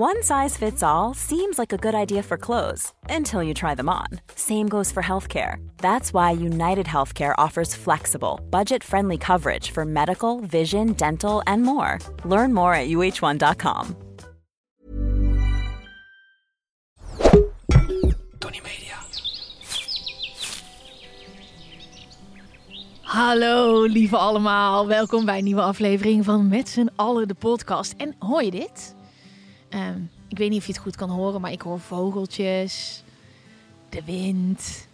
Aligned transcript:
One 0.00 0.22
size 0.22 0.56
fits 0.56 0.82
all 0.82 1.12
seems 1.12 1.58
like 1.58 1.74
a 1.74 1.76
good 1.76 1.94
idea 1.94 2.22
for 2.22 2.38
clothes 2.38 2.94
until 3.10 3.42
you 3.42 3.52
try 3.52 3.74
them 3.74 3.90
on. 3.90 4.06
Same 4.34 4.66
goes 4.66 4.90
for 4.90 5.02
healthcare. 5.02 5.56
That's 5.76 6.14
why 6.14 6.30
United 6.30 6.86
Healthcare 6.86 7.34
offers 7.36 7.74
flexible, 7.74 8.40
budget 8.48 8.82
friendly 8.82 9.18
coverage 9.18 9.72
for 9.72 9.84
medical, 9.84 10.40
vision, 10.40 10.94
dental, 10.94 11.42
and 11.46 11.64
more. 11.64 11.98
Learn 12.24 12.54
more 12.54 12.72
at 12.72 12.88
uh1.com. 12.88 13.94
Tony 18.38 18.60
Media. 18.62 18.96
Hallo 23.02 23.82
lieve 23.82 24.16
allemaal, 24.16 24.86
welkom 24.86 25.24
bij 25.24 25.38
een 25.38 25.44
nieuwe 25.44 25.62
aflevering 25.62 26.24
van 26.24 26.48
Met 26.48 26.68
z'n 26.68 26.90
allen 26.96 27.28
de 27.28 27.34
podcast. 27.34 27.94
En 27.96 28.14
hoor 28.18 28.42
je 28.42 28.50
dit? 28.50 28.98
Ehm, 29.70 30.00
ik 30.28 30.38
weet 30.38 30.50
niet 30.50 30.58
of 30.58 30.66
je 30.66 30.72
het 30.72 30.80
goed 30.80 30.96
kan 30.96 31.10
horen, 31.10 31.40
maar 31.40 31.52
ik 31.52 31.60
hoor 31.60 31.80
vogeltjes, 31.80 33.02
de 33.88 34.04
wind. 34.04 34.88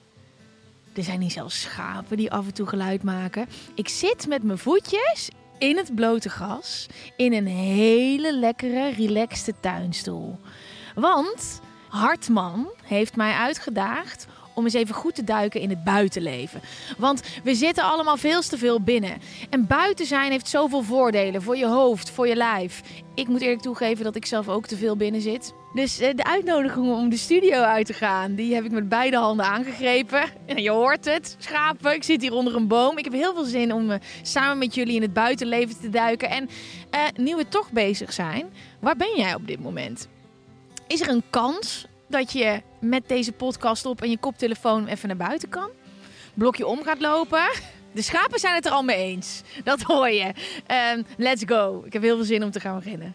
Er 0.94 1.02
zijn 1.02 1.20
hier 1.20 1.30
zelfs 1.30 1.60
schapen 1.60 2.16
die 2.16 2.32
af 2.32 2.46
en 2.46 2.54
toe 2.54 2.66
geluid 2.66 3.02
maken. 3.02 3.48
Ik 3.74 3.88
zit 3.88 4.26
met 4.26 4.42
mijn 4.42 4.58
voetjes 4.58 5.30
in 5.58 5.76
het 5.76 5.94
blote 5.94 6.28
gras 6.28 6.86
in 7.16 7.32
een 7.32 7.46
hele 7.46 8.38
lekkere, 8.38 8.88
relaxte 8.88 9.54
tuinstoel. 9.60 10.38
Want 10.94 11.60
Hartman 11.88 12.68
heeft 12.82 13.16
mij 13.16 13.32
uitgedaagd 13.32 14.26
om 14.56 14.64
eens 14.64 14.74
even 14.74 14.94
goed 14.94 15.14
te 15.14 15.24
duiken 15.24 15.60
in 15.60 15.70
het 15.70 15.84
buitenleven. 15.84 16.60
Want 16.98 17.22
we 17.44 17.54
zitten 17.54 17.84
allemaal 17.84 18.16
veel 18.16 18.40
te 18.40 18.58
veel 18.58 18.80
binnen. 18.80 19.18
En 19.50 19.66
buiten 19.66 20.06
zijn 20.06 20.30
heeft 20.30 20.48
zoveel 20.48 20.82
voordelen 20.82 21.42
voor 21.42 21.56
je 21.56 21.66
hoofd, 21.66 22.10
voor 22.10 22.28
je 22.28 22.36
lijf. 22.36 22.82
Ik 23.14 23.28
moet 23.28 23.40
eerlijk 23.40 23.60
toegeven 23.60 24.04
dat 24.04 24.16
ik 24.16 24.26
zelf 24.26 24.48
ook 24.48 24.66
te 24.66 24.76
veel 24.76 24.96
binnen 24.96 25.20
zit. 25.20 25.54
Dus 25.74 25.98
eh, 25.98 26.14
de 26.14 26.24
uitnodiging 26.24 26.86
om 26.86 27.08
de 27.08 27.16
studio 27.16 27.60
uit 27.60 27.86
te 27.86 27.92
gaan, 27.92 28.34
die 28.34 28.54
heb 28.54 28.64
ik 28.64 28.70
met 28.70 28.88
beide 28.88 29.16
handen 29.16 29.46
aangegrepen. 29.46 30.22
En 30.46 30.62
je 30.62 30.70
hoort 30.70 31.04
het, 31.04 31.36
schapen. 31.38 31.94
Ik 31.94 32.02
zit 32.02 32.20
hier 32.20 32.32
onder 32.32 32.56
een 32.56 32.66
boom. 32.66 32.98
Ik 32.98 33.04
heb 33.04 33.12
heel 33.12 33.34
veel 33.34 33.44
zin 33.44 33.72
om 33.72 33.90
eh, 33.90 34.00
samen 34.22 34.58
met 34.58 34.74
jullie 34.74 34.94
in 34.94 35.02
het 35.02 35.12
buitenleven 35.12 35.80
te 35.80 35.90
duiken. 35.90 36.30
En 36.30 36.48
eh, 36.90 37.00
nu 37.16 37.36
we 37.36 37.48
toch 37.48 37.72
bezig 37.72 38.12
zijn, 38.12 38.46
waar 38.80 38.96
ben 38.96 39.16
jij 39.16 39.34
op 39.34 39.46
dit 39.46 39.60
moment? 39.60 40.08
Is 40.86 41.00
er 41.00 41.08
een 41.08 41.22
kans 41.30 41.86
dat 42.08 42.32
je 42.32 42.62
met 42.80 43.08
deze 43.08 43.32
podcast 43.32 43.86
op 43.86 44.02
en 44.02 44.10
je 44.10 44.18
koptelefoon 44.18 44.86
even 44.86 45.08
naar 45.08 45.16
buiten 45.16 45.48
kan? 45.48 45.70
Blokje 46.34 46.66
om 46.66 46.82
gaat 46.82 47.00
lopen? 47.00 47.50
De 47.92 48.02
schapen 48.02 48.38
zijn 48.38 48.54
het 48.54 48.66
er 48.66 48.72
al 48.72 48.82
mee 48.82 48.96
eens. 48.96 49.42
Dat 49.64 49.82
hoor 49.82 50.08
je. 50.10 50.32
Ehm, 50.66 51.02
let's 51.16 51.42
go. 51.46 51.82
Ik 51.86 51.92
heb 51.92 52.02
heel 52.02 52.16
veel 52.16 52.24
zin 52.24 52.44
om 52.44 52.50
te 52.50 52.60
gaan 52.60 52.76
beginnen. 52.78 53.14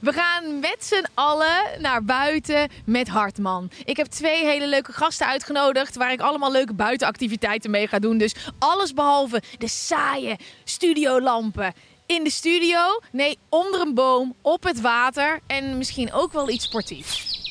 We 0.00 0.12
gaan 0.12 0.60
met 0.60 0.76
z'n 0.78 1.04
allen 1.14 1.62
naar 1.78 2.04
buiten 2.04 2.68
met 2.84 3.08
Hartman. 3.08 3.70
Ik 3.84 3.96
heb 3.96 4.06
twee 4.06 4.44
hele 4.44 4.66
leuke 4.66 4.92
gasten 4.92 5.26
uitgenodigd 5.26 5.96
waar 5.96 6.12
ik 6.12 6.20
allemaal 6.20 6.52
leuke 6.52 6.74
buitenactiviteiten 6.74 7.70
mee 7.70 7.88
ga 7.88 7.98
doen. 7.98 8.18
Dus 8.18 8.34
alles 8.58 8.92
behalve 8.94 9.42
de 9.58 9.68
saaie 9.68 10.36
studiolampen 10.64 11.72
in 12.06 12.24
de 12.24 12.30
studio. 12.30 13.00
Nee, 13.12 13.38
onder 13.48 13.80
een 13.80 13.94
boom, 13.94 14.34
op 14.42 14.62
het 14.62 14.80
water 14.80 15.40
en 15.46 15.78
misschien 15.78 16.12
ook 16.12 16.32
wel 16.32 16.48
iets 16.48 16.64
sportiefs. 16.64 17.45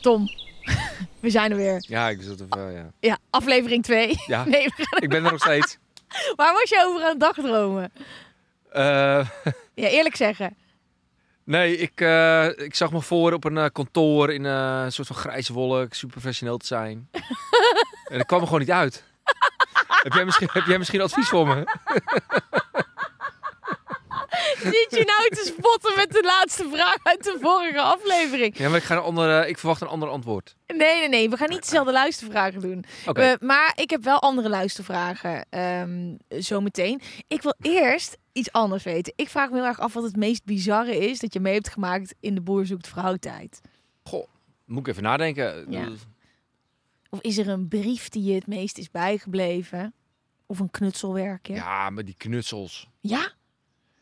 Tom, 0.00 0.28
we 1.20 1.30
zijn 1.30 1.50
er 1.50 1.56
weer. 1.56 1.84
Ja, 1.88 2.08
ik 2.08 2.22
zat 2.22 2.40
even, 2.40 2.72
ja. 2.72 2.90
Ja, 3.00 3.18
aflevering 3.30 3.82
2. 3.82 4.14
Ja. 4.26 4.44
Nee. 4.48 4.64
Ik 5.00 5.08
ben 5.08 5.24
er 5.24 5.30
nog 5.30 5.40
steeds. 5.40 5.78
Waar 6.36 6.52
was 6.52 6.68
je 6.68 6.84
over 6.86 7.02
aan 7.02 7.08
het 7.08 7.20
dagdromen? 7.20 7.92
Eh, 8.70 9.28
Ja, 9.74 9.86
eerlijk 9.88 10.16
zeggen. 10.16 10.56
nee, 11.44 11.76
ik, 11.76 12.00
eh, 12.00 12.46
ik 12.58 12.74
zag 12.74 12.92
me 12.92 13.00
voor 13.00 13.32
op 13.32 13.44
een 13.44 13.58
eh, 13.58 13.66
kantoor 13.72 14.32
in 14.32 14.46
eh, 14.46 14.80
een 14.84 14.92
soort 14.92 15.06
van 15.06 15.16
grijze 15.16 15.52
wolk, 15.52 15.94
super 15.94 16.10
professioneel 16.20 16.56
te 16.58 16.66
zijn. 16.66 17.08
en 18.10 18.16
dat 18.18 18.26
kwam 18.26 18.40
er 18.40 18.44
gewoon 18.46 18.60
niet 18.60 18.70
uit. 18.70 19.04
heb, 20.02 20.12
jij 20.12 20.24
misschien, 20.24 20.48
heb 20.52 20.64
jij 20.66 20.78
misschien 20.78 21.00
advies 21.00 21.28
voor 21.28 21.46
me? 21.46 21.64
Zit 24.62 24.86
je 24.90 25.04
nou 25.06 25.28
te 25.28 25.52
spotten 25.56 25.92
met 25.96 26.10
de 26.10 26.22
laatste 26.22 26.68
vraag 26.72 26.96
uit 27.02 27.24
de 27.24 27.36
vorige 27.40 27.80
aflevering? 27.80 28.58
Ja, 28.58 28.68
maar 28.68 28.78
ik, 28.78 28.84
ga 28.84 28.96
een 28.96 29.02
andere, 29.02 29.48
ik 29.48 29.58
verwacht 29.58 29.80
een 29.80 29.88
ander 29.88 30.08
antwoord. 30.08 30.56
Nee, 30.66 30.76
nee, 30.98 31.08
nee. 31.08 31.30
We 31.30 31.36
gaan 31.36 31.48
niet 31.48 31.62
dezelfde 31.62 31.92
luistervragen 31.92 32.60
doen. 32.60 32.84
Oké. 33.06 33.20
We- 33.38 33.46
maar 33.46 33.72
ik 33.74 33.90
heb 33.90 34.04
wel 34.04 34.18
andere 34.20 34.48
luistervragen 34.48 35.46
ehm 35.50 36.14
zometeen. 36.28 37.00
Ik 37.28 37.42
wil 37.42 37.54
eerst 37.60 38.16
iets 38.32 38.52
anders 38.52 38.84
weten. 38.84 39.12
Ik 39.16 39.28
vraag 39.28 39.50
me 39.50 39.56
heel 39.56 39.64
erg 39.64 39.80
af 39.80 39.92
wat 39.92 40.02
het 40.02 40.16
meest 40.16 40.44
bizarre 40.44 40.96
is 40.96 41.18
dat 41.18 41.32
je 41.32 41.40
mee 41.40 41.54
hebt 41.54 41.68
gemaakt 41.68 42.14
in 42.20 42.34
de 42.34 42.40
Boer 42.40 42.66
zoekt 42.66 42.88
vrouw 42.88 43.16
tijd. 43.16 43.60
Goh, 44.04 44.26
moet 44.64 44.78
ik 44.80 44.86
even 44.88 45.02
nadenken. 45.02 45.66
Ja. 45.72 45.88
Of 47.10 47.20
is 47.20 47.38
er 47.38 47.48
een 47.48 47.68
brief 47.68 48.08
die 48.08 48.22
je 48.22 48.34
het 48.34 48.46
meest 48.46 48.78
is 48.78 48.90
bijgebleven? 48.90 49.94
Of 50.46 50.58
een 50.58 50.70
knutselwerkje? 50.70 51.54
Ja, 51.54 51.90
maar 51.90 52.04
die 52.04 52.14
knutsels. 52.18 52.88
Ja? 53.00 53.32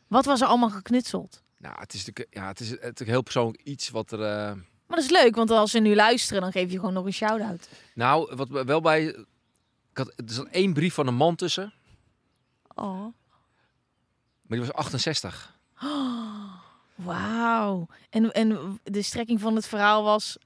Wat 0.08 0.24
was 0.24 0.40
er 0.40 0.46
allemaal 0.46 0.70
geknutseld? 0.70 1.42
Nou, 1.58 1.78
het 1.78 1.92
is 1.94 2.06
natuurlijk, 2.06 2.36
ja, 2.36 2.46
het 2.46 2.60
is, 2.60 2.70
het 2.70 3.00
is 3.00 3.06
heel 3.06 3.22
persoonlijk 3.22 3.62
iets 3.62 3.88
wat 3.90 4.10
er... 4.12 4.20
eh, 4.22 4.52
Maar 4.52 4.96
dat 4.96 4.98
is 5.04 5.10
leuk, 5.10 5.34
want 5.34 5.50
als 5.50 5.70
ze 5.70 5.78
nu 5.78 5.94
luisteren, 5.94 6.42
dan 6.42 6.52
geef 6.52 6.70
je 6.70 6.78
gewoon 6.78 6.92
nog 6.94 7.04
een 7.04 7.12
shout-out. 7.12 7.68
Nou, 7.94 8.36
wat 8.36 8.48
wel 8.48 8.80
bij... 8.80 9.04
Ik 9.90 9.96
had, 9.98 10.08
er 10.16 10.24
zat 10.26 10.46
één 10.50 10.72
brief 10.72 10.94
van 10.94 11.06
een 11.06 11.14
man 11.14 11.34
tussen, 11.36 11.72
Oh. 12.74 13.00
maar 14.42 14.58
die 14.58 14.60
was 14.60 14.72
68. 14.72 15.58
Wauw. 16.94 17.86
En, 18.10 18.32
en 18.32 18.80
de 18.84 19.02
strekking 19.02 19.40
van 19.40 19.54
het 19.54 19.66
verhaal 19.66 20.02
was... 20.04 20.38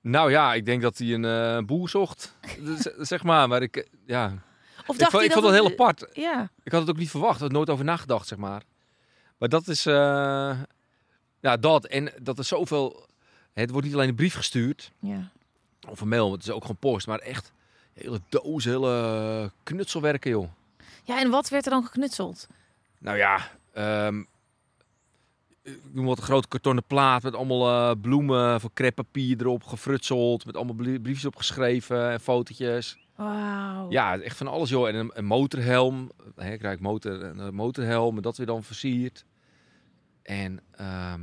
Nou 0.00 0.30
ja, 0.30 0.54
ik 0.54 0.64
denk 0.64 0.82
dat 0.82 0.98
hij 0.98 1.14
een 1.14 1.24
eh, 1.24 1.64
boer 1.64 1.88
zocht, 1.88 2.34
Z- 2.78 2.86
zeg 3.10 3.22
maar. 3.22 3.48
Maar 3.48 3.62
ik, 3.62 3.88
ja, 4.06 4.42
Of 4.86 4.94
ik 4.94 5.00
dacht 5.00 5.10
vond, 5.10 5.12
hij 5.12 5.24
ik 5.24 5.32
vond 5.32 5.44
het 5.44 5.54
heel 5.54 5.70
apart. 5.70 6.06
Ja. 6.12 6.50
Ik 6.62 6.72
had 6.72 6.80
het 6.80 6.90
ook 6.90 6.96
niet 6.96 7.10
verwacht, 7.10 7.34
ik 7.34 7.40
had 7.40 7.52
nooit 7.52 7.70
over 7.70 7.84
nagedacht, 7.84 8.26
zeg 8.28 8.38
maar. 8.38 8.62
Maar 9.38 9.48
dat 9.48 9.68
is, 9.68 9.86
eh, 9.86 10.60
ja, 11.40 11.56
dat. 11.60 11.86
En 11.86 12.12
dat 12.22 12.38
er 12.38 12.44
zoveel, 12.44 13.06
het 13.52 13.70
wordt 13.70 13.86
niet 13.86 13.94
alleen 13.94 14.08
een 14.08 14.14
brief 14.14 14.34
gestuurd, 14.34 14.92
ja. 14.98 15.30
of 15.88 16.00
een 16.00 16.08
mail, 16.08 16.32
het 16.32 16.42
is 16.42 16.50
ook 16.50 16.60
gewoon 16.60 16.76
post, 16.76 17.06
maar 17.06 17.18
echt 17.18 17.52
hele 17.92 18.20
dozen, 18.28 18.70
hele 18.70 19.50
knutselwerken, 19.62 20.30
joh. 20.30 20.48
Ja, 21.04 21.20
en 21.20 21.30
wat 21.30 21.48
werd 21.48 21.64
er 21.64 21.70
dan 21.70 21.84
geknutseld? 21.84 22.46
Nou 22.98 23.16
ja, 23.16 23.50
ik 25.66 25.78
noem 25.92 26.04
wat 26.04 26.18
een 26.18 26.24
grote 26.24 26.48
kartonnen 26.48 26.84
plaat 26.86 27.22
met 27.22 27.34
allemaal 27.34 27.90
eh, 27.90 28.00
bloemen 28.00 28.60
voor 28.60 28.70
kreppapier 28.74 29.40
erop 29.40 29.64
gefrutseld, 29.64 30.46
met 30.46 30.56
allemaal 30.56 30.74
briefjes 30.74 31.24
opgeschreven 31.24 32.10
en 32.10 32.20
fotootjes. 32.20 32.98
Wauw. 33.16 33.90
Ja, 33.90 34.18
echt 34.18 34.36
van 34.36 34.46
alles 34.46 34.70
joh. 34.70 34.88
En 34.88 34.94
een, 34.94 35.10
een 35.14 35.24
motorhelm, 35.24 36.10
hè, 36.34 36.52
ik 36.52 36.58
krijg 36.58 36.78
motor, 36.78 37.22
een 37.22 37.54
motorhelm, 37.54 38.16
en 38.16 38.22
dat 38.22 38.36
weer 38.36 38.46
dan 38.46 38.62
versierd. 38.62 39.24
En 40.22 40.60
ehm, 40.70 41.20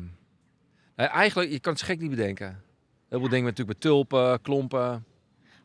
nou, 0.95 1.09
eigenlijk, 1.09 1.51
je 1.51 1.59
kan 1.59 1.73
het 1.73 1.81
gek 1.81 1.99
niet 1.99 2.09
bedenken. 2.09 2.63
Heel 3.09 3.19
veel 3.19 3.29
dingen 3.29 3.45
met, 3.45 3.57
natuurlijk 3.57 3.67
met 3.67 3.81
tulpen, 3.81 4.41
klompen. 4.41 5.05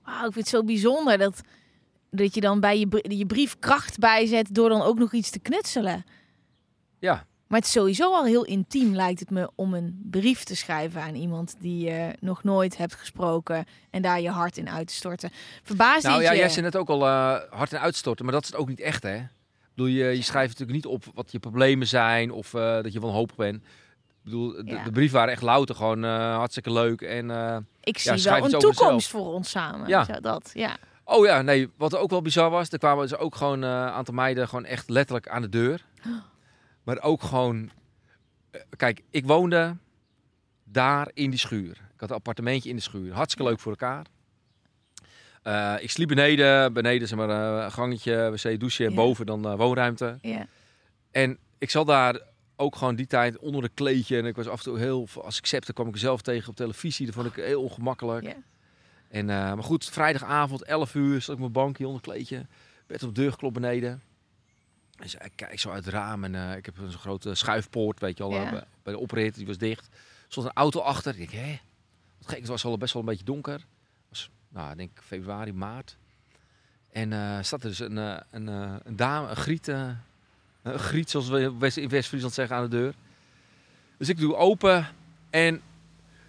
Wauw, 0.05 0.27
ik 0.27 0.33
vind 0.33 0.35
het 0.35 0.49
zo 0.49 0.65
bijzonder 0.65 1.19
dat, 1.19 1.41
dat 2.11 2.35
je 2.35 2.41
dan 2.41 2.61
bij 2.61 2.79
je, 2.79 3.17
je 3.17 3.27
brief 3.27 3.59
kracht 3.59 3.99
bijzet 3.99 4.55
door 4.55 4.69
dan 4.69 4.83
ook 4.83 4.99
nog 4.99 5.13
iets 5.13 5.31
te 5.31 5.39
knutselen. 5.39 6.05
Ja, 6.99 7.27
Maar 7.49 7.59
het 7.59 7.67
is 7.69 7.73
sowieso 7.75 8.13
al 8.15 8.25
heel 8.25 8.45
intiem, 8.45 8.95
lijkt 8.95 9.21
het 9.21 9.31
me, 9.31 9.51
om 9.55 9.75
een 9.75 10.07
brief 10.11 10.45
te 10.45 10.57
schrijven 10.57 11.03
aan 11.03 11.15
iemand 11.15 11.57
die 11.61 11.85
je 11.91 12.15
nog 12.21 12.45
nooit 12.45 12.77
hebt 12.77 12.95
gesproken 12.95 13.65
en 13.91 14.03
daar 14.03 14.21
je 14.21 14.31
hart 14.31 14.57
in 14.57 14.71
uit 14.71 14.87
te 14.89 14.95
storten. 14.95 15.31
Verbaast 15.63 16.05
nou 16.05 16.23
ja, 16.23 16.33
je? 16.33 16.39
jij 16.39 16.49
zei 16.49 16.63
net 16.63 16.77
ook 16.77 16.89
al 16.89 17.07
eh, 17.07 17.37
hard 17.51 17.73
en 17.73 17.81
uitstorten, 17.81 18.25
maar 18.25 18.35
dat 18.35 18.43
is 18.43 18.49
het 18.49 18.59
ook 18.59 18.69
niet 18.69 18.81
echt 18.81 19.03
hè. 19.03 19.17
Ik 19.17 19.85
bedoel, 19.85 19.91
je, 19.93 20.05
je 20.05 20.23
schrijft 20.23 20.59
natuurlijk 20.59 20.85
niet 20.85 20.87
op 20.95 21.05
wat 21.15 21.33
je 21.33 21.39
problemen 21.39 21.87
zijn 21.87 22.31
of 22.33 22.55
eh, 22.55 22.83
dat 22.83 22.93
je 22.93 23.01
wanhopig 23.01 23.37
bent. 23.37 23.57
Ik 23.57 24.25
bedoel, 24.25 24.53
de, 24.53 24.63
Ja. 24.65 24.85
de 24.85 24.91
brief 24.91 25.13
waren 25.13 25.33
echt 25.33 25.43
louter, 25.43 25.75
gewoon 25.75 26.05
eh, 26.05 26.37
hartstikke 26.37 26.73
leuk. 26.73 27.01
En, 27.01 27.31
Ik 27.81 27.99
zie 27.99 28.19
schrijf 28.19 28.45
wel 28.45 28.53
een 28.53 28.61
toekomst 28.61 29.09
voor 29.09 29.33
ons 29.33 29.51
samen. 29.51 29.89
Ja. 29.89 30.05
Zo 30.05 30.21
dat, 30.21 30.51
ja. 30.55 30.77
Oh 31.05 31.27
ja, 31.27 31.43
nee, 31.43 31.71
wat 31.77 31.97
ook 31.97 32.11
wel 32.11 32.23
bizar 32.23 32.51
was, 32.51 32.71
er 32.71 32.79
kwamen 32.79 33.09
ze 33.09 33.17
ook 33.19 33.35
gewoon 33.35 33.63
een 33.63 33.91
aantal 33.91 34.15
meiden 34.15 34.49
gewoon 34.49 34.65
echt 34.65 34.89
letterlijk 34.89 35.29
aan 35.29 35.43
de 35.43 35.49
deur. 35.49 35.85
Maar 36.89 37.03
ook 37.03 37.23
gewoon, 37.23 37.71
eh, 38.51 38.61
kijk, 38.77 39.03
ik 39.11 39.27
woonde 39.27 39.77
daar 40.65 41.11
in 41.15 41.31
die 41.31 41.39
schuur. 41.39 41.71
Ik 41.71 42.01
had 42.01 42.11
een 42.11 42.17
appartementje 42.17 42.69
in 42.69 42.77
de 42.77 42.83
schuur, 42.83 43.13
hartstikke 43.13 43.51
leuk 43.51 43.61
voor 43.61 43.73
elkaar. 43.73 44.07
Eh, 45.43 45.75
ik 45.81 45.91
sliep 45.91 46.09
beneden, 46.09 46.73
beneden 46.73 47.09
zeg 47.09 47.19
maar 47.19 47.29
eh, 47.29 47.65
een 47.65 47.73
gangetje, 47.73 48.31
wc, 48.31 48.61
douche, 48.61 48.91
boven 48.91 49.27
dan 49.27 49.57
woonruimte. 49.57 50.19
ja. 50.23 50.47
En 51.11 51.39
ik 51.59 51.71
zat 51.71 51.87
daar 51.87 52.21
ook 52.57 52.77
gewoon 52.77 52.95
die 52.95 53.07
tijd 53.07 53.39
onder 53.39 53.63
een 53.63 53.75
kleedje 53.75 54.19
en 54.19 54.27
ik 54.27 54.37
was 54.37 54.49
af 54.49 54.59
en 54.59 54.65
toe 54.65 54.79
heel, 54.79 55.09
als 55.23 55.39
ik 55.39 55.47
septe 55.47 55.73
kwam 55.73 55.87
ik 55.87 55.93
mezelf 55.93 56.23
tegen 56.23 56.49
op 56.49 56.57
televisie, 56.57 57.07
dat 57.07 57.15
vond 57.15 57.27
ik 57.27 57.45
heel 57.45 57.63
ongemakkelijk. 57.63 58.25
Ja. 58.25 58.37
En, 59.09 59.27
maar 59.27 59.63
goed, 59.63 59.85
vrijdagavond, 59.85 60.63
11 60.63 60.95
uur, 60.95 61.21
zat 61.21 61.29
ik 61.29 61.35
op 61.35 61.39
mijn 61.39 61.65
bankje 61.65 61.87
onder 61.87 62.03
een 62.05 62.13
kleedje. 62.13 62.47
Bed 62.87 63.03
op 63.03 63.15
de 63.15 63.21
deur 63.21 63.33
geklopt 63.33 63.55
beneden. 63.55 64.03
Dus 65.03 65.15
ik 65.15 65.33
kijk 65.35 65.59
zo 65.61 65.71
uit 65.71 65.85
het 65.85 65.95
raam 65.95 66.25
en 66.25 66.35
eh, 66.35 66.57
ik 66.57 66.67
heb 66.67 66.79
een 66.79 66.91
zo'n 66.91 67.01
grote 67.01 67.35
schuifpoort, 67.35 68.01
weet 68.01 68.19
je 68.19 68.23
al, 68.25 68.31
Ja. 68.33 68.45
eh, 68.53 68.63
bij, 68.83 68.93
de 68.93 68.99
oprit, 68.99 69.35
die 69.35 69.47
was 69.47 69.59
dicht. 69.59 69.87
Er 69.87 69.99
stond 70.29 70.47
een 70.47 70.53
auto 70.55 70.81
achter. 70.81 71.19
Ik 71.21 71.31
denk, 71.31 71.45
hè? 71.45 71.61
Wat 72.19 72.29
gek, 72.29 72.39
het 72.39 72.49
was 72.49 72.65
al 72.65 72.79
best 72.79 72.93
wel 72.93 73.03
een 73.03 73.09
beetje 73.09 73.25
donker. 73.25 73.65
Was, 74.09 74.31
nou, 74.49 74.71
ik 74.71 74.77
denk 74.77 74.91
februari, 75.05 75.53
maart. 75.53 75.97
En 76.93 77.13
eh 77.13 77.39
staat 77.43 77.63
er 77.63 77.69
dus 77.69 77.79
een, 77.79 77.97
een, 78.31 78.47
een 78.47 78.97
dame, 78.97 79.29
een 79.29 79.37
griet, 79.37 79.67
een 79.69 79.99
griet, 80.65 81.11
zoals 81.11 81.29
we 81.29 81.57
West- 81.59 81.77
in 81.77 81.89
West-Friesland 81.89 82.35
zeggen, 82.35 82.57
aan 82.57 82.63
de 82.63 82.69
deur. 82.77 82.95
Dus 83.97 84.09
ik 84.09 84.19
doe 84.19 84.37
open 84.37 84.87
en 85.31 85.61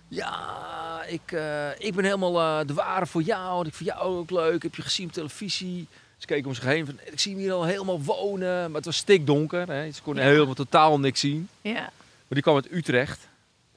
ja, 0.08 1.04
ik, 1.04 1.32
ik 1.78 1.94
ben 1.96 2.04
helemaal 2.04 2.66
de 2.66 2.74
ware 2.74 3.06
voor 3.06 3.22
jou. 3.22 3.62
En 3.62 3.68
ik 3.68 3.74
vind 3.74 3.90
jou 3.90 4.02
ook 4.02 4.30
leuk. 4.30 4.64
Heb 4.64 4.76
je 4.76 4.82
gezien 4.82 5.08
op 5.08 5.14
televisie? 5.14 5.88
Ze 6.20 6.26
keken 6.26 6.48
om 6.48 6.54
zich 6.56 6.64
heen. 6.64 6.86
Van, 6.86 7.00
ik 7.06 7.20
zie 7.20 7.32
hem 7.32 7.42
hier 7.42 7.52
al 7.52 7.64
helemaal 7.66 8.02
wonen. 8.02 8.66
Maar 8.66 8.76
het 8.76 8.86
was 8.86 8.98
stikdonker. 8.98 9.68
Hè. 9.72 9.92
Ze 9.92 10.02
konden 10.02 10.24
Ja. 10.24 10.30
helemaal 10.30 10.54
totaal 10.54 11.00
niks 11.00 11.20
zien. 11.20 11.50
Ja. 11.62 11.74
Maar 11.82 11.92
die 12.28 12.42
kwam 12.42 12.56
uit 12.56 12.72
Utrecht. 12.72 13.28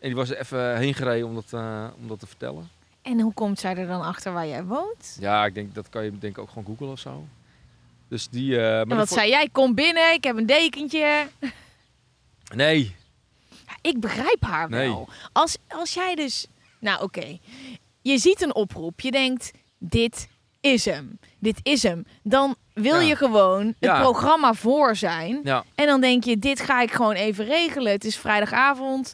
En 0.01 0.09
die 0.09 0.17
was 0.17 0.31
er 0.31 0.39
even 0.41 0.77
heen 0.77 0.95
gereden 0.95 1.27
om 1.29 1.35
dat, 1.35 1.53
eh, 1.53 1.87
om 2.01 2.09
dat 2.09 2.21
te 2.21 2.27
vertellen. 2.27 2.71
En 3.03 3.21
hoe 3.21 3.33
komt 3.35 3.59
zij 3.61 3.77
er 3.77 3.87
dan 3.87 4.01
achter 4.03 4.33
waar 4.33 4.47
jij 4.47 4.65
woont? 4.65 5.17
Ja, 5.21 5.45
ik 5.45 5.55
denk 5.55 5.75
dat 5.75 5.89
kan 5.89 6.05
je 6.05 6.19
denk 6.19 6.39
ook 6.39 6.49
gewoon 6.49 6.65
googlen 6.65 6.89
of 6.91 6.99
zo. 6.99 7.27
Dus 8.09 8.29
die... 8.29 8.57
eh, 8.57 8.63
maar 8.63 8.81
En 8.91 8.97
wat 8.97 9.09
zei 9.09 9.29
jij? 9.29 9.49
Kom 9.53 9.75
binnen, 9.75 10.13
ik 10.13 10.25
heb 10.25 10.37
een 10.37 10.47
dekentje. 10.47 11.27
Nee. 12.55 12.95
Ja, 13.67 13.77
ik 13.81 14.01
begrijp 14.01 14.43
haar 14.43 14.69
Nee. 14.71 14.89
wel. 14.89 15.09
Als, 15.33 15.57
als 15.69 15.95
jij 15.95 16.15
dus... 16.15 16.47
Nou, 16.79 17.03
oké. 17.03 17.39
Je 18.01 18.19
ziet 18.19 18.43
een 18.43 18.55
oproep. 18.55 19.01
Je 19.01 19.11
denkt, 19.11 19.51
dit 19.79 20.29
is 20.63 20.85
hem. 20.85 21.19
Dit 21.39 21.59
is 21.63 21.83
hem. 21.83 22.05
Dan 22.23 22.57
wil 22.75 23.01
Ja. 23.01 23.07
je 23.09 23.17
gewoon 23.17 23.67
het 23.67 23.77
Ja. 23.79 24.01
programma 24.01 24.55
voor 24.55 24.97
zijn. 24.97 25.41
Ja. 25.45 25.65
En 25.75 25.87
dan 25.87 26.01
denk 26.01 26.25
je, 26.25 26.39
dit 26.39 26.61
ga 26.61 26.81
ik 26.83 26.93
gewoon 26.93 27.13
even 27.15 27.45
regelen. 27.45 27.93
Het 27.93 28.05
is 28.05 28.17
vrijdagavond. 28.19 29.13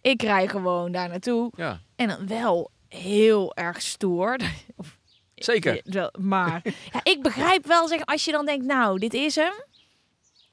Ik 0.00 0.22
rij 0.22 0.48
gewoon 0.48 0.92
daar 0.92 1.08
naartoe. 1.08 1.50
Ja. 1.56 1.80
En 1.96 2.08
dan 2.08 2.26
wel 2.26 2.70
heel 2.88 3.54
erg 3.54 3.82
stoer. 3.82 4.36
Zeker. 5.34 5.80
Wel, 5.84 6.12
maar 6.18 6.60
ja, 6.92 7.00
ik 7.02 7.22
begrijp 7.22 7.66
wel, 7.66 7.88
zeg, 7.88 8.04
als 8.04 8.24
je 8.24 8.32
dan 8.32 8.46
denkt, 8.46 8.64
nou, 8.66 8.98
dit 8.98 9.14
is 9.14 9.34
hem. 9.34 9.52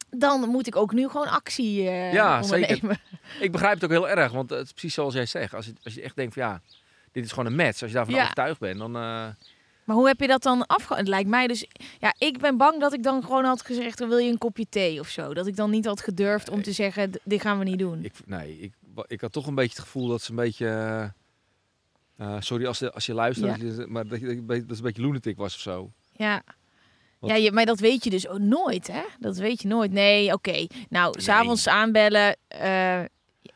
Dan 0.09 0.49
moet 0.49 0.67
ik 0.67 0.75
ook 0.75 0.93
nu 0.93 1.07
gewoon 1.09 1.27
actie 1.27 1.87
eh 1.89 2.13
Ja, 2.13 2.41
ondernemen. 2.41 2.99
Ik 3.39 3.51
begrijp 3.51 3.73
het 3.73 3.83
ook 3.83 3.89
heel 3.89 4.09
erg. 4.09 4.31
Want 4.31 4.49
het 4.49 4.65
is 4.65 4.71
precies 4.71 4.93
zoals 4.93 5.13
jij 5.13 5.25
zegt. 5.25 5.53
Als 5.53 5.65
je, 5.65 5.73
als 5.83 5.93
je 5.93 6.01
echt 6.01 6.15
denkt 6.15 6.33
van 6.33 6.43
ja, 6.43 6.61
dit 7.11 7.23
is 7.25 7.29
gewoon 7.29 7.45
een 7.45 7.55
match. 7.55 7.81
Als 7.81 7.91
je 7.91 7.95
daarvan 7.97 8.13
Ja. 8.15 8.21
overtuigd 8.21 8.59
bent, 8.59 8.77
dan... 8.79 8.95
eh, 8.95 9.25
Maar 9.87 9.95
hoe 9.95 10.07
heb 10.07 10.19
je 10.19 10.27
dat 10.27 10.43
dan 10.43 10.65
afge... 10.65 10.95
Het 10.95 11.07
lijkt 11.07 11.29
mij 11.29 11.47
dus... 11.47 11.65
Ja, 11.99 12.13
ik 12.17 12.37
ben 12.39 12.57
bang 12.57 12.79
dat 12.79 12.93
ik 12.93 13.03
dan 13.03 13.23
gewoon 13.23 13.43
had 13.43 13.61
gezegd... 13.65 13.99
Wil 13.99 14.17
je 14.17 14.31
een 14.31 14.37
kopje 14.37 14.65
thee 14.69 14.99
of 14.99 15.07
zo? 15.09 15.33
Dat 15.33 15.47
ik 15.47 15.55
dan 15.55 15.69
niet 15.69 15.85
had 15.85 16.01
gedurfd 16.01 16.49
om 16.49 16.61
te 16.61 16.71
zeggen... 16.71 17.11
"D- 17.11 17.19
Dit 17.23 17.41
gaan 17.41 17.57
we 17.59 17.63
niet 17.63 17.79
doen. 17.79 18.03
Ik, 18.03 18.13
nee, 18.25 18.59
ik, 18.59 18.73
ik 19.07 19.21
had 19.21 19.31
toch 19.31 19.47
een 19.47 19.55
beetje 19.55 19.75
het 19.75 19.83
gevoel 19.85 20.07
dat 20.07 20.21
ze 20.21 20.29
een 20.29 20.35
beetje... 20.35 20.67
eh, 20.67 21.03
eh, 22.35 22.41
sorry 22.41 22.65
als, 22.65 22.79
je- 22.79 22.91
als 22.91 23.05
je 23.05 23.13
luistert, 23.13 23.77
Ja. 23.77 23.85
maar 23.87 24.07
dat, 24.07 24.19
je, 24.19 24.25
dat 24.45 24.77
een 24.77 24.81
beetje 24.83 25.01
lunatic 25.01 25.37
was 25.37 25.53
of 25.55 25.59
zo. 25.61 25.91
Ja. 26.15 26.41
Wat- 27.19 27.29
Ja, 27.29 27.35
je, 27.35 27.51
maar 27.51 27.65
dat 27.65 27.79
weet 27.79 28.03
je 28.03 28.09
dus 28.09 28.27
ook 28.27 28.39
nooit, 28.39 28.87
hè? 28.87 29.01
Dat 29.19 29.37
weet 29.37 29.61
je 29.61 29.67
nooit. 29.67 29.91
Nee, 29.91 30.33
oké. 30.33 30.67
Nou, 30.89 31.11
Nee. 31.13 31.23
s'avonds 31.23 31.67
aanbellen 31.67 32.35
eh, 32.47 33.01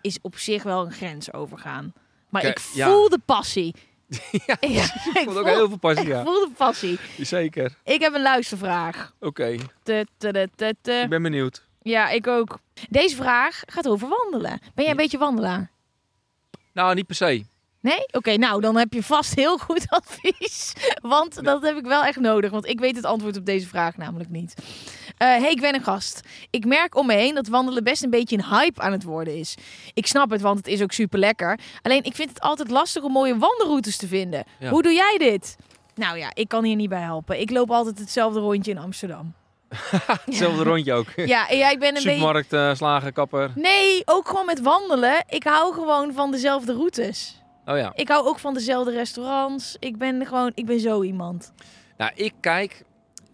is 0.01 0.17
op 0.21 0.37
zich 0.37 0.63
wel 0.63 0.85
een 0.85 0.91
grens 0.91 1.33
overgaan. 1.33 1.93
Maar 2.29 2.41
Kijk, 2.41 2.59
ik 2.59 2.65
ja. 2.73 2.87
voel 2.87 3.09
de 3.09 3.19
passie. 3.25 3.75
ja, 4.47 4.57
Ja, 4.59 4.83
ik 4.83 5.11
vond 5.13 5.27
ook 5.27 5.33
voel- 5.33 5.45
heel 5.45 5.67
veel 5.67 5.77
passie, 5.77 6.07
ja. 6.07 6.23
voel 6.23 6.39
de 6.39 6.51
passie. 6.57 6.99
Zeker. 7.19 7.75
Ik 7.83 8.01
heb 8.01 8.13
een 8.13 8.21
luistervraag. 8.21 9.13
Oké, 9.19 9.45
ik 9.45 11.09
ben 11.09 11.21
benieuwd. 11.21 11.65
Ja, 11.81 12.09
ik 12.09 12.27
ook. 12.27 12.59
Deze 12.89 13.15
vraag 13.15 13.61
gaat 13.65 13.87
over 13.87 14.07
wandelen. 14.09 14.59
Ben 14.73 14.83
jij 14.83 14.89
een 14.89 14.95
beetje 14.97 15.17
wandelaar? 15.17 15.71
Nou, 16.73 16.95
niet 16.95 17.05
per 17.07 17.15
se. 17.15 17.45
Nee? 17.79 18.05
Oké, 18.11 18.35
nou 18.37 18.61
dan 18.61 18.77
heb 18.77 18.93
je 18.93 19.03
vast 19.03 19.35
heel 19.35 19.57
goed 19.57 19.85
advies. 19.99 20.73
Want 21.01 21.43
dat 21.43 21.61
heb 21.61 21.77
ik 21.77 21.85
wel 21.85 22.03
echt 22.03 22.19
nodig. 22.19 22.51
Want 22.51 22.65
ik 22.67 22.79
weet 22.79 22.95
het 22.95 23.05
antwoord 23.05 23.37
op 23.37 23.45
deze 23.45 23.67
vraag 23.67 23.97
namelijk 23.97 24.29
niet. 24.29 24.53
Eh 25.21 25.27
hey, 25.27 25.51
ik 25.51 25.61
ben 25.61 25.75
een 25.75 25.83
gast. 25.83 26.21
Ik 26.49 26.65
merk 26.65 26.95
om 26.95 27.05
me 27.05 27.13
heen 27.13 27.35
dat 27.35 27.47
wandelen 27.47 27.83
best 27.83 28.03
een 28.03 28.09
beetje 28.09 28.37
een 28.37 28.45
hype 28.45 28.81
aan 28.81 28.91
het 28.91 29.03
worden 29.03 29.37
is. 29.37 29.55
Ik 29.93 30.07
snap 30.07 30.29
het, 30.29 30.41
want 30.41 30.57
het 30.57 30.67
is 30.67 30.81
ook 30.81 30.91
super 30.91 31.19
lekker. 31.19 31.59
Alleen 31.81 32.03
ik 32.03 32.15
vind 32.15 32.29
het 32.29 32.39
altijd 32.39 32.69
lastig 32.69 33.03
om 33.03 33.11
mooie 33.11 33.37
wandelroutes 33.37 33.97
te 33.97 34.07
vinden. 34.07 34.43
Ja. 34.59 34.69
Hoe 34.69 34.81
doe 34.81 34.93
jij 34.93 35.15
dit? 35.17 35.57
Nou 35.95 36.17
ja, 36.17 36.31
ik 36.33 36.47
kan 36.47 36.63
hier 36.63 36.75
niet 36.75 36.89
bij 36.89 37.01
helpen. 37.01 37.39
Ik 37.39 37.49
loop 37.49 37.71
altijd 37.71 37.99
hetzelfde 37.99 38.39
rondje 38.39 38.71
in 38.71 38.77
Amsterdam. 38.77 39.33
Hetzelfde 40.25 40.63
rondje 40.63 40.93
ook. 40.93 41.07
Ja, 41.15 41.49
ja 41.49 41.69
ik 41.69 41.79
ben 41.79 41.87
een 41.87 42.03
beetje... 42.03 42.09
Supermarkt, 42.09 42.53
eh, 42.53 43.13
kapper. 43.13 43.51
Nee, 43.55 44.01
ook 44.05 44.27
gewoon 44.27 44.45
met 44.45 44.61
wandelen. 44.61 45.23
Ik 45.29 45.43
hou 45.43 45.73
gewoon 45.73 46.13
van 46.13 46.31
dezelfde 46.31 46.73
routes. 46.73 47.41
Oh 47.65 47.77
ja. 47.77 47.91
Ik 47.95 48.07
hou 48.07 48.27
ook 48.27 48.39
van 48.39 48.53
dezelfde 48.53 48.91
restaurants. 48.91 49.75
Ik 49.79 49.97
ben 49.97 50.25
gewoon, 50.25 50.51
ik 50.53 50.65
ben 50.65 50.79
zo 50.79 51.03
iemand. 51.03 51.53
Nou, 51.97 52.11
ik 52.15 52.33
kijk... 52.39 52.83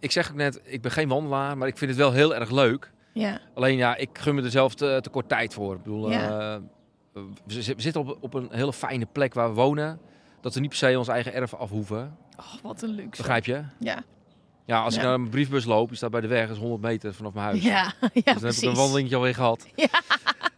Ik 0.00 0.10
zeg 0.10 0.30
ook 0.30 0.36
net, 0.36 0.60
ik 0.64 0.82
ben 0.82 0.90
geen 0.90 1.08
wandelaar, 1.08 1.58
maar 1.58 1.68
ik 1.68 1.78
vind 1.78 1.90
het 1.90 2.00
wel 2.00 2.12
heel 2.12 2.34
erg 2.34 2.50
leuk. 2.50 2.92
Ja, 3.12 3.40
Alleen 3.54 3.76
ja, 3.76 3.96
ik 3.96 4.08
gun 4.12 4.34
me 4.34 4.42
er 4.42 4.50
zelf 4.50 4.74
te, 4.74 4.98
te 5.02 5.10
kort 5.10 5.28
tijd 5.28 5.54
voor. 5.54 5.74
Ik 5.74 5.82
bedoel, 5.82 6.10
Ja. 6.10 6.54
eh, 6.54 7.22
we, 7.46 7.62
zi- 7.62 7.74
we 7.74 7.82
zitten 7.82 8.00
op, 8.06 8.16
op 8.20 8.34
een 8.34 8.48
hele 8.50 8.72
fijne 8.72 9.06
plek 9.06 9.34
waar 9.34 9.48
we 9.48 9.54
wonen. 9.54 10.00
Dat 10.40 10.54
we 10.54 10.60
niet 10.60 10.68
per 10.68 10.78
se 10.78 10.98
ons 10.98 11.08
eigen 11.08 11.32
erf 11.34 11.54
af 11.54 11.70
hoeven. 11.70 12.16
oh, 12.38 12.62
wat 12.62 12.82
een 12.82 12.88
luxe. 12.90 13.22
Begrijp 13.22 13.44
je? 13.44 13.62
Ja, 13.78 14.02
Ja, 14.64 14.82
als 14.82 14.96
ik 14.96 15.02
naar 15.02 15.18
mijn 15.20 15.30
briefbus 15.30 15.64
loop, 15.64 15.88
die 15.88 15.96
staat 15.96 16.10
bij 16.10 16.20
de 16.20 16.26
weg, 16.26 16.50
is 16.50 16.58
100 16.58 16.82
meter 16.82 17.14
vanaf 17.14 17.32
mijn 17.32 17.46
huis. 17.46 17.62
ja, 17.62 17.82
ja 18.00 18.10
dus 18.12 18.22
dan 18.24 18.34
precies. 18.38 18.60
heb 18.60 18.70
ik 18.70 18.70
een 18.70 18.74
wandelingetje 18.82 19.16
alweer 19.16 19.34
gehad. 19.34 19.66
Ja. 19.74 19.88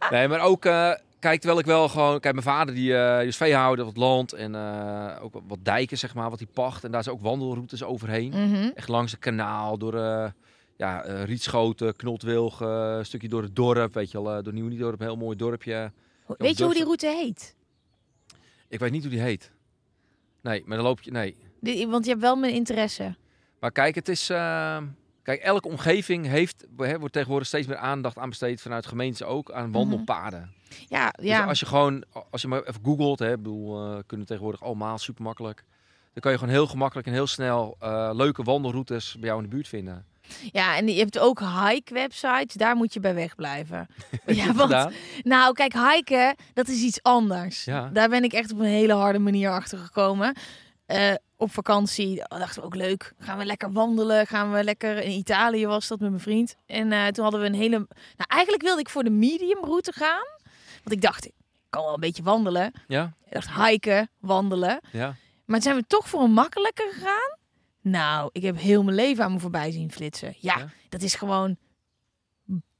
Nee, 0.09 0.27
maar 0.27 0.39
ook, 0.39 0.65
eh, 0.65 0.91
kijk, 1.21 1.39
terwijl 1.39 1.59
ik 1.59 1.65
wel 1.65 1.89
gewoon... 1.89 2.19
Kijk, 2.19 2.33
mijn 2.33 2.45
vader 2.45 2.75
die, 2.75 2.87
die 3.17 3.27
is 3.27 3.37
veehouder, 3.37 3.85
wat 3.85 3.97
land 3.97 4.33
en 4.33 4.55
eh, 4.55 5.23
ook 5.23 5.33
wat, 5.47 5.57
dijken, 5.61 5.97
zeg 5.97 6.13
maar, 6.15 6.29
wat 6.29 6.39
hij 6.39 6.47
pacht. 6.53 6.83
En 6.83 6.91
daar 6.91 7.03
zijn 7.03 7.15
ook 7.15 7.21
wandelroutes 7.21 7.83
overheen. 7.83 8.29
Mhm. 8.29 8.69
Echt 8.75 8.87
langs 8.87 9.11
het 9.11 9.19
kanaal, 9.19 9.77
door 9.77 9.93
eh, 9.95 10.29
ja, 10.77 10.99
Rietschoten, 11.23 11.95
Knotwilg, 11.95 12.61
eh, 12.61 12.95
een 12.97 13.05
stukje 13.05 13.27
door 13.29 13.41
het 13.41 13.55
dorp, 13.55 13.93
weet 13.93 14.11
je 14.11 14.21
wel. 14.23 14.37
eh, 14.37 14.43
door 14.43 14.53
Nieuw-Niedorp, 14.53 14.99
een 14.99 15.05
heel 15.05 15.15
mooi 15.17 15.37
dorpje. 15.37 15.91
Weet 16.37 16.57
je 16.57 16.63
hoe 16.63 16.73
die 16.73 16.83
route 16.83 17.07
heet? 17.07 17.55
Ik 18.67 18.79
weet 18.79 18.91
niet 18.91 19.01
hoe 19.01 19.11
die 19.11 19.21
heet. 19.21 19.51
Nee, 20.41 20.63
maar 20.65 20.77
dan 20.77 20.85
loop 20.85 21.01
je... 21.01 21.11
Nee. 21.11 21.35
Die- 21.59 21.87
want 21.87 22.03
je 22.03 22.09
hebt 22.09 22.21
wel 22.21 22.35
mijn 22.35 22.53
interesse. 22.53 23.15
Maar 23.59 23.71
kijk, 23.71 23.95
het 23.95 24.09
is... 24.09 24.29
kijk, 25.23 25.41
elke 25.41 25.67
omgeving 25.67 26.25
heeft... 26.25 26.65
Hè, 26.77 26.99
wordt 26.99 27.13
tegenwoordig 27.13 27.47
steeds 27.47 27.67
meer 27.67 27.77
aandacht 27.77 28.17
aan 28.17 28.29
besteed 28.29 28.61
vanuit 28.61 28.85
gemeenten 28.85 29.27
ook 29.27 29.51
aan 29.51 29.71
wandelpaden. 29.71 30.51
Ja, 30.87 31.09
Dus 31.09 31.25
ja. 31.25 31.45
als 31.45 31.59
je 31.59 31.65
gewoon... 31.65 32.03
Als 32.29 32.41
je 32.41 32.47
maar 32.47 32.63
even 32.63 32.81
googelt, 32.83 33.19
hè, 33.19 33.37
bedoel, 33.37 33.85
eh, 33.85 33.99
kunnen 34.05 34.27
tegenwoordig 34.27 34.63
allemaal 34.63 34.97
super 34.97 35.23
makkelijk. 35.23 35.63
Dan 36.13 36.21
kan 36.21 36.31
je 36.31 36.37
gewoon 36.37 36.53
heel 36.53 36.67
gemakkelijk 36.67 37.07
en 37.07 37.13
heel 37.13 37.27
snel 37.27 37.75
eh, 37.79 38.09
leuke 38.13 38.43
wandelroutes 38.43 39.15
bij 39.19 39.29
jou 39.29 39.43
in 39.43 39.49
de 39.49 39.55
buurt 39.55 39.67
vinden. 39.67 40.05
ja, 40.51 40.77
en 40.77 40.87
je 40.87 40.99
hebt 40.99 41.19
ook 41.19 41.39
hike-websites. 41.39 42.53
Daar 42.53 42.75
moet 42.75 42.93
je 42.93 42.99
bij 42.99 43.13
wegblijven. 43.15 43.87
Ja, 44.25 44.53
want, 44.53 44.89
nou, 45.23 45.53
kijk, 45.53 45.73
hiken, 45.73 46.35
dat 46.53 46.67
is 46.67 46.81
iets 46.81 47.03
anders. 47.03 47.63
Ja. 47.63 47.89
Daar 47.93 48.09
ben 48.09 48.23
ik 48.23 48.33
echt 48.33 48.51
op 48.51 48.59
een 48.59 48.65
hele 48.65 48.93
harde 48.93 49.19
manier 49.19 49.49
achter 49.49 49.77
gekomen. 49.77 50.35
Eh, 50.85 51.13
op 51.41 51.51
vakantie 51.51 52.23
dachten 52.27 52.59
we 52.61 52.65
ook 52.65 52.75
leuk. 52.75 53.13
Gaan 53.19 53.37
we 53.37 53.45
lekker 53.45 53.71
wandelen? 53.71 54.27
Gaan 54.27 54.51
we 54.51 54.63
lekker 54.63 54.97
in 54.97 55.11
Italië 55.11 55.67
was 55.67 55.87
dat 55.87 55.99
met 55.99 56.09
mijn 56.09 56.21
vriend. 56.21 56.55
En 56.65 56.91
eh, 56.91 57.07
toen 57.07 57.23
hadden 57.23 57.41
we 57.41 57.47
een 57.47 57.53
hele. 57.53 57.77
Nou, 57.77 58.27
eigenlijk 58.27 58.63
wilde 58.63 58.79
ik 58.81 58.89
voor 58.89 59.03
de 59.03 59.09
medium 59.09 59.63
route 59.63 59.91
gaan. 59.93 60.25
Want 60.83 60.91
ik 60.91 61.01
dacht, 61.01 61.25
ik 61.25 61.31
kan 61.69 61.83
wel 61.83 61.93
een 61.93 61.99
beetje 61.99 62.23
wandelen. 62.23 62.71
Ja? 62.87 63.13
Ik 63.25 63.33
dacht 63.33 63.51
hiken, 63.67 64.09
wandelen. 64.19 64.79
Ja? 64.91 65.15
Maar 65.45 65.59
toen 65.59 65.61
zijn 65.61 65.75
we 65.75 65.83
toch 65.87 66.09
voor 66.09 66.21
een 66.21 66.33
makkelijker 66.33 66.91
gegaan. 66.93 67.37
Nou, 67.81 68.29
ik 68.31 68.41
heb 68.41 68.57
heel 68.57 68.83
mijn 68.83 68.95
leven 68.95 69.23
aan 69.23 69.33
me 69.33 69.39
voorbij 69.39 69.71
zien 69.71 69.91
flitsen. 69.91 70.35
Ja, 70.39 70.57
Ja? 70.57 70.69
dat 70.89 71.01
is 71.01 71.15
gewoon 71.15 71.57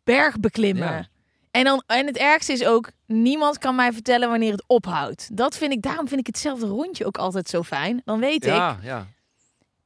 bergbeklimmen. 0.04 0.88
Ja. 0.94 1.08
En, 1.52 1.64
dan, 1.64 1.84
en 1.88 2.06
het 2.06 2.18
ergste 2.18 2.52
is 2.52 2.66
ook, 2.66 2.90
niemand 3.06 3.58
kan 3.58 3.76
mij 3.76 3.94
vertellen 3.94 4.30
wanneer 4.30 4.52
het 4.52 4.64
ophoudt. 4.68 5.30
Dat 5.38 5.58
vind 5.58 5.72
ik, 5.72 5.82
daarom 5.82 6.08
vind 6.08 6.20
ik 6.20 6.28
hetzelfde 6.28 6.66
rondje 6.66 7.06
ook 7.06 7.18
altijd 7.18 7.50
zo 7.50 7.64
fijn. 7.64 8.02
Dan 8.06 8.20
weet 8.20 8.46
ik, 8.46 8.52
Ja, 8.52 9.08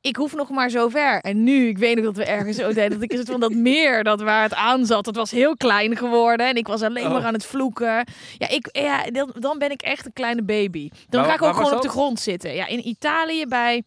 ik 0.02 0.16
hoef 0.16 0.36
nog 0.36 0.50
maar 0.50 0.70
zo 0.70 0.90
ver. 0.90 1.20
En 1.22 1.44
nu, 1.44 1.68
ik 1.68 1.78
weet 1.78 1.96
nog 1.96 2.06
dat 2.06 2.16
we 2.16 2.26
ergens 2.26 2.58
zo 2.58 2.74
deden, 2.74 2.90
dat 2.90 3.02
ik 3.02 3.12
het 3.12 3.30
van 3.30 3.40
dat 3.40 3.54
meer, 3.54 4.04
dat 4.04 4.22
waar 4.22 4.44
het 4.44 4.54
aan 4.54 4.86
zat, 4.86 5.06
dat 5.06 5.16
was 5.16 5.32
heel 5.32 5.58
klein 5.58 5.98
geworden. 5.98 6.48
En 6.48 6.56
ik 6.56 6.68
was 6.68 6.82
alleen 6.82 7.06
Oh. 7.06 7.12
maar 7.12 7.24
aan 7.24 7.34
het 7.34 7.46
vloeken. 7.46 8.08
Ja, 8.38 8.50
ik, 8.50 8.70
ja 8.72 9.04
dan, 9.40 9.58
ben 9.58 9.72
ik 9.72 9.82
echt 9.82 10.06
een 10.06 10.14
kleine 10.14 10.44
baby. 10.44 10.90
Dan 11.10 11.26
ga 11.26 11.34
ik 11.34 11.42
ook 11.42 11.56
gewoon 11.56 11.74
op 11.74 11.82
de 11.82 11.90
grond 11.90 12.20
zitten. 12.20 12.54
Ja, 12.54 12.68
in 12.68 12.88
Italië 12.88 13.46
bij 13.48 13.84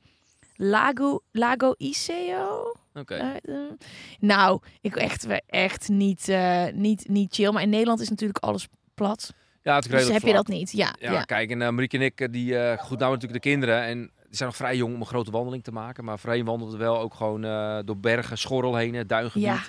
Lago, 0.55 1.21
Lago 1.33 1.75
Iseo. 1.77 2.75
Oké. 2.99 3.15
Eh, 3.15 3.55
eh, 3.55 3.73
nou, 4.19 4.61
ik 4.81 4.97
echt, 4.97 5.27
echt 5.47 5.89
niet, 5.89 6.29
eh, 6.29 6.67
niet, 6.73 7.09
niet 7.09 7.35
chill. 7.35 7.53
Maar 7.53 7.63
in 7.63 7.69
Nederland 7.69 8.01
is 8.01 8.09
natuurlijk 8.09 8.39
alles 8.39 8.69
plat. 8.95 9.35
Ja, 9.63 9.75
het 9.75 9.85
is 9.85 9.91
Dus 9.91 10.09
heb 10.09 10.23
je 10.23 10.33
dat 10.33 10.49
niet. 10.49 10.73
Ja, 10.73 10.95
Ja, 11.01 11.13
ja. 11.13 11.23
kijk, 11.23 11.51
en 11.51 11.59
Marieke 11.75 11.97
en 11.97 12.03
ik, 12.03 12.33
die 12.33 12.77
goed 12.79 12.99
nou 12.99 13.13
natuurlijk 13.13 13.43
de 13.43 13.51
kinderen. 13.51 13.83
En 13.83 13.99
die 13.99 14.37
zijn 14.37 14.49
nog 14.49 14.59
vrij 14.59 14.77
jong 14.77 14.95
om 14.95 15.01
een 15.01 15.07
grote 15.07 15.31
wandeling 15.31 15.65
te 15.65 15.73
maken. 15.73 16.05
Maar 16.05 16.19
voorheen 16.19 16.45
wandelden 16.45 16.79
we 16.79 16.85
wel 16.85 16.99
ook 16.99 17.15
gewoon 17.15 17.41
door 17.85 17.99
bergen, 17.99 18.39
schorrel 18.39 18.77
heen, 18.77 19.07
duingebied. 19.07 19.43
Ja. 19.43 19.61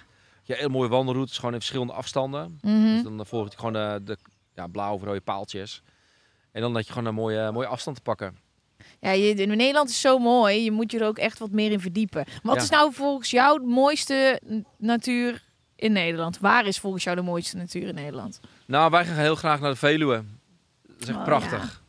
Je 0.43 0.55
hele 0.55 0.69
mooie 0.69 0.89
wandelroutes, 0.89 1.37
gewoon 1.37 1.53
in 1.53 1.59
verschillende 1.59 1.93
afstanden. 1.93 2.59
Mhm. 2.61 2.93
Dus 2.93 3.03
dan 3.03 3.25
volg 3.25 3.51
je 3.51 3.57
gewoon 3.57 3.73
de, 4.05 4.17
ja, 4.55 4.67
blauwe 4.67 4.95
of 4.95 5.03
rode 5.03 5.21
paaltjes. 5.21 5.83
En 6.51 6.61
dan 6.61 6.73
dat 6.73 6.85
je 6.85 6.93
gewoon 6.93 7.07
een 7.07 7.13
mooie, 7.13 7.51
mooie 7.51 7.67
afstand 7.67 7.97
te 7.97 8.03
pakken. 8.03 8.37
Ja, 9.01 9.11
je, 9.11 9.33
in 9.33 9.47
Nederland 9.57 9.89
is 9.89 10.01
zo 10.01 10.17
mooi. 10.19 10.63
Je 10.63 10.71
moet 10.71 10.91
je 10.91 10.99
er 10.99 11.05
ook 11.05 11.17
echt 11.17 11.39
wat 11.39 11.51
meer 11.51 11.71
in 11.71 11.79
verdiepen. 11.79 12.25
Wat 12.43 12.55
Ja. 12.55 12.61
is 12.61 12.69
nou 12.69 12.93
volgens 12.93 13.31
jou 13.31 13.59
de 13.59 13.65
mooiste 13.65 14.41
natuur 14.77 15.43
in 15.75 15.91
Nederland? 15.91 16.39
Waar 16.39 16.65
is 16.65 16.79
volgens 16.79 17.03
jou 17.03 17.15
de 17.15 17.21
mooiste 17.21 17.57
natuur 17.57 17.87
in 17.87 17.95
Nederland? 17.95 18.39
Nou, 18.65 18.91
wij 18.91 19.05
gaan 19.05 19.15
heel 19.15 19.35
graag 19.35 19.59
naar 19.59 19.71
de 19.71 19.77
Veluwe. 19.77 20.23
Dat 20.87 21.01
is 21.01 21.07
echt 21.07 21.17
Oh, 21.17 21.23
prachtig. 21.23 21.81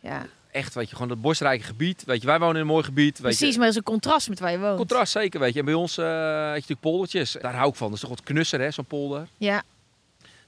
Ja, 0.00 0.26
Echt, 0.50 0.74
weet 0.74 0.88
je, 0.90 0.94
gewoon 0.96 1.10
het 1.10 1.20
bosrijke 1.20 1.64
gebied. 1.64 2.04
Weet 2.04 2.20
je, 2.20 2.26
wij 2.26 2.38
wonen 2.38 2.54
in 2.54 2.60
een 2.60 2.66
mooi 2.66 2.84
gebied. 2.84 3.12
Weet 3.18 3.22
precies. 3.22 3.52
je, 3.52 3.56
Maar 3.58 3.66
dat 3.66 3.70
is 3.70 3.76
een 3.76 3.82
contrast 3.92 4.28
met 4.28 4.40
waar 4.40 4.50
je 4.50 4.58
woont. 4.58 4.76
Contrast 4.76 5.12
zeker, 5.12 5.40
weet 5.40 5.52
je. 5.52 5.58
En 5.58 5.64
bij 5.64 5.74
ons 5.74 5.98
eh 5.98 6.04
heb 6.04 6.12
je 6.46 6.52
natuurlijk 6.52 6.80
poldertjes. 6.80 7.36
Daar 7.40 7.54
hou 7.54 7.68
ik 7.68 7.74
van. 7.74 7.86
Dat 7.86 7.94
is 7.96 8.00
toch 8.00 8.10
wat 8.10 8.22
knusser, 8.22 8.60
hè, 8.60 8.70
zo'n 8.70 8.84
polder. 8.84 9.28
Ja. 9.36 9.62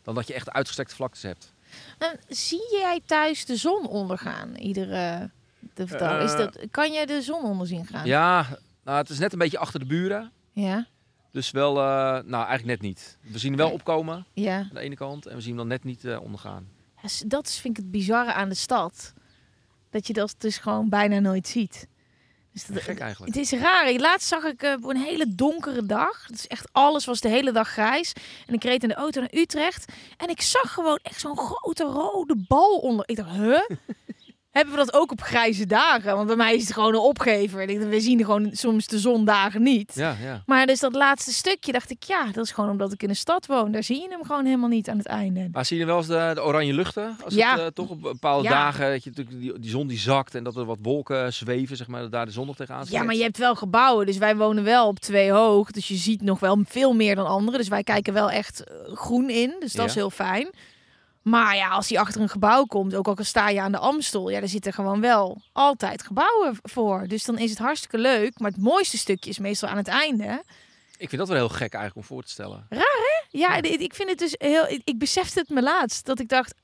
Dan 0.03 0.15
dat 0.15 0.27
je 0.27 0.35
echt 0.35 0.51
uitgestrekte 0.51 0.95
vlaktes 0.95 1.23
hebt. 1.23 1.53
En 1.99 2.19
zie 2.29 2.69
jij 2.71 3.01
thuis 3.07 3.45
de 3.45 3.57
zon 3.57 3.87
ondergaan? 3.87 4.55
Iedere 4.57 5.31
de? 5.75 5.83
Is 5.85 5.93
Eh. 6.33 6.39
dat, 6.39 6.59
kan 6.71 6.93
je 6.93 7.07
de 7.07 7.23
zon 7.23 7.43
onder 7.45 7.67
zien 7.67 7.87
gaan? 7.87 8.07
Ja, 8.07 8.47
nou, 8.85 8.99
het 8.99 9.09
is 9.11 9.19
net 9.19 9.33
een 9.33 9.39
beetje 9.39 9.59
achter 9.59 9.81
de 9.81 9.87
buren. 9.87 10.33
Ja. 10.53 10.87
Dus 11.31 11.51
wel, 11.51 11.77
eh, 11.79 11.85
nou 12.25 12.47
eigenlijk 12.47 12.65
net 12.65 12.81
niet. 12.81 13.19
We 13.21 13.39
zien 13.39 13.53
hem 13.53 13.61
wel 13.61 13.71
opkomen 13.71 14.27
Ja. 14.33 14.59
aan 14.59 14.71
de 14.73 14.81
ene 14.81 14.95
kant. 14.97 15.27
En 15.27 15.35
we 15.35 15.41
zien 15.41 15.49
hem 15.49 15.59
dan 15.59 15.69
net 15.69 15.85
niet 15.85 16.05
eh, 16.05 16.21
ondergaan. 16.21 16.69
Ja, 17.03 17.09
Dat 17.27 17.47
is, 17.47 17.59
vind 17.61 17.79
ik 17.79 17.83
het 17.83 17.93
bizarre 17.93 18.33
aan 18.33 18.49
de 18.49 18.55
stad. 18.55 19.13
Dat 19.91 20.07
je 20.07 20.13
dat 20.13 20.35
dus 20.39 20.59
gewoon 20.59 20.89
bijna 20.89 21.19
nooit 21.19 21.49
ziet. 21.49 21.87
Dus 22.53 22.67
dat, 22.67 22.83
Gek 22.83 22.99
eigenlijk. 22.99 23.35
Het 23.35 23.43
is 23.53 23.61
raar. 23.61 23.93
Laatst 23.93 24.29
zag 24.29 24.45
ik 24.45 24.63
op 24.63 24.85
een 24.85 24.97
hele 24.97 25.35
donkere 25.35 25.87
dag. 25.87 26.31
Is 26.31 26.47
echt 26.47 26.69
alles 26.73 27.05
was 27.05 27.21
de 27.21 27.29
hele 27.29 27.53
dag 27.53 27.69
grijs. 27.69 28.13
En 28.47 28.55
ik 28.55 28.65
reed 28.65 28.83
in 28.83 28.89
de 28.89 28.95
auto 28.95 29.21
naar 29.21 29.35
Utrecht. 29.35 29.93
En 30.17 30.29
ik 30.29 30.41
zag 30.41 30.73
gewoon 30.73 30.99
echt 31.03 31.21
zo'n 31.21 31.39
grote 31.39 31.85
rode 31.85 32.37
bal 32.49 32.79
onder. 32.79 33.09
Ik 33.09 33.17
dacht, 33.17 33.31
huh? 33.31 33.61
Hebben 34.55 34.75
we 34.75 34.85
dat 34.85 34.95
ook 34.95 35.11
op 35.13 35.21
grijze 35.21 35.67
dagen? 35.67 36.15
Want 36.17 36.27
bij 36.27 36.37
mij 36.37 36.55
is 36.55 36.63
het 36.63 36.73
gewoon 36.73 36.95
een 36.95 37.01
opgever. 37.01 37.67
We 37.89 38.01
zien 38.01 38.25
gewoon 38.25 38.49
soms 38.53 38.87
de 38.87 38.99
zondagen 38.99 39.63
niet. 39.63 39.93
Ja, 39.95 40.17
ja. 40.23 40.43
Maar 40.47 40.67
dus 40.67 40.81
dat 40.81 40.95
laatste 40.95 41.33
stukje 41.33 41.73
dacht 41.73 41.91
ik, 41.91 42.03
ja, 42.03 42.27
dat 42.33 42.45
is 42.45 42.51
gewoon 42.51 42.71
omdat 42.71 42.93
ik 42.93 43.03
in 43.03 43.09
een 43.09 43.17
stad 43.17 43.47
woon. 43.47 43.73
Daar 43.73 43.83
zie 43.83 44.01
je 44.01 44.09
hem 44.11 44.25
gewoon 44.25 44.45
helemaal 44.45 44.69
niet 44.69 44.89
aan 44.89 44.97
het 44.99 45.07
einde. 45.07 45.49
Maar 45.53 45.65
zie 45.65 45.79
je 45.79 45.85
wel 45.85 45.97
eens 45.97 46.07
de, 46.07 46.31
de 46.35 46.43
oranje 46.43 46.73
luchten? 46.73 47.17
Als 47.25 47.35
Ja. 47.35 47.51
het 47.51 47.61
eh, 47.61 47.67
toch 47.67 47.89
op 47.89 48.03
bepaalde 48.03 48.49
dagen, 48.49 48.91
dat 48.91 49.05
je 49.05 49.11
natuurlijk 49.11 49.41
die, 49.41 49.59
die 49.59 49.71
zon 49.71 49.87
die 49.87 49.99
zakt 49.99 50.35
en 50.35 50.45
dat 50.45 50.57
er 50.57 50.65
wat 50.65 50.79
wolken 50.83 51.33
zweven, 51.33 51.77
zeg 51.77 51.87
maar, 51.89 52.01
dat 52.01 52.13
daar 52.13 52.27
de 52.27 52.33
zon 52.33 52.47
nog 52.47 52.57
tegenaan 52.57 52.85
Ja, 52.89 53.03
maar 53.03 53.15
je 53.15 53.23
hebt 53.23 53.39
wel 53.39 53.55
gebouwen. 53.55 54.07
Dus 54.07 54.19
wij 54.19 54.37
wonen 54.37 54.65
wel 54.65 54.87
op 54.89 54.99
twee 54.99 55.31
hoog. 55.31 55.71
Dus 55.71 55.89
je 55.89 55.97
ziet 55.97 56.23
nog 56.23 56.41
wel 56.41 56.59
veel 56.69 56.93
meer 56.93 57.15
dan 57.15 57.27
anderen. 57.27 57.59
Dus 57.59 57.69
wij 57.69 57.83
kijken 57.83 58.13
wel 58.13 58.31
echt 58.31 58.65
eh, 58.65 58.75
groen 58.95 59.31
in. 59.31 59.57
Dus 59.61 59.73
dat 59.73 59.87
is 59.89 59.95
heel 59.95 60.11
fijn. 60.11 60.51
Maar 61.25 61.57
ja, 61.57 61.69
als 61.69 61.89
hij 61.89 61.99
achter 61.99 62.21
een 62.21 62.29
gebouw 62.29 62.65
komt, 62.65 62.95
ook 62.95 63.07
al 63.07 63.17
sta 63.21 63.49
je 63.49 63.61
aan 63.61 63.73
de 63.73 63.79
Amstel, 63.79 64.29
ja, 64.31 64.39
daar 64.41 64.49
zitten 64.49 64.73
gewoon 64.73 65.01
wel 65.01 65.43
altijd 65.53 66.03
gebouwen 66.03 66.59
voor. 66.63 67.05
Dus 67.09 67.25
dan 67.25 67.39
is 67.39 67.51
het 67.51 67.59
hartstikke 67.59 67.99
leuk. 67.99 68.39
Maar 68.39 68.51
het 68.51 68.61
mooiste 68.61 68.99
stukje 68.99 69.31
is 69.31 69.39
meestal 69.39 69.69
aan 69.69 69.77
het 69.77 69.89
einde. 69.89 70.43
Ik 70.97 71.09
vind 71.09 71.17
dat 71.21 71.29
wel 71.29 71.37
heel 71.37 71.49
gek 71.49 71.75
eigenlijk 71.75 71.97
om 71.97 72.03
voor 72.17 72.23
te 72.25 72.31
stellen. 72.31 72.67
Ja, 73.31 73.61
dit- 73.61 73.81
ik 73.81 73.95
vind 73.95 74.09
het 74.09 74.19
dus 74.19 74.35
heel. 74.39 74.67
Ik 74.85 74.99
besefte 74.99 75.39
het 75.41 75.49
me 75.49 75.63
laatst 75.63 76.07
dat 76.07 76.19
ik 76.21 76.29
dacht. 76.29 76.55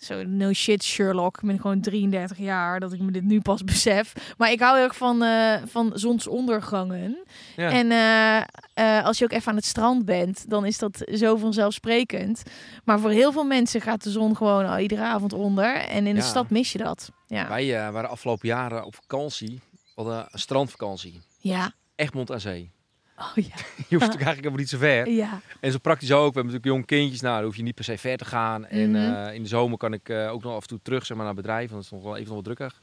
Zo, 0.00 0.22
no 0.22 0.52
shit, 0.52 0.82
Sherlock. 0.82 1.36
Ik 1.36 1.46
ben 1.46 1.60
gewoon 1.60 1.80
33 1.80 2.38
jaar 2.38 2.80
dat 2.80 2.92
ik 2.92 3.00
me 3.00 3.10
dit 3.10 3.24
nu 3.24 3.40
pas 3.40 3.64
besef. 3.64 4.34
Maar 4.36 4.50
ik 4.50 4.60
hou 4.60 4.76
heel 4.76 4.84
erg 4.84 4.96
van, 4.96 5.22
eh, 5.22 5.62
van 5.64 5.92
zonsondergangen. 5.94 7.24
Ja. 7.56 7.70
En 7.70 7.90
eh, 7.90 8.98
eh, 8.98 9.04
als 9.04 9.18
je 9.18 9.24
ook 9.24 9.32
even 9.32 9.48
aan 9.48 9.56
het 9.56 9.64
strand 9.64 10.04
bent, 10.04 10.50
dan 10.50 10.66
is 10.66 10.78
dat 10.78 11.04
zo 11.14 11.36
vanzelfsprekend. 11.36 12.42
Maar 12.84 13.00
voor 13.00 13.10
heel 13.10 13.32
veel 13.32 13.44
mensen 13.44 13.80
gaat 13.80 14.02
de 14.02 14.10
zon 14.10 14.36
gewoon 14.36 14.66
al 14.66 14.78
iedere 14.78 15.02
avond 15.02 15.32
onder. 15.32 15.74
En 15.76 16.06
in 16.06 16.14
de 16.14 16.20
stad 16.20 16.50
mis 16.50 16.72
je 16.72 16.78
dat. 16.78 17.10
Ja. 17.26 17.48
Wij 17.48 17.92
waren 17.92 18.10
afgelopen 18.10 18.48
jaren 18.48 18.84
op 18.84 18.94
vakantie. 18.94 19.60
We 19.70 20.02
hadden 20.02 20.26
een 20.30 20.38
strandvakantie. 20.38 21.20
Ja. 21.38 21.72
Egmond 21.94 22.30
aan 22.32 22.40
zee. 22.40 22.70
Oh 23.20 23.34
ja. 23.34 23.42
Je 23.88 23.96
hoeft 23.96 24.10
natuurlijk 24.10 24.10
eigenlijk 24.10 24.36
helemaal 24.36 24.58
niet 24.58 24.68
zo 24.68 24.78
ver. 24.78 25.08
Ja. 25.08 25.40
En 25.60 25.72
zo 25.72 25.78
praktisch 25.78 26.12
ook. 26.12 26.18
We 26.18 26.24
hebben 26.40 26.44
natuurlijk 26.44 26.64
jong 26.74 26.86
kindjes. 26.86 27.20
Nou, 27.20 27.36
dan 27.36 27.44
hoef 27.44 27.56
je 27.56 27.62
niet 27.62 27.74
per 27.74 27.84
se 27.84 27.98
ver 27.98 28.16
te 28.16 28.24
gaan. 28.24 28.66
En 28.66 28.90
Mhm. 28.90 29.12
eh, 29.14 29.34
in 29.34 29.42
de 29.42 29.48
zomer 29.48 29.78
kan 29.78 29.92
ik 29.92 30.08
eh, 30.08 30.32
ook 30.32 30.42
nog 30.42 30.54
af 30.54 30.62
en 30.62 30.68
toe 30.68 30.78
terug 30.82 31.06
zeg 31.06 31.16
maar, 31.16 31.26
naar 31.26 31.34
bedrijf. 31.34 31.70
Want 31.70 31.84
het 31.84 31.92
is 31.92 31.98
nog 31.98 32.02
wel 32.08 32.16
even 32.16 32.26
nog 32.26 32.34
wat 32.34 32.44
drukker. 32.44 32.74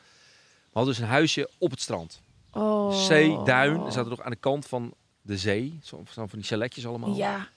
We 0.63 0.73
hadden 0.73 0.93
dus 0.93 1.03
een 1.03 1.09
huisje 1.09 1.49
op 1.57 1.71
het 1.71 1.81
strand. 1.81 2.21
Oh. 2.51 2.91
Zee, 3.05 3.43
duin. 3.43 3.85
En 3.85 3.91
zaten 3.91 4.09
nog 4.09 4.21
aan 4.21 4.31
de 4.31 4.37
kant 4.37 4.65
van 4.67 4.93
de 5.21 5.37
zee. 5.37 5.79
Zo, 5.83 6.01
van 6.05 6.27
die 6.31 6.43
chaletjes 6.43 6.85
allemaal. 6.87 7.15
Ja. 7.15 7.47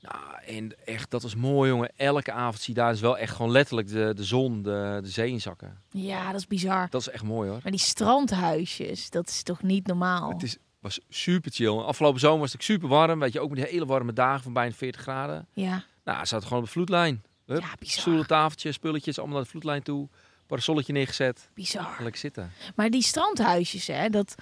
Nou, 0.00 0.24
en 0.46 0.72
echt, 0.84 1.10
dat 1.10 1.22
was 1.22 1.34
mooi, 1.34 1.70
jongen. 1.70 1.90
Elke 1.96 2.32
avond 2.32 2.60
zie 2.62 2.74
je 2.74 2.80
daar 2.80 2.90
dus 2.92 3.00
wel 3.00 3.18
echt 3.18 3.34
gewoon 3.34 3.50
letterlijk 3.50 3.88
de, 3.88 4.12
de 4.14 4.24
zon, 4.24 4.62
de, 4.62 4.98
de 5.02 5.08
zee 5.08 5.30
inzakken. 5.30 5.78
Ja, 5.90 6.26
dat 6.30 6.40
is 6.40 6.46
bizar. 6.46 6.86
Dat 6.90 7.00
is 7.00 7.08
echt 7.08 7.22
mooi, 7.22 7.50
hoor. 7.50 7.60
Maar 7.62 7.72
die 7.72 7.80
strandhuisjes, 7.80 9.10
dat 9.10 9.28
is 9.28 9.42
toch 9.42 9.62
niet 9.62 9.86
normaal? 9.86 10.28
Het 10.30 10.42
is, 10.42 10.56
was 10.84 11.00
super 11.08 11.50
chill. 11.52 11.78
Afgelopen 11.78 12.20
zomer 12.20 12.40
was 12.40 12.52
het 12.52 12.64
super 12.64 12.88
warm. 12.88 13.18
Weet 13.20 13.32
je, 13.32 13.40
ook 13.40 13.48
met 13.50 13.58
die 13.58 13.66
hele 13.68 13.86
warme 13.86 14.12
dagen 14.12 14.42
van 14.42 14.52
bijna 14.52 14.74
40 14.74 15.00
graden. 15.00 15.46
Ja, 15.52 15.84
Nou, 16.04 16.26
zaten 16.26 16.42
gewoon 16.46 16.58
op 16.58 16.64
de 16.64 16.72
vloedlijn. 16.72 17.22
Hup, 17.46 17.60
ja 17.60 17.68
bizar. 17.78 18.00
Stoelen, 18.00 18.26
tafeltjes, 18.26 18.74
spulletjes, 18.74 19.16
allemaal 19.18 19.34
naar 19.36 19.44
de 19.44 19.50
vloedlijn 19.50 19.82
toe. 19.82 20.08
Parasolletje 20.46 20.92
neergezet. 20.92 21.48
Bizar. 21.54 21.96
Lekker 21.98 22.20
zitten. 22.20 22.52
Maar 22.74 22.90
die 22.90 23.02
strandhuisjes, 23.02 23.86
hè, 23.86 24.08
dat... 24.08 24.34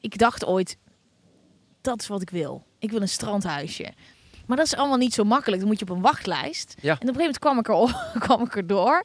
Ik 0.00 0.18
dacht 0.18 0.44
ooit, 0.44 0.76
dat 1.80 2.00
is 2.00 2.06
wat 2.06 2.22
ik 2.22 2.30
wil. 2.30 2.66
Ik 2.78 2.90
wil 2.90 3.00
een 3.00 3.08
strandhuisje. 3.08 3.92
Maar 4.46 4.56
dat 4.56 4.66
is 4.66 4.74
allemaal 4.76 4.96
niet 4.96 5.14
zo 5.14 5.24
makkelijk. 5.24 5.60
Dan 5.60 5.70
moet 5.70 5.78
je 5.78 5.84
op 5.88 5.96
een 5.96 6.02
wachtlijst. 6.02 6.74
Ja. 6.80 6.98
En 7.00 7.08
op 7.08 7.14
een 7.16 7.20
gegeven 7.20 7.38
moment 7.38 7.38
kwam 7.38 7.58
ik, 7.58 7.68
er 7.68 8.20
kwam 8.26 8.42
ik 8.42 8.56
erdoor. 8.56 9.04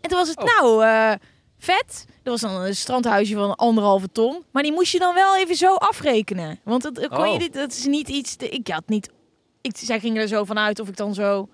En 0.00 0.08
toen 0.08 0.18
was 0.18 0.28
het, 0.28 0.38
Oh. 0.38 0.44
nou, 0.44 0.84
eh, 0.84 1.12
vet. 1.62 2.04
Dat 2.22 2.40
was 2.40 2.52
dan 2.52 2.60
een 2.62 2.76
strandhuisje 2.76 3.34
van 3.34 3.54
anderhalve 3.54 4.08
ton. 4.12 4.42
Maar 4.50 4.62
die 4.62 4.72
moest 4.72 4.92
je 4.92 4.98
dan 4.98 5.14
wel 5.14 5.36
even 5.36 5.54
zo 5.56 5.74
afrekenen. 5.74 6.58
Want 6.62 6.82
dat, 6.82 7.08
kon 7.08 7.26
je 7.28 7.32
Oh. 7.32 7.38
dit, 7.38 7.52
dat 7.52 7.72
is 7.72 7.86
niet 7.86 8.08
iets... 8.08 8.36
te- 8.36 8.48
ik 8.48 8.68
had 8.68 8.88
niet... 8.88 9.10
Ik, 9.60 9.76
zij 9.76 10.00
gingen 10.00 10.22
er 10.22 10.28
zo 10.28 10.44
vanuit 10.44 10.80
of 10.80 10.88
ik 10.88 10.96
dan 10.96 11.14
zo... 11.14 11.48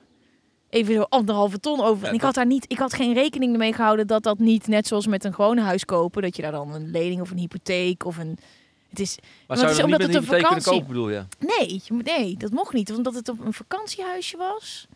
Even 0.70 0.94
zo 0.94 1.02
anderhalve 1.02 1.58
ton 1.60 1.80
over. 1.80 2.08
En 2.08 2.14
ik 2.14 2.20
had 2.20 2.34
daar 2.34 2.46
niet, 2.46 2.64
ik 2.68 2.78
had 2.78 2.94
geen 2.94 3.14
rekening 3.14 3.56
mee 3.56 3.72
gehouden 3.72 4.06
dat 4.06 4.22
dat 4.22 4.38
niet 4.38 4.66
net 4.66 4.86
zoals 4.86 5.06
met 5.06 5.24
een 5.24 5.34
gewoon 5.34 5.58
huis 5.58 5.84
kopen, 5.84 6.22
dat 6.22 6.36
je 6.36 6.42
daar 6.42 6.52
dan 6.52 6.74
een 6.74 6.90
lening 6.90 7.20
of 7.20 7.30
een 7.30 7.38
hypotheek 7.38 8.04
of 8.04 8.18
een. 8.18 8.38
Het 8.88 9.00
is 9.00 9.18
Maar 9.46 9.58
het 9.58 9.70
is 9.70 9.82
omdat 9.82 10.02
het 10.02 10.14
een 10.14 10.24
vakantie- 10.24 10.70
kopen, 10.72 10.86
bedoel 10.86 11.08
je? 11.10 11.22
nee, 11.38 11.80
je 11.84 11.92
moet- 11.94 12.04
nee, 12.04 12.36
dat 12.36 12.50
mocht 12.50 12.72
niet, 12.72 12.92
omdat 12.92 13.14
het 13.14 13.28
op 13.28 13.44
een 13.44 13.52
vakantiehuisje 13.52 14.36
was. 14.36 14.86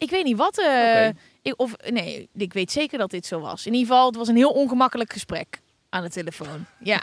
Ik 0.00 0.10
weet 0.10 0.24
niet 0.24 0.36
wat. 0.36 0.58
Oké. 0.58 1.12
ik, 1.42 1.54
of 1.56 1.74
nee, 1.90 2.28
ik 2.34 2.52
weet 2.52 2.72
zeker 2.72 2.98
dat 2.98 3.10
dit 3.10 3.26
zo 3.26 3.40
was. 3.40 3.66
In 3.66 3.72
ieder 3.72 3.88
geval, 3.88 4.06
het 4.06 4.16
was 4.16 4.28
een 4.28 4.36
heel 4.36 4.50
ongemakkelijk 4.50 5.12
gesprek 5.12 5.60
aan 5.88 6.02
de 6.02 6.10
telefoon. 6.10 6.64
Ja. 6.78 7.02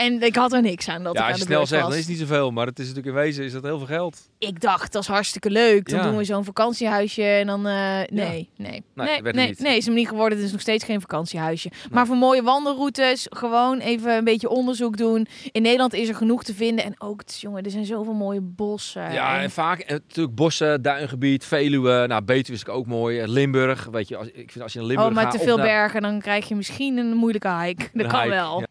En 0.00 0.22
ik 0.22 0.36
had 0.36 0.52
er 0.52 0.62
niks 0.62 0.88
aan 0.88 1.02
dat 1.02 1.14
Ja, 1.14 1.20
ik 1.20 1.26
aan 1.26 1.32
als 1.32 1.40
je 1.40 1.46
de 1.46 1.52
snel 1.52 1.66
zegt, 1.66 1.80
was. 1.82 1.90
dan 1.90 1.98
is 2.00 2.06
het 2.08 2.18
niet 2.18 2.28
zoveel. 2.28 2.50
Maar 2.50 2.66
het 2.66 2.78
is 2.78 2.86
natuurlijk 2.88 3.16
in 3.16 3.22
wezen 3.22 3.44
is 3.44 3.52
dat 3.52 3.62
heel 3.62 3.78
veel 3.78 3.86
geld. 3.86 4.28
Ik 4.38 4.60
dacht, 4.60 4.92
dat 4.92 5.02
is 5.02 5.08
hartstikke 5.08 5.50
leuk. 5.50 5.88
Dan 5.88 5.98
Ja. 5.98 6.04
doen 6.04 6.16
we 6.16 6.24
zo'n 6.24 6.44
vakantiehuisje 6.44 7.22
en 7.24 7.46
dan... 7.46 7.66
eh, 7.66 7.72
nee, 7.74 8.06
nee. 8.10 8.48
Nee, 8.56 8.82
nee, 8.94 9.22
nee, 9.32 9.46
het 9.48 9.58
niet. 9.58 9.76
is 9.76 9.86
hem 9.86 9.94
niet 9.94 10.08
geworden. 10.08 10.36
Het 10.38 10.46
is 10.46 10.52
nog 10.52 10.60
steeds 10.60 10.84
geen 10.84 11.00
vakantiehuisje. 11.00 11.70
Maar 11.90 12.06
voor 12.06 12.16
mooie 12.16 12.42
wandelroutes, 12.42 13.26
gewoon 13.30 13.78
even 13.78 14.16
een 14.16 14.24
beetje 14.24 14.48
onderzoek 14.48 14.96
doen. 14.96 15.26
In 15.52 15.62
Nederland 15.62 15.94
is 15.94 16.08
er 16.08 16.14
genoeg 16.14 16.42
te 16.44 16.54
vinden. 16.54 16.84
En 16.84 16.94
ook, 16.98 17.22
jongen, 17.26 17.62
er 17.64 17.70
zijn 17.70 17.84
zoveel 17.84 18.12
mooie 18.14 18.40
bossen. 18.40 19.12
Ja, 19.12 19.34
En- 19.36 19.40
en 19.42 19.50
vaak 19.50 19.80
eh, 19.80 19.90
natuurlijk 19.90 20.34
bossen, 20.36 20.82
duingebied, 20.82 21.44
Veluwe. 21.44 22.04
Nou, 22.06 22.22
Betuwe 22.22 22.58
is 22.58 22.66
ook 22.66 22.86
mooi. 22.86 23.18
Eh, 23.20 23.28
Limburg, 23.28 23.88
weet 23.90 24.08
je, 24.08 24.16
als, 24.16 24.26
ik 24.26 24.50
vind 24.50 24.60
als 24.64 24.72
je 24.72 24.78
naar 24.78 24.88
Limburg 24.88 25.08
oh, 25.10 25.14
maar 25.14 25.30
te 25.30 25.38
veel 25.38 25.56
naar- 25.56 25.66
bergen, 25.66 26.02
dan 26.02 26.20
krijg 26.20 26.48
je 26.48 26.54
misschien 26.54 26.96
een 26.96 27.14
moeilijke 27.16 27.48
hike. 27.62 27.82
Dat 27.92 28.04
Een 28.04 28.10
kan 28.10 28.20
hike, 28.20 28.34
wel. 28.34 28.58
Mm, 28.60 28.66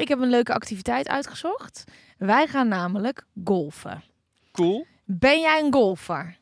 ik 0.00 0.08
heb 0.08 0.18
een 0.20 0.28
leuke 0.30 0.52
activiteit 0.54 1.08
uitgezocht. 1.08 1.84
Wij 2.18 2.46
gaan 2.46 2.68
namelijk 2.68 3.24
golfen. 3.44 4.02
Cool. 4.52 4.86
Ben 5.04 5.40
jij 5.40 5.60
een 5.60 5.72
golfer? 5.72 6.38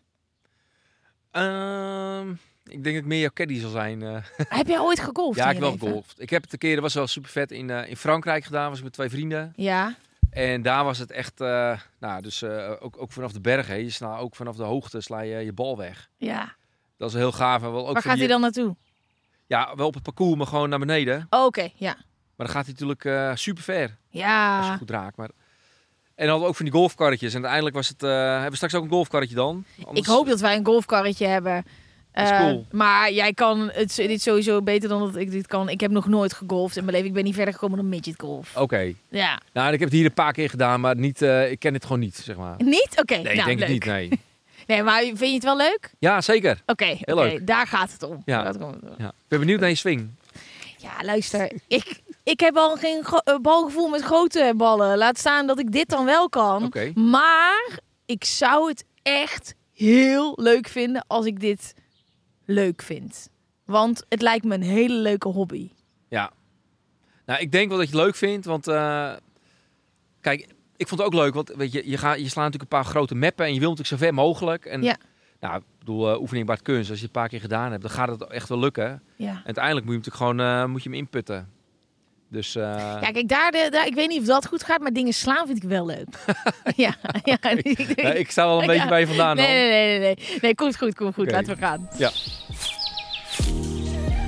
Ehm, 1.31 2.31
ik 2.65 2.83
denk 2.83 2.85
dat 2.85 2.95
ik 2.95 3.05
meer 3.05 3.21
jouw 3.21 3.31
caddy 3.35 3.61
zal 3.61 3.71
zijn. 3.71 4.03
eh. 4.03 4.17
heb 4.59 4.67
jij 4.67 4.79
ooit 4.81 5.01
gegolfd? 5.01 5.39
ja, 5.39 5.49
ik 5.49 5.55
je 5.55 5.61
wel 5.61 5.71
gegolfd. 5.73 6.21
Ik 6.21 6.31
heb 6.31 6.43
het 6.43 6.53
een 6.53 6.59
keer, 6.59 6.75
dat 6.75 6.83
was 6.83 6.95
wel 6.95 7.07
super 7.07 7.31
vet, 7.31 7.51
in, 7.53 7.71
eh, 7.71 7.89
in 7.91 7.97
Frankrijk 7.97 8.45
gedaan. 8.45 8.69
Was 8.69 8.79
ik 8.79 8.85
met 8.85 8.93
twee 8.93 9.09
vrienden. 9.09 9.53
Ja. 9.57 9.95
En 10.31 10.63
daar 10.63 10.85
was 10.85 10.99
het 10.99 11.11
echt, 11.11 11.41
eh, 11.41 11.81
nou, 11.99 12.23
dus 12.23 12.45
ook, 12.45 13.03
ook 13.03 13.13
vanaf 13.13 13.33
de 13.33 13.41
bergen. 13.41 13.75
hè. 13.75 13.81
Je 13.81 13.91
sla 13.91 14.19
ook 14.19 14.35
vanaf 14.37 14.57
de 14.57 14.63
hoogte 14.63 15.01
sla 15.01 15.21
je 15.21 15.37
je 15.39 15.53
bal 15.53 15.77
weg. 15.77 16.09
ja. 16.17 16.57
Dat 16.97 17.09
is 17.11 17.15
heel 17.17 17.33
gaaf. 17.33 17.63
En 17.63 17.73
wel 17.73 17.87
ook 17.89 17.93
Waar 17.93 18.03
gaat 18.03 18.19
hij 18.19 18.27
dan 18.27 18.41
naartoe? 18.41 18.77
Ja, 19.47 19.75
wel 19.77 19.87
op 19.87 19.95
het 19.95 20.03
parcours, 20.03 20.37
maar 20.37 20.47
gewoon 20.47 20.69
naar 20.69 20.79
beneden. 20.79 21.27
Oh, 21.31 21.45
Oké, 21.45 21.69
ja. 21.75 21.97
Maar 22.39 22.47
dan 22.47 22.57
gaat 22.57 22.65
hij 22.65 22.73
natuurlijk 22.73 23.05
eh, 23.05 23.31
super 23.35 23.63
ver. 23.63 23.83
Als 23.83 23.91
je 24.11 24.19
Ja. 24.19 24.77
goed 24.77 24.91
raakt. 24.91 25.17
Maar... 25.17 25.29
En 25.29 25.35
dan 26.15 26.29
hadden 26.29 26.43
we 26.43 26.49
ook 26.49 26.57
van 26.57 26.65
die 26.65 26.75
golfkarretjes. 26.75 27.31
En 27.31 27.37
uiteindelijk 27.39 27.77
was 27.77 27.89
het... 27.89 28.03
eh, 28.03 28.11
hebben 28.33 28.51
we 28.51 28.57
straks 28.57 28.75
ook 28.75 28.83
een 28.83 28.89
golfkarretje 28.91 29.35
dan? 29.35 29.65
Ik 29.93 30.07
hoop 30.07 30.27
dat 30.29 30.41
wij 30.41 30.57
een 30.57 30.65
golfkarretje 30.65 31.27
hebben. 31.27 31.65
Eh, 32.13 32.39
cool. 32.39 32.67
Maar 32.71 33.13
jij 33.13 33.33
kan 33.35 33.71
het 33.73 33.95
dit 33.97 34.23
sowieso 34.23 34.63
beter 34.63 34.89
dan 34.89 35.01
dat 35.01 35.17
ik 35.17 35.31
dit 35.31 35.47
kan. 35.47 35.69
Ik 35.69 35.81
heb 35.81 35.91
nog 35.91 36.07
nooit 36.07 36.33
gegolfd 36.33 36.77
in 36.77 36.83
mijn 36.83 36.93
leven. 36.95 37.09
Ik 37.09 37.15
ben 37.15 37.25
niet 37.25 37.35
verder 37.35 37.55
gekomen 37.55 37.77
dan 37.77 37.89
midget 37.89 38.15
golf. 38.21 38.57
Oké. 38.57 38.93
Ja. 39.09 39.41
Nou, 39.53 39.73
ik 39.73 39.79
heb 39.79 39.89
het 39.89 39.99
hier 39.99 40.05
een 40.07 40.15
paar 40.15 40.33
keer 40.33 40.51
gedaan, 40.51 40.81
maar 40.81 40.97
niet, 40.97 41.23
ik 41.23 41.59
ken 41.59 41.75
het 41.75 41.83
gewoon 41.85 41.99
niet, 42.01 42.17
zeg 42.17 42.37
maar. 42.37 42.55
Niet? 42.63 42.89
Oké. 42.97 43.15
Nee, 43.15 43.23
nou, 43.23 43.39
ik 43.39 43.45
denk 43.45 43.59
leuk. 43.59 43.69
het 43.69 43.69
niet, 43.69 43.85
nee. 43.85 44.11
Nee, 44.67 44.83
maar 44.83 45.01
vind 45.03 45.19
je 45.19 45.27
het 45.35 45.45
wel 45.45 45.57
leuk? 45.57 45.91
Ja, 45.99 46.21
zeker. 46.21 46.63
Oké, 46.67 46.97
leuk. 47.01 47.47
daar 47.47 47.67
gaat 47.67 47.93
het 47.93 48.03
om. 48.03 48.23
Ja. 48.25 48.43
Daar 48.43 48.45
gaat 48.45 48.55
het 48.55 48.63
om. 48.63 48.91
Ja. 48.99 49.07
Ik 49.09 49.13
ben 49.29 49.39
benieuwd 49.39 49.61
naar 49.61 49.69
je 49.69 49.75
swing. 49.75 50.11
Ja, 50.79 50.91
luister. 51.05 51.53
ik, 51.69 52.01
ik 52.29 52.41
heb 52.41 52.57
al 52.57 52.77
geen 52.77 53.03
eh, 53.03 53.39
balgevoel 53.39 53.89
met 53.89 54.03
grote 54.03 54.53
ballen. 54.57 54.99
Laat 54.99 55.19
staan 55.19 55.47
dat 55.47 55.59
ik 55.59 55.73
dit 55.73 55.89
dan 55.89 56.05
wel 56.05 56.29
kan. 56.29 56.63
Maar 56.95 57.79
ik 58.07 58.25
zou 58.25 58.69
het 58.69 58.85
echt 59.03 59.55
heel 59.73 60.33
leuk 60.37 60.69
vinden 60.69 61.05
als 61.07 61.27
ik 61.27 61.41
dit 61.41 61.75
leuk 62.45 62.83
vind. 62.83 63.29
Want 63.65 64.05
het 64.09 64.23
lijkt 64.23 64.45
me 64.45 64.55
een 64.55 64.63
hele 64.63 64.95
leuke 64.95 65.29
hobby. 65.29 65.71
Ja. 66.09 66.31
Nou, 67.27 67.41
ik 67.41 67.53
denk 67.53 67.69
wel 67.69 67.79
dat 67.79 67.89
je 67.89 67.97
het 67.97 68.05
leuk 68.05 68.15
vindt, 68.15 68.47
want 68.47 68.69
eh, 68.69 69.13
kijk, 70.21 70.41
ik 70.77 70.89
vond 70.89 71.01
het 71.01 71.09
ook 71.09 71.21
leuk, 71.21 71.35
want 71.35 71.53
weet 71.57 71.73
je, 71.73 71.91
je, 71.91 71.99
gaat, 71.99 72.19
je 72.19 72.29
slaat 72.29 72.45
natuurlijk 72.45 72.73
een 72.73 72.79
paar 72.79 72.91
grote 72.91 73.15
mappen 73.15 73.47
en 73.47 73.55
je 73.55 73.61
wil 73.61 73.71
natuurlijk 73.71 74.01
zo 74.01 74.07
ver 74.07 74.15
mogelijk. 74.15 74.65
En, 74.65 74.83
Ja. 74.83 74.97
Nou, 75.41 75.57
ik 75.57 75.63
bedoel, 75.79 76.13
eh, 76.13 76.21
oefening 76.21 76.47
baart 76.47 76.63
kunst. 76.63 76.91
Als 76.91 76.99
je 76.99 77.07
het 77.07 77.15
een 77.15 77.21
paar 77.21 77.29
keer 77.31 77.41
gedaan 77.41 77.71
hebt, 77.71 77.83
dan 77.83 77.91
gaat 77.91 78.09
het 78.09 78.23
echt 78.23 78.49
wel 78.49 78.59
lukken. 78.59 79.03
Ja. 79.17 79.29
En 79.29 79.45
uiteindelijk 79.45 79.87
moet 79.87 79.95
je 79.95 80.01
hem 80.01 80.11
natuurlijk 80.11 80.39
gewoon 80.39 80.71
moet 80.71 80.83
je 80.83 80.89
hem 80.89 80.99
inputten. 80.99 81.57
Dus 82.31 82.57
eh, 82.57 82.63
Ja, 83.01 83.11
kijk, 83.11 83.29
daar, 83.29 83.51
de, 83.51 83.67
daar, 83.71 83.87
ik 83.87 83.95
weet 83.95 84.09
niet 84.09 84.21
of 84.21 84.27
dat 84.27 84.47
goed 84.47 84.65
gaat, 84.65 84.81
maar 84.81 84.93
dingen 84.93 85.13
slaan 85.13 85.47
vind 85.47 85.63
ik 85.63 85.69
wel 85.69 85.87
leuk. 85.87 86.07
ja, 86.77 86.95
ja. 87.25 87.37
ja, 87.97 88.11
ik 88.25 88.31
sta 88.31 88.47
wel 88.47 88.59
een 88.59 88.65
Ja. 88.67 88.73
beetje 88.73 88.89
bij 88.89 89.01
je 89.01 89.07
vandaan. 89.07 89.37
Nee, 89.37 89.47
nee, 89.47 89.69
nee, 89.71 89.89
nee, 89.89 89.99
nee. 89.99 90.39
Nee, 90.41 90.55
komt 90.55 90.77
goed, 90.77 90.95
komt 90.95 91.15
goed. 91.15 91.31
Laten 91.31 91.55
we 91.55 91.61
gaan. 91.61 91.89
Ja. 91.97 92.11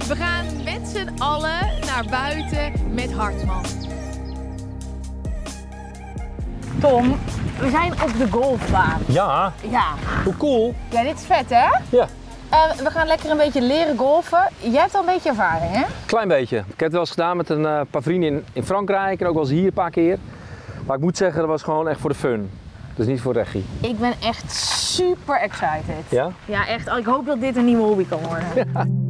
We 0.08 0.16
gaan 0.16 0.62
met 0.64 0.88
z'n 0.88 1.08
allen 1.18 1.78
naar 1.86 2.04
buiten 2.10 2.72
met 2.94 3.12
Hartman. 3.12 3.64
Tom, 6.80 7.18
we 7.58 7.70
zijn 7.70 7.92
op 7.92 8.12
de 8.18 8.26
golfbaan. 8.30 9.00
Ja, 9.08 9.52
Ja. 9.70 9.94
hoe 10.24 10.36
cool. 10.36 10.74
Ja, 10.90 11.02
dit 11.02 11.18
is 11.18 11.24
vet, 11.24 11.50
hè? 11.50 11.68
Ja, 11.96 12.08
Eh, 12.50 12.72
we 12.72 12.90
gaan 12.90 13.06
lekker 13.06 13.30
een 13.30 13.36
beetje 13.36 13.62
leren 13.62 13.96
golfen. 13.96 14.48
Jij 14.58 14.80
hebt 14.80 14.94
al 14.94 15.00
een 15.00 15.06
beetje 15.06 15.28
ervaring, 15.28 15.72
hè? 15.72 15.84
Klein 16.06 16.28
beetje. 16.28 16.56
Ik 16.56 16.64
heb 16.66 16.78
het 16.78 16.92
wel 16.92 17.00
eens 17.00 17.10
gedaan 17.10 17.36
met 17.36 17.48
een 17.48 17.66
eh, 17.66 17.80
paar 17.90 18.02
vrienden 18.02 18.28
in, 18.30 18.44
in 18.52 18.64
Frankrijk 18.64 19.20
en 19.20 19.26
ook 19.26 19.34
wel 19.34 19.42
eens 19.42 19.52
hier 19.52 19.66
een 19.66 19.72
paar 19.72 19.90
keer. 19.90 20.18
Maar 20.86 20.96
ik 20.96 21.02
moet 21.02 21.16
zeggen, 21.16 21.40
dat 21.40 21.48
was 21.48 21.62
gewoon 21.62 21.88
echt 21.88 22.00
voor 22.00 22.10
de 22.10 22.16
fun. 22.16 22.50
Dus 22.94 23.06
niet 23.06 23.20
voor 23.20 23.32
regie. 23.32 23.64
Ik 23.80 23.98
ben 23.98 24.12
echt 24.22 24.52
super 24.52 25.40
excited. 25.40 26.04
Ja? 26.08 26.30
Ja, 26.44 26.66
echt. 26.66 26.88
Ik 26.88 27.04
hoop 27.04 27.26
dat 27.26 27.40
dit 27.40 27.56
een 27.56 27.64
nieuwe 27.64 27.82
hobby 27.82 28.06
kan 28.06 28.20
worden. 28.20 28.72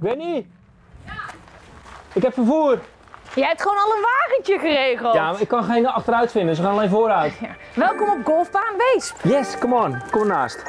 Benny! 0.00 0.46
Ik 2.12 2.22
heb 2.22 2.32
vervoer! 2.32 2.78
Jij 3.34 3.46
hebt 3.46 3.62
gewoon 3.62 3.78
al 3.78 3.92
een 3.96 4.02
wagentje 4.02 4.58
geregeld. 4.58 5.14
Ja, 5.14 5.32
maar 5.32 5.40
ik 5.40 5.48
kan 5.48 5.64
geen 5.64 5.86
achteruit 5.86 6.30
vinden, 6.30 6.56
ze 6.56 6.62
gaan 6.62 6.72
alleen 6.72 6.88
vooruit. 6.88 7.32
Ja. 7.40 7.48
Welkom 7.74 8.08
op 8.08 8.24
golfbaan 8.24 8.74
Weesp. 8.76 9.16
Yes, 9.22 9.58
come 9.58 9.74
on. 9.74 10.02
Kom 10.10 10.20
ernaast. 10.20 10.62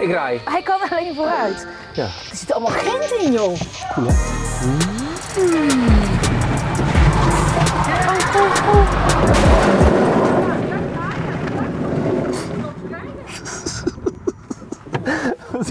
Ik 0.00 0.10
rij. 0.10 0.40
Hij 0.44 0.62
kan 0.62 0.80
alleen 0.90 1.14
vooruit. 1.14 1.66
Ja. 1.92 2.04
Er 2.04 2.36
zit 2.36 2.52
allemaal 2.52 2.72
gent 2.72 3.10
in, 3.10 3.32
joh. 3.32 3.60
Cool, 3.94 4.06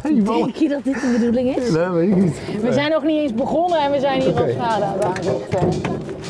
Denk 0.03 0.55
je 0.55 0.67
dat 0.69 0.83
dit 0.83 0.93
de 1.01 1.15
bedoeling 1.19 1.55
is? 1.55 1.69
Nee, 1.71 1.89
weet 1.89 2.09
ik 2.09 2.15
niet. 2.15 2.36
We 2.62 2.74
zijn 2.74 2.91
nog 2.91 3.03
niet 3.03 3.17
eens 3.21 3.33
begonnen 3.33 3.79
en 3.79 3.91
we 3.91 4.00
zijn 4.00 4.21
hier 4.21 4.41
al 4.41 4.48
schade 4.50 4.83
aan 4.83 4.93
het 4.93 5.03
aanrichten. 5.03 5.69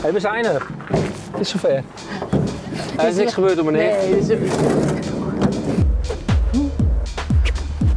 Hé, 0.02 0.12
we 0.12 0.20
zijn 0.20 0.46
er. 0.46 0.66
Het 1.32 1.40
is 1.40 1.50
zover. 1.50 1.84
Er 2.98 3.08
is 3.08 3.16
niks 3.16 3.34
gebeurd 3.34 3.60
om 3.60 3.66
me 3.72 3.78
heen. 3.78 4.10
Nee, 4.12 4.26
dus, 4.26 4.38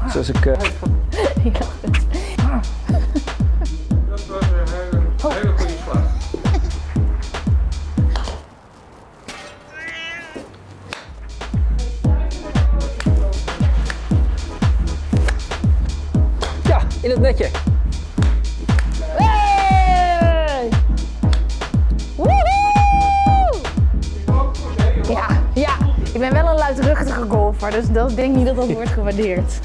Dus 0.05 0.17
als 0.17 0.29
ik... 0.29 0.47
eh, 0.47 0.53
Ja, 1.45 1.82
dus 27.73 27.91
dat 27.91 28.11
ik 28.11 28.17
denk 28.17 28.37
niet 28.37 28.47
dat 28.47 28.57
dat 28.57 28.71
wordt 28.71 28.89
gewaardeerd. 28.89 29.59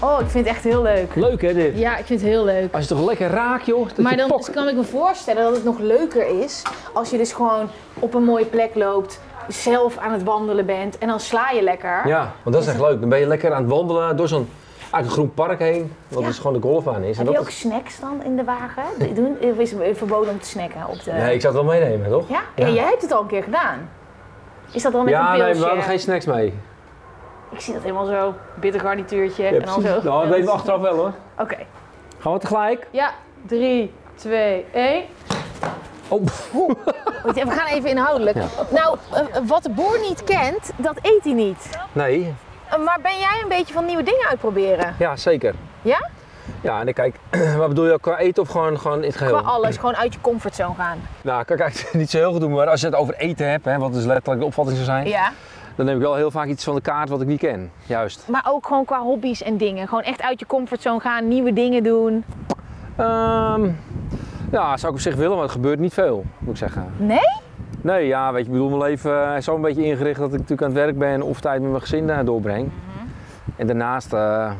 Oh, 0.00 0.20
ik 0.20 0.26
vind 0.26 0.46
het 0.46 0.54
echt 0.54 0.64
heel 0.64 0.82
leuk. 0.82 1.14
Leuk 1.14 1.42
hè 1.42 1.54
dit? 1.54 1.78
Ja, 1.78 1.96
ik 1.96 2.04
vind 2.04 2.20
het 2.20 2.28
heel 2.28 2.44
leuk. 2.44 2.74
Als 2.74 2.88
je 2.88 2.94
toch 2.94 3.04
lekker 3.04 3.28
raakt 3.28 3.66
joh. 3.66 3.88
Dat 3.88 3.98
Maar 3.98 4.16
dan 4.16 4.42
kan 4.52 4.68
ik 4.68 4.74
me 4.74 4.84
voorstellen 4.84 5.42
dat 5.42 5.54
het 5.54 5.64
nog 5.64 5.78
leuker 5.78 6.42
is 6.42 6.62
als 6.92 7.10
je 7.10 7.16
dus 7.16 7.32
gewoon 7.32 7.68
op 7.98 8.14
een 8.14 8.24
mooie 8.24 8.44
plek 8.44 8.74
loopt, 8.74 9.20
zelf 9.48 9.96
aan 9.96 10.12
het 10.12 10.22
wandelen 10.22 10.66
bent 10.66 10.98
en 10.98 11.08
dan 11.08 11.20
sla 11.20 11.50
je 11.50 11.62
lekker. 11.62 12.08
Ja, 12.08 12.32
want 12.42 12.56
dat 12.56 12.64
is 12.64 12.70
echt 12.70 12.80
leuk. 12.80 13.00
Dan 13.00 13.08
ben 13.08 13.18
je 13.18 13.26
lekker 13.26 13.52
aan 13.52 13.62
het 13.62 13.70
wandelen 13.70 14.16
door 14.16 14.28
zo'n 14.28 14.48
eigenlijk 14.78 15.06
een 15.06 15.10
groen 15.10 15.34
park 15.34 15.58
heen. 15.58 15.92
Wat 16.08 16.20
Ja. 16.20 16.26
dus 16.26 16.38
gewoon 16.38 16.52
de 16.52 16.60
golfbaan 16.60 17.02
is. 17.02 17.18
En 17.18 17.24
Heb 17.24 17.34
je 17.34 17.40
ook 17.40 17.50
snacks 17.50 18.00
dan 18.00 18.22
in 18.24 18.36
de 18.36 18.44
wagen? 18.44 19.14
Doen, 19.14 19.36
of 19.40 19.58
is 19.58 19.70
het 19.70 19.98
verboden 19.98 20.32
om 20.32 20.40
te 20.40 20.48
snacken 20.48 20.86
op 20.88 21.02
de... 21.02 21.12
Nee, 21.12 21.34
ik 21.34 21.40
zou 21.40 21.56
het 21.56 21.64
wel 21.64 21.74
meenemen 21.74 22.10
toch? 22.10 22.28
Ja? 22.28 22.40
ja? 22.54 22.68
jij 22.68 22.84
hebt 22.84 23.02
het 23.02 23.12
al 23.12 23.20
een 23.20 23.26
keer 23.26 23.42
gedaan. 23.42 23.88
Is 24.72 24.82
dat 24.82 24.92
dan 24.92 25.04
met 25.04 25.12
ja, 25.12 25.20
een 25.20 25.36
pilsje? 25.36 25.52
nee, 25.52 25.60
we 25.60 25.66
hadden 25.66 25.84
geen 25.84 25.98
snacks 25.98 26.26
mee. 26.26 26.54
Ik 27.54 27.60
zie 27.60 27.72
dat 27.74 27.82
helemaal 27.82 28.06
zo, 28.06 28.34
bitter 28.54 28.80
garnituurtje 28.80 29.42
Ja, 29.42 29.48
en 29.50 29.62
dan 29.62 29.62
precies. 29.82 30.02
zo. 30.02 30.08
Nou, 30.10 30.20
dat 30.22 30.28
weten 30.28 30.44
we 30.46 30.50
achteraf 30.52 30.80
wel 30.80 30.96
hoor. 30.96 31.12
Oké. 31.38 31.56
Gaan 32.18 32.32
we 32.32 32.38
tegelijk? 32.38 32.86
Ja, 32.90 33.10
3, 33.46 33.92
2, 34.14 34.64
1. 34.72 35.02
Oh, 36.08 36.22
We 37.24 37.50
gaan 37.50 37.66
even 37.66 37.90
inhoudelijk. 37.90 38.36
Nou, 38.70 38.96
eh, 39.12 39.20
wat 39.46 39.62
de 39.62 39.70
boer 39.70 39.98
niet 40.00 40.24
kent, 40.24 40.70
dat 40.76 40.96
eet 41.02 41.24
hij 41.24 41.32
niet. 41.32 41.68
nee. 41.92 42.34
Eh, 42.70 42.78
Maar 42.78 42.98
ben 43.02 43.18
jij 43.18 43.38
een 43.42 43.48
beetje 43.48 43.74
van 43.74 43.84
nieuwe 43.84 44.02
dingen 44.02 44.26
uitproberen? 44.28 44.94
Ja, 44.98 45.16
zeker. 45.16 45.54
Ja? 45.82 46.08
Ja, 46.60 46.80
en 46.80 46.88
ik 46.88 46.94
kijk, 46.94 47.16
wat 47.58 47.68
bedoel 47.68 47.86
je, 47.86 48.00
qua 48.00 48.18
eten 48.18 48.42
of 48.42 48.48
gewoon, 48.48 48.78
gewoon 48.80 48.98
in 49.02 49.08
het 49.08 49.16
geheel? 49.16 49.38
Qua 49.38 49.48
alles, 49.50 49.76
gewoon 49.76 49.96
uit 49.96 50.12
je 50.14 50.20
comfortzone 50.20 50.74
gaan. 50.74 50.98
Nou, 51.22 51.44
kan 51.44 51.58
eigenlijk 51.58 51.94
niet 52.02 52.10
zo 52.10 52.18
heel 52.18 52.30
goed 52.32 52.40
doen, 52.40 52.52
maar 52.52 52.68
als 52.68 52.80
je 52.80 52.86
het 52.86 52.94
over 52.96 53.14
eten 53.14 53.50
hebt, 53.50 53.64
hè, 53.64 53.78
wat 53.78 53.92
dus 53.92 54.04
letterlijk 54.04 54.40
de 54.40 54.46
opvatting 54.46 54.76
zou 54.76 54.88
zijn, 54.90 55.08
Ja. 55.08 55.32
Dan 55.74 55.86
neem 55.86 55.96
ik 55.96 56.02
wel 56.02 56.14
heel 56.14 56.30
vaak 56.30 56.46
iets 56.46 56.64
van 56.64 56.74
de 56.74 56.80
kaart 56.80 57.08
wat 57.08 57.20
ik 57.20 57.26
niet 57.26 57.38
ken. 57.38 57.70
Juist. 57.86 58.28
Maar 58.28 58.46
ook 58.48 58.66
gewoon 58.66 58.84
qua 58.84 59.00
hobby's 59.00 59.42
en 59.42 59.56
dingen. 59.56 59.88
Gewoon 59.88 60.04
echt 60.04 60.22
uit 60.22 60.40
je 60.40 60.46
comfortzone 60.46 61.00
gaan, 61.00 61.28
nieuwe 61.28 61.52
dingen 61.52 61.82
doen. 61.82 62.24
Ehm 62.96 63.70
ja, 64.50 64.76
zou 64.76 64.92
ik 64.92 64.98
op 64.98 65.04
zich 65.04 65.14
willen, 65.14 65.32
maar 65.34 65.42
het 65.42 65.52
gebeurt 65.52 65.78
niet 65.78 65.94
veel, 65.94 66.24
moet 66.38 66.50
ik 66.50 66.56
zeggen. 66.56 66.92
Nee? 66.96 67.42
Nee, 67.80 68.06
ja, 68.06 68.32
weet 68.32 68.40
je, 68.40 68.46
ik 68.46 68.52
bedoel, 68.52 68.68
mijn 68.68 68.90
leven 68.90 69.30
eh, 69.30 69.36
is 69.36 69.44
zo 69.44 69.54
een 69.54 69.60
beetje 69.60 69.84
ingericht 69.84 70.18
dat 70.18 70.32
ik 70.32 70.38
natuurlijk 70.38 70.62
aan 70.62 70.74
het 70.74 70.84
werk 70.84 70.98
ben 70.98 71.22
of 71.22 71.40
tijd 71.40 71.60
met 71.60 71.70
mijn 71.70 71.82
gezin 71.82 72.10
eh, 72.10 72.18
doorbreng. 72.24 72.70
En 73.56 73.66
daarnaast 73.66 74.12
eh 74.12 74.52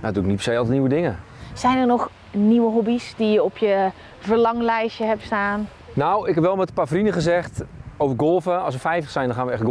nou, 0.00 0.14
doe 0.14 0.22
ik 0.22 0.28
niet 0.28 0.36
per 0.36 0.44
se 0.44 0.50
altijd 0.50 0.72
nieuwe 0.72 0.88
dingen. 0.88 1.18
Zijn 1.52 1.78
er 1.78 1.86
nog 1.86 2.10
nieuwe 2.30 2.70
hobby's 2.70 3.14
die 3.16 3.32
je 3.32 3.42
op 3.42 3.56
je 3.56 3.90
verlanglijstje 4.18 5.04
hebt 5.04 5.22
staan? 5.22 5.68
Nou, 5.92 6.28
ik 6.28 6.34
heb 6.34 6.44
wel 6.44 6.56
met 6.56 6.68
een 6.68 6.74
paar 6.74 6.88
vrienden 6.88 7.12
gezegd 7.12 7.64
over 7.96 8.16
golfen. 8.18 8.62
Als 8.62 8.74
we 8.74 8.80
50 8.80 9.10
zijn, 9.10 9.26
dan 9.26 9.36
gaan 9.36 9.46
we 9.46 9.52
echt 9.52 9.62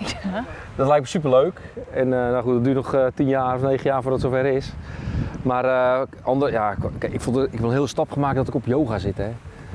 golfen. 0.00 0.46
Dat 0.76 0.86
lijkt 0.86 1.02
me 1.02 1.08
superleuk. 1.08 1.60
En 1.92 2.02
eh, 2.12 2.30
nou 2.30 2.42
goed, 2.42 2.52
dat 2.54 2.64
duurt 2.64 2.76
nog 2.76 2.94
eh, 2.94 3.04
10 3.14 3.26
jaar 3.28 3.54
of 3.54 3.62
9 3.62 3.84
jaar 3.84 4.02
voordat 4.02 4.22
het 4.22 4.30
zover 4.30 4.46
is. 4.46 4.72
Maar 5.42 5.64
eh, 5.64 6.00
ander, 6.22 6.50
ja, 6.52 6.74
kijk, 6.98 7.12
ik, 7.12 7.20
vond 7.20 7.36
het, 7.36 7.46
ik 7.46 7.52
heb 7.52 7.62
een 7.62 7.70
hele 7.72 7.86
stap 7.86 8.12
gemaakt 8.12 8.36
dat 8.36 8.48
ik 8.48 8.54
op 8.54 8.66
yoga 8.66 8.98
zit. 8.98 9.16
Hè. 9.16 9.28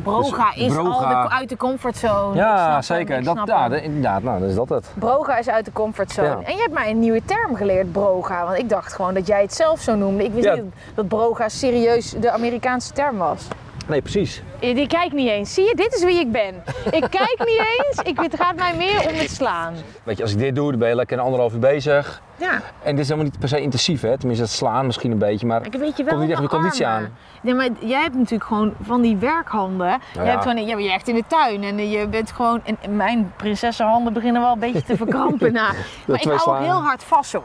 Broga 0.04 0.52
Dus 0.54 0.64
is 0.64 0.74
broga- 0.74 1.22
al 1.22 1.28
de, 1.28 1.34
uit 1.36 1.50
de 1.50 1.58
comfortzone. 1.58 2.36
Ja, 2.36 2.82
zeker. 2.82 3.24
Dat, 3.24 3.40
ja, 3.46 3.66
inderdaad, 3.76 4.24
nou, 4.24 4.40
dan 4.40 4.50
is 4.50 4.56
dat 4.56 4.70
het. 4.70 4.92
Broga 5.00 5.38
is 5.38 5.50
uit 5.50 5.66
de 5.66 5.72
comfortzone. 5.72 6.28
Ja. 6.28 6.42
En 6.44 6.54
je 6.56 6.62
hebt 6.62 6.74
mij 6.74 6.90
een 6.90 7.00
nieuwe 7.00 7.22
term 7.26 7.56
geleerd, 7.56 7.92
broga. 7.92 8.46
Want 8.46 8.58
ik 8.58 8.70
dacht 8.70 8.94
gewoon 8.94 9.14
dat 9.14 9.28
jij 9.28 9.42
het 9.42 9.54
zelf 9.54 9.80
zo 9.80 9.96
noemde. 9.96 10.24
Ik 10.24 10.32
wist 10.34 10.46
Ja. 10.46 10.54
niet 10.56 10.74
dat 10.96 11.08
broga 11.08 11.50
serieus 11.50 12.10
de 12.12 12.32
Amerikaanse 12.32 12.94
term 12.94 13.18
was. 13.18 13.48
Nee, 13.88 14.02
precies. 14.02 14.42
Die 14.60 14.88
kijkt 14.88 15.14
niet 15.14 15.30
eens. 15.30 15.54
Zie 15.54 15.64
je, 15.64 15.76
dit 15.76 15.94
is 15.94 16.04
wie 16.04 16.20
ik 16.20 16.32
ben. 16.32 16.64
Ik 16.92 17.08
kijk 17.10 17.36
niet 17.38 17.66
eens. 17.78 18.00
Ik, 18.04 18.20
het 18.20 18.36
gaat 18.36 18.56
mij 18.56 18.76
meer 18.76 19.08
om 19.10 19.14
het 19.14 19.30
slaan. 19.30 19.74
Weet 20.04 20.18
je, 20.18 20.24
als 20.24 20.32
ik 20.32 20.38
dit 20.38 20.56
doe, 20.56 20.70
dan 20.70 20.80
ben 20.80 20.90
je 20.90 20.96
lekker 20.96 21.18
een 21.18 21.24
anderhalf 21.24 21.54
uur 21.54 21.60
bezig. 21.60 22.22
Ja. 22.38 22.62
En 22.84 22.92
dit 22.92 23.00
is 23.00 23.08
helemaal 23.10 23.24
niet 23.24 23.40
per 23.40 23.50
se 23.50 23.62
intensief, 23.62 24.02
hè? 24.02 24.18
Tenminste, 24.18 24.46
het 24.46 24.54
slaan 24.54 24.86
misschien 24.86 25.12
een 25.12 25.18
beetje, 25.18 25.46
maar 25.46 25.66
Ik 25.66 25.74
weet 25.74 25.98
je 25.98 26.04
wel. 26.04 26.14
komt 26.14 26.26
niet 26.26 26.32
echt 26.32 26.42
de 26.42 26.48
conditie 26.48 26.88
aan. 26.88 27.18
Nee, 27.42 27.54
maar 27.54 27.70
jij 27.80 28.02
hebt 28.02 28.16
natuurlijk 28.16 28.44
gewoon 28.44 28.74
van 28.82 29.02
die 29.02 29.18
werkhanden. 29.18 29.88
Je 29.88 30.20
ja. 30.20 30.24
hebt 30.26 30.42
gewoon, 30.42 30.66
ja, 30.66 30.78
je 30.78 30.88
werkt 30.88 31.08
in 31.08 31.16
de 31.16 31.24
tuin 31.28 31.64
en 31.64 31.90
je 31.90 32.08
bent 32.08 32.32
gewoon. 32.32 32.62
En 32.64 32.96
mijn 32.96 33.34
prinsessenhanden 33.36 34.14
beginnen 34.14 34.42
wel 34.42 34.52
een 34.52 34.60
beetje 34.60 34.84
te 34.84 34.98
verkrampen 34.98 35.54
na. 35.62 35.72
Maar 36.08 36.22
ik 36.22 36.24
hou 36.24 36.58
ook 36.58 36.64
heel 36.64 36.82
hard 36.82 37.04
vast 37.04 37.30
zo. 37.30 37.44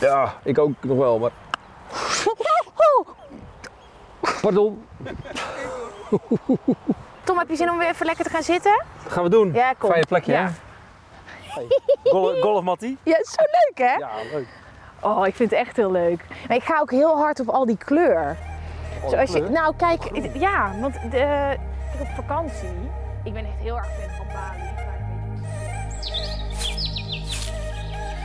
Ja, 0.00 0.34
ik 0.42 0.58
ook 0.58 0.72
nog 0.80 0.96
wel, 0.98 1.18
maar... 1.18 1.30
Pardon, 4.42 4.84
Tom, 7.24 7.38
heb 7.38 7.48
je 7.48 7.56
zin 7.56 7.70
om 7.70 7.78
weer 7.78 7.88
even 7.88 8.06
lekker 8.06 8.24
te 8.24 8.30
gaan 8.30 8.42
zitten? 8.42 8.82
wat 9.02 9.12
gaan 9.12 9.22
we 9.22 9.28
doen? 9.30 9.52
Ja, 9.52 9.72
kom. 9.78 9.90
Fijne 9.90 10.06
plekje, 10.06 10.32
Ja. 10.32 10.44
hè? 10.44 11.62
Golf, 12.04 12.40
golfmattie? 12.40 12.98
Ja, 13.04 13.18
is 13.18 13.30
zo 13.30 13.42
leuk 13.42 13.88
hè? 13.88 13.94
Ja, 13.94 14.08
leuk. 14.32 14.46
Oh, 15.00 15.26
ik 15.26 15.34
vind 15.34 15.50
het 15.50 15.60
echt 15.60 15.76
heel 15.76 15.90
leuk. 15.90 16.24
Maar 16.48 16.56
ik 16.56 16.62
ga 16.62 16.80
ook 16.80 16.90
heel 16.90 17.16
hard 17.16 17.40
op 17.40 17.48
al 17.48 17.66
die 17.66 17.76
kleur. 17.76 18.36
Zoals 19.08 19.32
je, 19.32 19.40
nou 19.42 19.74
kijk, 19.76 20.30
ja, 20.38 20.72
want 20.80 20.94
de, 21.10 21.56
ik 21.94 22.00
op 22.00 22.08
vakantie. 22.24 22.90
Ik 23.24 23.32
ben 23.32 23.44
echt 23.44 23.58
heel 23.58 23.76
erg 23.76 23.86
fan 23.86 24.16
van 24.16 24.26
Bali. 24.26 24.68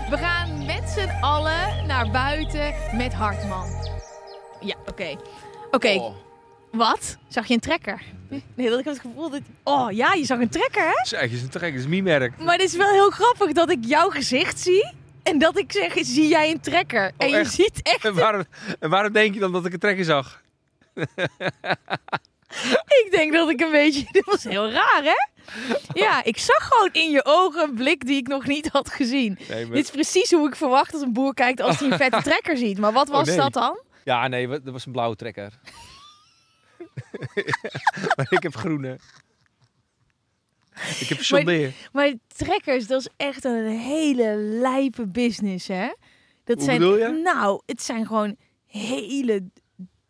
We 0.10 0.18
gaan 0.18 0.66
met 0.66 0.90
z'n 0.90 1.10
allen 1.22 1.86
naar 1.88 2.10
buiten 2.12 2.74
met 2.98 3.14
Hartman. 3.14 3.68
Ja, 4.60 4.76
oké. 4.90 5.16
Oké, 5.76 5.90
Oh, 5.90 6.16
wat? 6.72 7.18
Zag 7.28 7.48
je 7.48 7.54
een 7.54 7.60
trekker? 7.60 8.02
Nee, 8.56 8.70
dat 8.70 8.80
ik 8.80 8.86
het 8.86 9.00
gevoel 9.00 9.30
dat... 9.30 9.42
Oh 9.64 9.92
ja, 9.92 10.14
je 10.14 10.26
zag 10.26 10.40
een 10.40 10.50
trekker 10.50 10.84
hè? 10.84 11.06
zeg, 11.06 11.32
is 11.32 11.42
een 11.42 11.50
trek, 11.50 11.74
is 11.74 11.84
een 11.84 11.90
mie-merk. 11.90 12.38
Maar 12.38 12.54
het 12.54 12.64
is 12.64 12.76
wel 12.76 12.90
heel 12.90 13.10
grappig 13.10 13.52
dat 13.52 13.70
ik 13.70 13.78
jouw 13.82 14.10
gezicht 14.10 14.60
zie. 14.60 14.94
En 15.24 15.38
dat 15.38 15.58
ik 15.58 15.72
zeg, 15.72 15.94
zie 15.96 16.28
jij 16.28 16.52
een 16.52 16.60
trekker? 16.60 17.12
en 17.18 17.30
je 17.30 17.36
echt? 17.36 17.54
ziet 17.54 17.80
echt... 17.82 18.06
En 18.06 18.14
waarom, 18.14 18.44
en 18.80 18.90
waarom 18.90 19.14
denk 19.14 19.34
je 19.34 19.40
dan 19.40 19.52
dat 19.52 19.66
ik 19.66 19.74
een 19.74 19.80
trekker 19.80 20.06
zag? 20.06 20.42
Ik 23.04 23.08
denk 23.12 23.34
dat 23.34 23.50
ik 23.50 23.62
een 23.62 23.72
beetje... 23.72 24.06
Dit 24.12 24.26
was 24.26 24.44
heel 24.44 24.72
raar, 24.72 25.02
hè? 25.04 25.28
Ja, 25.94 26.24
ik 26.32 26.38
zag 26.38 26.68
gewoon 26.68 26.90
in 26.92 27.12
je 27.12 27.26
ogen 27.26 27.64
een 27.64 27.76
blik 27.76 28.06
die 28.06 28.18
ik 28.18 28.28
nog 28.28 28.46
niet 28.46 28.70
had 28.72 28.90
gezien. 28.90 29.38
Nee, 29.50 29.66
maar- 29.66 29.76
Dit 29.76 29.84
is 29.84 29.92
precies 29.92 30.32
hoe 30.32 30.48
ik 30.48 30.56
verwacht 30.56 30.92
dat 30.92 31.02
een 31.02 31.14
boer 31.14 31.34
kijkt 31.34 31.62
als 31.62 31.80
hij 31.80 31.92
een 31.92 31.98
vette 31.98 32.22
trekker 32.22 32.58
ziet. 32.58 32.78
Maar 32.78 32.94
wat 32.94 33.10
was 33.10 33.28
nee. 33.28 33.38
dat 33.38 33.54
dan? 33.54 33.80
Ja, 34.06 34.28
nee, 34.28 34.48
dat 34.48 34.64
was 34.64 34.86
een 34.86 34.92
blauwe 34.92 35.16
trekker. 35.16 35.60
maar 38.16 38.28
ik 38.30 38.44
heb 38.44 38.56
groene. 38.56 39.00
Ik 41.00 41.08
heb 41.08 41.20
John 41.22 41.46
Deere. 41.46 41.72
Maar 41.92 42.14
trekkers, 42.28 42.88
dat 42.88 43.00
is 43.00 43.10
echt 43.18 43.44
een 43.44 43.68
hele 43.68 44.36
lijpe 44.36 45.08
business, 45.08 45.68
hè? 45.68 45.94
Dat 46.44 46.56
Hoe 46.56 46.66
zijn, 46.66 46.80
bedoel 46.80 46.98
je? 46.98 47.08
Nou, 47.08 47.62
het 47.66 47.82
zijn 47.82 48.06
gewoon 48.06 48.36
hele 48.66 49.44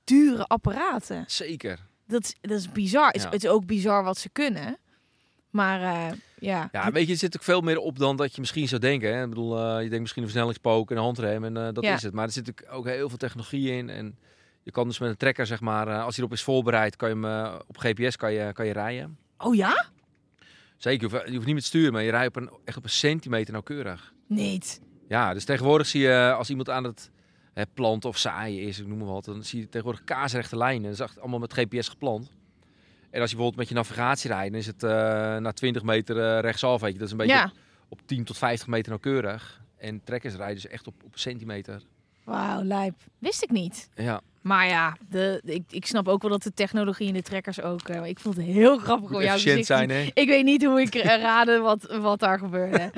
dure 0.03 0.43
apparaten. 0.43 1.23
Zeker. 1.27 1.79
Dat 2.07 2.23
is, 2.23 2.35
dat 2.41 2.59
is 2.59 2.71
bizar. 2.71 3.07
Het 3.07 3.15
is-. 3.15 3.23
Het 3.23 3.43
is 3.43 3.47
ook 3.47 3.65
bizar 3.65 4.03
wat 4.03 4.17
ze 4.17 4.29
kunnen. 4.29 4.77
Maar 5.55 5.81
eh, 5.81 6.17
ja. 6.39 6.69
Ja, 6.71 6.91
weet 6.91 7.05
je, 7.07 7.11
er 7.13 7.17
zit 7.19 7.35
ook 7.37 7.43
veel 7.43 7.61
meer 7.61 7.77
op 7.77 7.99
dan 7.99 8.15
dat 8.15 8.35
je 8.35 8.41
misschien 8.41 8.67
zou 8.67 8.81
denken. 8.81 9.15
Hè? 9.15 9.23
Ik 9.23 9.29
bedoel, 9.29 9.57
eh, 9.59 9.73
je 9.83 9.89
denkt 9.89 9.99
misschien 9.99 10.21
een 10.21 10.27
versnellingspook 10.29 10.91
en 10.91 10.97
een 10.97 11.03
handrem 11.03 11.43
en 11.43 11.57
eh, 11.57 11.67
dat 11.73 11.83
Ja. 11.83 11.93
is 11.93 12.01
het. 12.03 12.13
Maar 12.13 12.25
er 12.25 12.31
zit 12.31 12.49
ook- 12.49 12.73
ook 12.73 12.85
heel 12.85 13.09
veel 13.09 13.17
technologie 13.17 13.71
in. 13.71 13.89
En 13.89 14.17
je 14.63 14.71
kan 14.71 14.87
dus 14.87 14.99
met 14.99 15.09
een 15.09 15.17
trekker, 15.17 15.45
zeg 15.45 15.61
maar, 15.61 15.87
als 16.01 16.15
hij 16.15 16.23
erop 16.25 16.37
is 16.37 16.43
voorbereid, 16.43 16.95
kan 16.95 17.09
je 17.09 17.15
hem 17.27 17.53
op 17.67 17.77
GPS 17.77 18.15
kan 18.15 18.33
je, 18.33 18.53
kan 18.53 18.65
je 18.65 18.73
rijden. 18.73 19.17
Oh 19.37 19.55
ja? 19.55 19.85
Zeker, 20.77 21.07
je 21.09 21.13
hoeft, 21.15 21.27
je 21.27 21.33
hoeft 21.33 21.45
niet 21.45 21.55
met 21.55 21.63
sturen, 21.63 21.93
maar 21.93 22.03
je 22.03 22.11
rijdt 22.11 22.35
op 22.35 22.41
een, 22.41 22.49
echt 22.65 22.77
op 22.77 22.83
een 22.83 22.89
centimeter 22.89 23.51
nauwkeurig. 23.51 24.13
Niet. 24.27 24.81
Ja, 25.07 25.33
dus 25.33 25.45
tegenwoordig 25.45 25.87
zie 25.87 26.01
je 26.01 26.33
als 26.37 26.49
iemand 26.49 26.69
aan 26.69 26.83
het 26.83 27.11
hè, 27.53 27.63
planten 27.73 28.09
of 28.09 28.17
zaaien 28.17 28.61
is, 28.67 28.79
ik 28.79 28.87
noem 28.87 28.97
maar 28.97 29.07
wat, 29.07 29.25
dan 29.25 29.43
zie 29.43 29.59
je 29.59 29.65
tegenwoordig 29.69 30.03
kaarsrechte 30.03 30.57
lijnen. 30.57 30.83
Dat 30.83 30.93
is 30.93 30.99
echt 30.99 31.19
allemaal 31.19 31.39
met 31.39 31.53
GPS 31.53 31.87
gepland. 31.89 32.29
En 33.15 33.21
als 33.21 33.29
je 33.29 33.35
bijvoorbeeld 33.35 33.55
met 33.55 33.67
je 33.67 33.73
navigatie 33.75 34.29
rijdt, 34.29 34.51
dan 34.51 34.59
is 34.59 34.67
het 34.67 34.83
eh 34.83 34.89
na 35.37 35.51
20 35.51 35.83
meter 35.83 36.17
eh, 36.35 36.39
rechtsaf, 36.39 36.81
weet 36.81 36.91
je. 36.93 36.97
Dat 36.97 37.05
is 37.07 37.11
een 37.11 37.17
beetje 37.17 37.33
Ja. 37.33 37.51
op 37.87 37.99
10 38.05 38.23
tot 38.23 38.37
50 38.37 38.67
meter 38.67 38.89
nauwkeurig. 38.89 39.61
En 39.77 40.03
trekkers 40.03 40.35
rijden 40.35 40.55
dus 40.55 40.67
echt 40.67 40.87
op, 40.87 41.03
op 41.03 41.13
een 41.13 41.19
centimeter. 41.19 41.81
Wauw, 42.23 42.63
lijp. 42.63 42.95
Wist 43.19 43.43
ik 43.43 43.49
niet. 43.51 43.89
Ja, 43.95 44.21
Maar 44.45 44.67
ja, 44.67 44.97
de, 45.09 45.41
ik, 45.45 45.63
ik 45.69 45.85
snap 45.85 46.07
ook 46.07 46.21
wel 46.21 46.31
dat 46.31 46.43
de 46.43 46.53
technologie 46.53 47.07
in 47.07 47.13
de 47.13 47.21
trekkers 47.21 47.61
ook... 47.61 47.89
eh, 47.89 48.05
ik 48.05 48.19
vond 48.19 48.37
het 48.37 48.45
heel 48.45 48.77
grappig 48.77 49.11
om 49.11 49.21
jouw 49.21 49.33
gezicht 49.33 49.65
zijn, 49.65 49.89
hè? 49.89 50.09
Ik 50.13 50.27
weet 50.27 50.43
niet 50.43 50.65
hoe 50.65 50.81
ik 50.81 50.95
raden 51.29 51.61
wat, 51.61 51.97
wat 52.01 52.19
daar 52.19 52.39
gebeurde. 52.39 52.91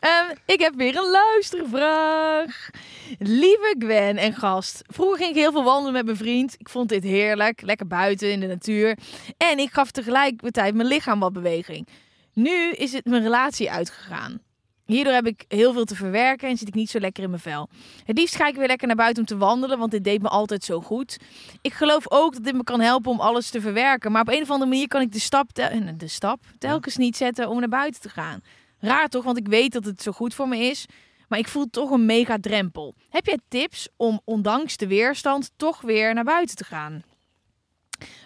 Ehm, 0.00 0.34
ik 0.46 0.60
heb 0.60 0.74
weer 0.74 0.96
een 0.96 1.10
luistervraag. 1.10 2.70
Lieve 3.18 3.74
Gwen 3.78 4.16
en 4.16 4.32
gast. 4.34 4.82
Vroeger 4.86 5.16
ging 5.18 5.30
ik 5.30 5.36
heel 5.36 5.52
veel 5.52 5.64
wandelen 5.64 5.92
met 5.92 6.04
mijn 6.04 6.16
vriend. 6.16 6.54
Ik 6.58 6.68
vond 6.68 6.88
dit 6.88 7.04
heerlijk. 7.04 7.62
Lekker 7.62 7.86
buiten 7.86 8.30
in 8.30 8.40
de 8.40 8.46
natuur. 8.46 8.98
En 9.36 9.58
ik 9.58 9.72
gaf 9.72 9.90
tegelijkertijd 9.90 10.74
mijn 10.74 10.88
lichaam 10.88 11.20
wat 11.20 11.32
beweging. 11.32 11.88
Nu 12.32 12.72
is 12.72 12.92
het 12.92 13.04
mijn 13.04 13.22
relatie 13.22 13.70
uitgegaan. 13.70 14.40
Hierdoor 14.86 15.12
heb 15.12 15.26
ik 15.26 15.44
heel 15.48 15.72
veel 15.72 15.84
te 15.84 15.94
verwerken 15.94 16.48
en 16.48 16.56
zit 16.56 16.68
ik 16.68 16.74
niet 16.74 16.90
zo 16.90 16.98
lekker 16.98 17.22
in 17.22 17.30
mijn 17.30 17.42
vel. 17.42 17.68
Het 18.04 18.18
liefst 18.18 18.36
ga 18.36 18.46
ik 18.46 18.54
weer 18.54 18.66
lekker 18.66 18.86
naar 18.86 18.96
buiten 18.96 19.22
om 19.22 19.28
te 19.28 19.36
wandelen, 19.36 19.78
want 19.78 19.90
dit 19.90 20.04
deed 20.04 20.22
me 20.22 20.28
altijd 20.28 20.64
zo 20.64 20.80
goed. 20.80 21.16
Ik 21.60 21.72
geloof 21.72 22.10
ook 22.10 22.32
dat 22.32 22.44
dit 22.44 22.54
me 22.54 22.64
kan 22.64 22.80
helpen 22.80 23.10
om 23.10 23.20
alles 23.20 23.50
te 23.50 23.60
verwerken. 23.60 24.12
Maar 24.12 24.20
op 24.22 24.28
een 24.28 24.42
of 24.42 24.50
andere 24.50 24.70
manier 24.70 24.88
kan 24.88 25.00
ik 25.00 25.12
de 25.12 25.18
stap, 25.20 25.52
tel- 25.52 25.68
eh, 25.68 25.88
de 25.96 26.08
stap 26.08 26.40
telkens 26.58 26.96
niet 26.96 27.16
zetten 27.16 27.48
om 27.48 27.58
naar 27.58 27.68
buiten 27.68 28.00
te 28.00 28.08
gaan. 28.08 28.40
Raar 28.78 29.08
toch, 29.08 29.24
want 29.24 29.36
ik 29.38 29.48
weet 29.48 29.72
dat 29.72 29.84
het 29.84 30.02
zo 30.02 30.12
goed 30.12 30.34
voor 30.34 30.48
me 30.48 30.58
is. 30.58 30.86
Maar 31.28 31.38
ik 31.38 31.48
voel 31.48 31.66
toch 31.70 31.90
een 31.90 32.06
mega 32.06 32.38
drempel. 32.40 32.94
Heb 33.10 33.26
jij 33.26 33.38
tips 33.48 33.88
om 33.96 34.20
ondanks 34.24 34.76
de 34.76 34.86
weerstand 34.86 35.50
toch 35.56 35.80
weer 35.80 36.14
naar 36.14 36.24
buiten 36.24 36.56
te 36.56 36.64
gaan? 36.64 37.02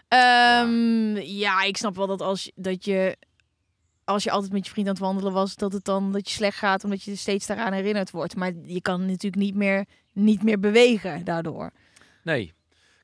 Ehm, 0.09 1.17
ja. 1.17 1.63
ik 1.63 1.77
snap 1.77 1.97
wel 1.97 2.07
dat 2.07 2.21
als 2.21 2.51
dat 2.55 2.85
je 2.85 3.17
als 4.11 4.25
je 4.25 4.31
altijd 4.31 4.53
met 4.53 4.65
je 4.65 4.71
vriend 4.71 4.87
aan 4.87 4.93
het 4.95 5.03
wandelen 5.03 5.33
was, 5.33 5.57
dat 5.57 5.73
het 5.73 5.85
dan 5.85 6.13
dat 6.13 6.29
je 6.29 6.35
slecht 6.35 6.59
gaat 6.59 6.85
omdat 6.85 7.03
je 7.03 7.17
steeds 7.17 7.47
daaraan 7.47 7.73
herinnerd 7.73 8.11
wordt. 8.11 8.37
Maar 8.37 8.53
je 8.65 8.81
kan 8.81 9.01
natuurlijk 9.01 9.43
niet 9.43 9.55
meer, 9.55 9.85
niet 10.13 10.43
meer 10.43 10.61
bewegen 10.61 11.25
daardoor. 11.25 11.71
Nee. 12.23 12.53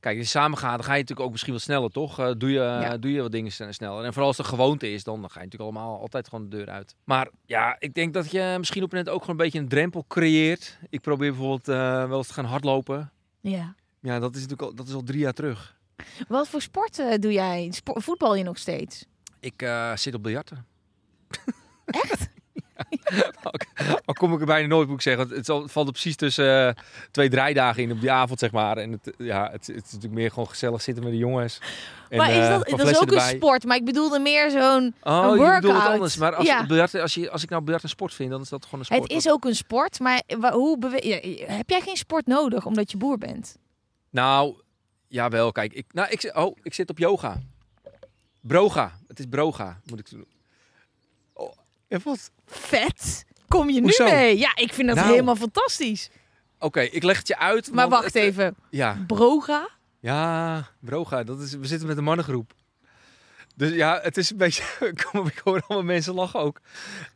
Kijk, 0.00 0.18
als 0.18 0.26
je 0.26 0.38
samen 0.38 0.58
gaat, 0.58 0.74
dan 0.76 0.84
ga 0.84 0.92
je 0.92 1.00
natuurlijk 1.00 1.26
ook 1.26 1.32
misschien 1.32 1.52
wat 1.52 1.62
sneller, 1.62 1.90
toch? 1.90 2.18
Eh, 2.18 2.30
doe, 2.38 2.50
je, 2.50 2.58
Ja. 2.58 2.96
doe 2.96 3.12
je 3.12 3.22
wat 3.22 3.32
dingen 3.32 3.52
sne- 3.52 3.72
sneller. 3.72 4.04
En 4.04 4.10
vooral 4.12 4.28
als 4.28 4.36
het 4.36 4.46
gewoonte 4.46 4.92
is, 4.92 5.04
dan, 5.04 5.20
dan 5.20 5.30
ga 5.30 5.38
je 5.40 5.44
natuurlijk 5.44 5.76
allemaal 5.76 6.00
altijd 6.00 6.28
gewoon 6.28 6.48
de 6.48 6.56
deur 6.56 6.68
uit. 6.70 6.94
Maar 7.04 7.28
ja, 7.46 7.76
ik 7.78 7.94
denk 7.94 8.14
dat 8.14 8.30
je 8.30 8.54
misschien 8.58 8.82
op 8.82 8.92
net 8.92 9.08
ook 9.08 9.20
gewoon 9.20 9.36
een 9.38 9.44
beetje 9.44 9.58
een 9.58 9.68
drempel 9.68 10.04
creëert. 10.08 10.78
Ik 10.90 11.00
probeer 11.00 11.30
bijvoorbeeld 11.30 11.68
eh, 11.68 12.08
wel 12.08 12.18
eens 12.18 12.26
te 12.26 12.32
gaan 12.34 12.44
hardlopen. 12.44 13.12
Ja. 13.40 13.74
Ja, 14.00 14.18
dat 14.18 14.34
is 14.34 14.40
natuurlijk 14.42 14.68
al, 14.68 14.74
dat 14.74 14.88
is 14.88 14.94
al 14.94 15.02
drie 15.02 15.18
jaar 15.20 15.32
terug. 15.32 15.76
Wat 16.28 16.48
voor 16.48 16.60
sporten 16.62 17.20
doe 17.20 17.32
jij? 17.32 17.72
Voetbal 17.84 18.34
je 18.36 18.44
nog 18.44 18.58
steeds? 18.58 19.04
Ik 19.40 19.62
eh, 19.62 19.96
zit 19.96 20.14
op 20.14 20.22
biljarten. 20.22 20.66
Echt? 21.86 22.28
Al 24.04 24.14
kom 24.14 24.32
ik 24.34 24.40
er 24.40 24.46
bijna 24.46 24.68
nooit, 24.68 24.86
moet 24.88 24.96
ik 24.96 25.02
zeggen. 25.02 25.28
Het, 25.36 25.46
valt 25.46 25.86
er 25.86 25.92
precies 25.92 26.16
tussen 26.16 26.68
eh, 26.68 26.82
twee 27.10 27.28
draaidagen 27.28 27.82
in 27.82 27.92
op 27.92 28.00
die 28.00 28.10
avond, 28.10 28.38
zeg 28.38 28.52
maar. 28.52 28.76
En 28.76 28.92
het, 28.92 29.14
ja, 29.18 29.42
het, 29.50 29.66
het 29.66 29.76
is 29.84 29.92
natuurlijk 29.92 30.12
meer 30.12 30.30
gewoon 30.30 30.48
gezellig 30.48 30.82
zitten 30.82 31.02
met 31.04 31.12
de 31.12 31.18
jongens. 31.18 31.58
En, 32.08 32.18
maar 32.18 32.30
is 32.30 32.36
eh, 32.36 32.48
dat, 32.48 32.68
dat 32.78 32.88
is 32.88 33.00
ook 33.00 33.12
een 33.12 33.20
sport, 33.20 33.64
maar 33.64 33.76
ik 33.76 33.84
bedoelde 33.84 34.18
meer 34.18 34.50
zo'n 34.50 34.60
Oh, 34.60 35.14
een 35.14 35.30
je 35.30 35.36
bedoelt 35.36 35.52
het 35.54 35.64
workout. 35.64 35.92
anders. 35.92 36.16
Maar 36.16 36.34
als, 36.34 36.46
Ja. 36.46 36.66
biljarten, 36.66 37.02
als, 37.02 37.14
je, 37.14 37.30
als 37.30 37.42
ik 37.42 37.50
nou 37.50 37.62
biljart 37.62 37.82
een 37.82 37.88
sport 37.88 38.14
vind, 38.14 38.30
dan 38.30 38.40
is 38.40 38.48
dat 38.48 38.64
gewoon 38.64 38.80
een 38.80 38.86
sport. 38.86 39.02
Het 39.02 39.12
is 39.12 39.28
ook 39.30 39.44
een 39.44 39.54
sport, 39.56 40.00
maar 40.00 40.22
hoe 40.52 40.78
heb 41.46 41.70
jij 41.70 41.80
geen 41.80 41.96
sport 41.96 42.26
nodig 42.26 42.66
omdat 42.66 42.90
je 42.90 42.96
boer 42.96 43.18
bent? 43.18 43.56
Nou, 44.10 44.54
jawel, 45.08 45.52
kijk. 45.52 45.72
Ik, 45.72 45.86
nou, 45.92 46.08
ik, 46.10 46.20
zit- 46.20 46.34
oh, 46.34 46.56
ik 46.62 46.74
zit 46.74 46.90
op 46.90 46.98
yoga. 46.98 47.42
Broga. 48.40 48.92
Het 49.08 49.18
is 49.18 49.24
broga, 49.30 49.80
moet 49.84 49.98
ik 49.98 50.10
doen. 50.10 50.26
Wat? 51.88 52.30
Vet. 52.46 53.24
Kom 53.48 53.68
je 53.68 53.74
nu 53.74 53.82
Hoezo? 53.82 54.04
mee? 54.04 54.38
Ja, 54.38 54.56
ik 54.56 54.72
vind 54.72 54.86
dat 54.88 54.96
Nou. 54.96 55.10
helemaal 55.10 55.36
fantastisch. 55.36 56.10
Oké, 56.58 56.80
ik 56.80 57.02
leg 57.02 57.18
het 57.18 57.28
je 57.28 57.38
uit. 57.38 57.66
Maar 57.72 57.88
want 57.88 57.90
wacht 57.90 58.04
het, 58.04 58.14
eh, 58.14 58.22
even. 58.22 58.56
Ja, 58.70 59.04
Broga? 59.06 59.68
ja, 60.00 60.66
broga. 60.80 61.22
Dat 61.24 61.40
is, 61.40 61.52
we 61.54 61.66
zitten 61.66 61.88
met 61.88 61.96
een 61.96 62.04
mannengroep. 62.04 62.54
Dus 63.56 63.72
ja, 63.72 63.98
het 64.02 64.16
is 64.16 64.30
een 64.30 64.36
beetje... 64.36 64.62
Kom, 65.12 65.26
ik 65.26 65.38
hoor 65.44 65.62
allemaal 65.66 65.86
mensen 65.86 66.14
lachen 66.14 66.40
ook. 66.40 66.60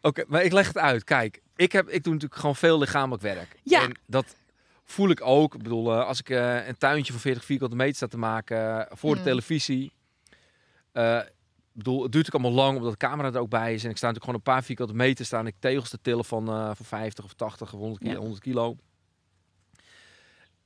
Oké, 0.01 0.25
maar 0.29 0.43
ik 0.43 0.53
leg 0.53 0.67
het 0.67 0.79
uit. 0.79 1.05
Kijk, 1.05 1.41
ik, 1.57 1.73
heb, 1.73 1.89
ik 1.89 2.05
doe 2.05 2.13
natuurlijk 2.13 2.41
gewoon 2.41 2.57
veel 2.57 2.79
lichamelijk 2.79 3.23
werk. 3.23 3.57
Ja. 3.63 3.83
En 3.83 3.95
dat 4.07 4.37
voel 4.85 5.11
ik 5.11 5.21
ook. 5.23 5.55
Ik 5.55 5.63
bedoel, 5.63 5.93
eh, 5.93 6.07
als 6.07 6.19
ik 6.21 6.31
eh, 6.31 6.67
een 6.67 6.79
tuintje 6.79 7.13
van 7.13 7.21
40 7.23 7.45
vierkante 7.45 7.77
meter 7.77 7.95
sta 7.95 8.07
te 8.07 8.19
maken 8.19 8.89
eh, 8.89 8.97
voor 8.97 9.13
de 9.15 9.19
Mm. 9.19 9.25
televisie. 9.27 9.93
eh, 10.93 11.17
ik 11.19 11.31
bedoel, 11.73 12.03
het 12.03 12.13
duurt 12.13 12.27
ook 12.27 12.43
allemaal 12.43 12.65
lang 12.65 12.77
omdat 12.77 12.91
de 12.93 13.07
camera 13.07 13.33
er 13.33 13.39
ook 13.39 13.51
bij 13.51 13.75
is. 13.75 13.85
En 13.85 13.91
ik 13.91 13.97
sta 13.97 14.07
natuurlijk 14.07 14.25
gewoon 14.25 14.35
een 14.35 14.55
paar 14.55 14.65
vierkante 14.65 14.95
meter 14.95 15.25
staan. 15.25 15.47
Ik 15.47 15.55
tegels 15.59 15.89
te 15.89 15.99
tillen 16.03 16.25
van, 16.25 16.49
eh 16.49 16.71
van 16.75 16.87
50 16.87 17.25
of 17.25 17.33
80 17.33 17.73
of 17.73 17.81
100 17.81 18.01
kilo. 18.01 18.13
Ja. 18.13 18.19
100 18.19 18.41
kilo. 18.41 18.77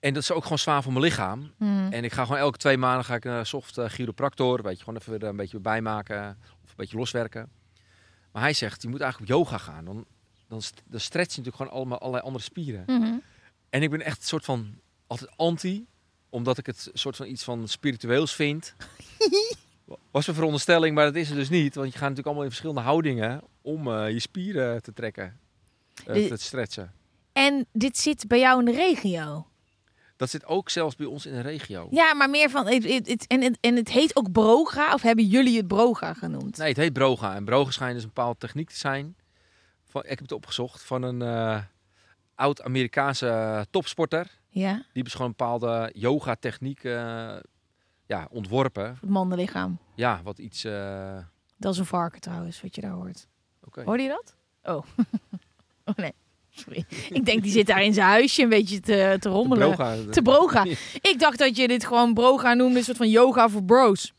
En 0.00 0.14
dat 0.14 0.22
is 0.22 0.32
ook 0.32 0.42
gewoon 0.42 0.58
zwaar 0.58 0.82
voor 0.82 0.92
mijn 0.92 1.04
lichaam. 1.04 1.52
Mhm. 1.58 1.92
En 1.92 2.04
ik 2.04 2.12
ga 2.12 2.24
gewoon 2.24 2.40
elke 2.40 2.58
twee 2.58 2.76
maanden 2.76 3.04
ga 3.04 3.14
ik 3.14 3.24
naar 3.24 3.38
een 3.38 3.46
soft 3.46 3.78
eh, 3.78 3.88
chiropractor. 3.88 4.62
Weet 4.62 4.76
je, 4.78 4.84
gewoon 4.84 5.00
even 5.00 5.18
weer 5.18 5.28
een 5.28 5.36
beetje 5.36 5.60
bijmaken. 5.60 6.38
Of 6.64 6.70
een 6.70 6.76
beetje 6.76 6.96
loswerken. 6.96 7.50
Maar 8.32 8.42
hij 8.42 8.52
zegt, 8.52 8.82
je 8.82 8.88
moet 8.88 9.00
eigenlijk 9.00 9.32
op 9.32 9.36
yoga 9.38 9.58
gaan. 9.58 9.84
Dan, 9.84 10.06
dan, 10.48 10.62
dan 10.84 11.00
stretch 11.00 11.34
je 11.34 11.40
natuurlijk 11.40 11.56
gewoon 11.56 11.72
allemaal 11.72 11.98
allerlei 11.98 12.24
andere 12.24 12.44
spieren. 12.44 12.82
Mhm. 12.86 13.14
En 13.70 13.82
ik 13.82 13.90
ben 13.90 14.00
echt 14.00 14.18
een 14.18 14.26
soort 14.26 14.44
van 14.44 14.78
altijd 15.06 15.36
anti. 15.36 15.86
Omdat 16.28 16.58
ik 16.58 16.66
het 16.66 16.90
soort 16.92 17.16
van 17.16 17.26
iets 17.26 17.44
van 17.44 17.68
spiritueels 17.68 18.34
vind. 18.34 18.74
Was 20.10 20.26
een 20.26 20.34
veronderstelling, 20.34 20.94
maar 20.94 21.04
dat 21.04 21.14
is 21.14 21.28
het 21.28 21.36
dus 21.36 21.48
niet. 21.48 21.74
Want 21.74 21.86
je 21.86 21.92
gaat 21.92 22.00
natuurlijk 22.00 22.26
allemaal 22.26 22.44
in 22.44 22.50
verschillende 22.50 22.80
houdingen 22.80 23.42
om 23.62 23.88
eh, 23.92 24.10
je 24.10 24.20
spieren 24.20 24.82
te 24.82 24.92
trekken. 24.92 25.38
De- 26.04 26.26
te 26.28 26.36
stretchen. 26.36 26.92
En 27.32 27.66
dit 27.72 27.98
zit 27.98 28.26
bij 28.28 28.38
jou 28.38 28.58
in 28.58 28.64
de 28.64 28.72
regio. 28.72 29.46
Dat 30.16 30.30
zit 30.30 30.46
ook 30.46 30.70
zelfs 30.70 30.96
bij 30.96 31.06
ons 31.06 31.26
in 31.26 31.32
de 31.32 31.40
regio. 31.40 31.86
Ja, 31.90 32.14
maar 32.14 32.30
meer 32.30 32.50
van. 32.50 32.66
Het, 32.66 32.84
het, 32.92 33.08
het- 33.08 33.26
en, 33.26 33.42
het, 33.42 33.58
en 33.60 33.76
het 33.76 33.88
heet 33.90 34.16
ook 34.16 34.32
Broga, 34.32 34.94
of 34.94 35.02
hebben 35.02 35.24
jullie 35.26 35.56
het 35.56 35.68
Broga 35.68 36.12
genoemd? 36.14 36.56
Nee, 36.56 36.68
het 36.68 36.76
heet 36.76 36.92
Broga. 36.92 37.34
En 37.34 37.44
Broga 37.44 37.70
schijnt 37.70 37.94
dus 37.94 38.02
een 38.02 38.10
bepaalde 38.14 38.38
techniek 38.38 38.68
te 38.70 38.76
zijn. 38.76 39.16
Van, 39.84 40.02
ik 40.02 40.08
heb 40.08 40.18
het 40.18 40.32
opgezocht 40.32 40.82
van 40.82 41.02
een 41.02 41.22
eh, 41.22 41.60
oud-Amerikaanse 42.34 43.66
topsporter. 43.70 44.26
Ja, 44.48 44.82
Die 44.92 45.02
dus 45.02 45.12
gewoon 45.12 45.26
een 45.28 45.34
bepaalde 45.36 45.90
yoga-techniek 45.94 46.84
ja, 48.06 48.28
ontworpen. 48.30 48.98
het 49.00 49.10
mannenlichaam. 49.10 49.78
Ja, 49.94 50.20
wat 50.24 50.38
iets... 50.38 50.64
eh, 50.64 51.16
Dat 51.56 51.72
is 51.72 51.78
een 51.78 51.86
varken 51.86 52.20
trouwens, 52.20 52.62
wat 52.62 52.74
je 52.74 52.80
daar 52.80 52.90
hoort. 52.90 53.26
Oké. 53.64 53.82
Hoorde 53.84 54.02
je 54.02 54.08
dat? 54.08 54.34
Oh. 54.74 54.84
oh 55.84 55.94
nee, 55.96 56.12
sorry. 56.50 56.84
Ik 57.10 57.24
denk 57.24 57.42
die 57.42 57.52
zit 57.52 57.66
daar 57.66 57.82
in 57.82 57.94
zijn 57.94 58.06
huisje 58.06 58.42
een 58.42 58.48
beetje 58.48 58.80
te, 58.80 59.16
te 59.20 59.28
rommelen. 59.28 59.68
Broga. 59.74 59.96
Te 60.10 60.22
broga. 60.22 60.64
Ik 61.10 61.14
dacht 61.18 61.38
dat 61.38 61.56
je 61.56 61.68
dit 61.68 61.86
gewoon 61.86 62.14
broga 62.14 62.54
noemde, 62.54 62.78
een 62.78 62.84
soort 62.84 62.96
van 62.96 63.10
yoga 63.10 63.48
voor 63.48 63.64
bros. 63.64 64.12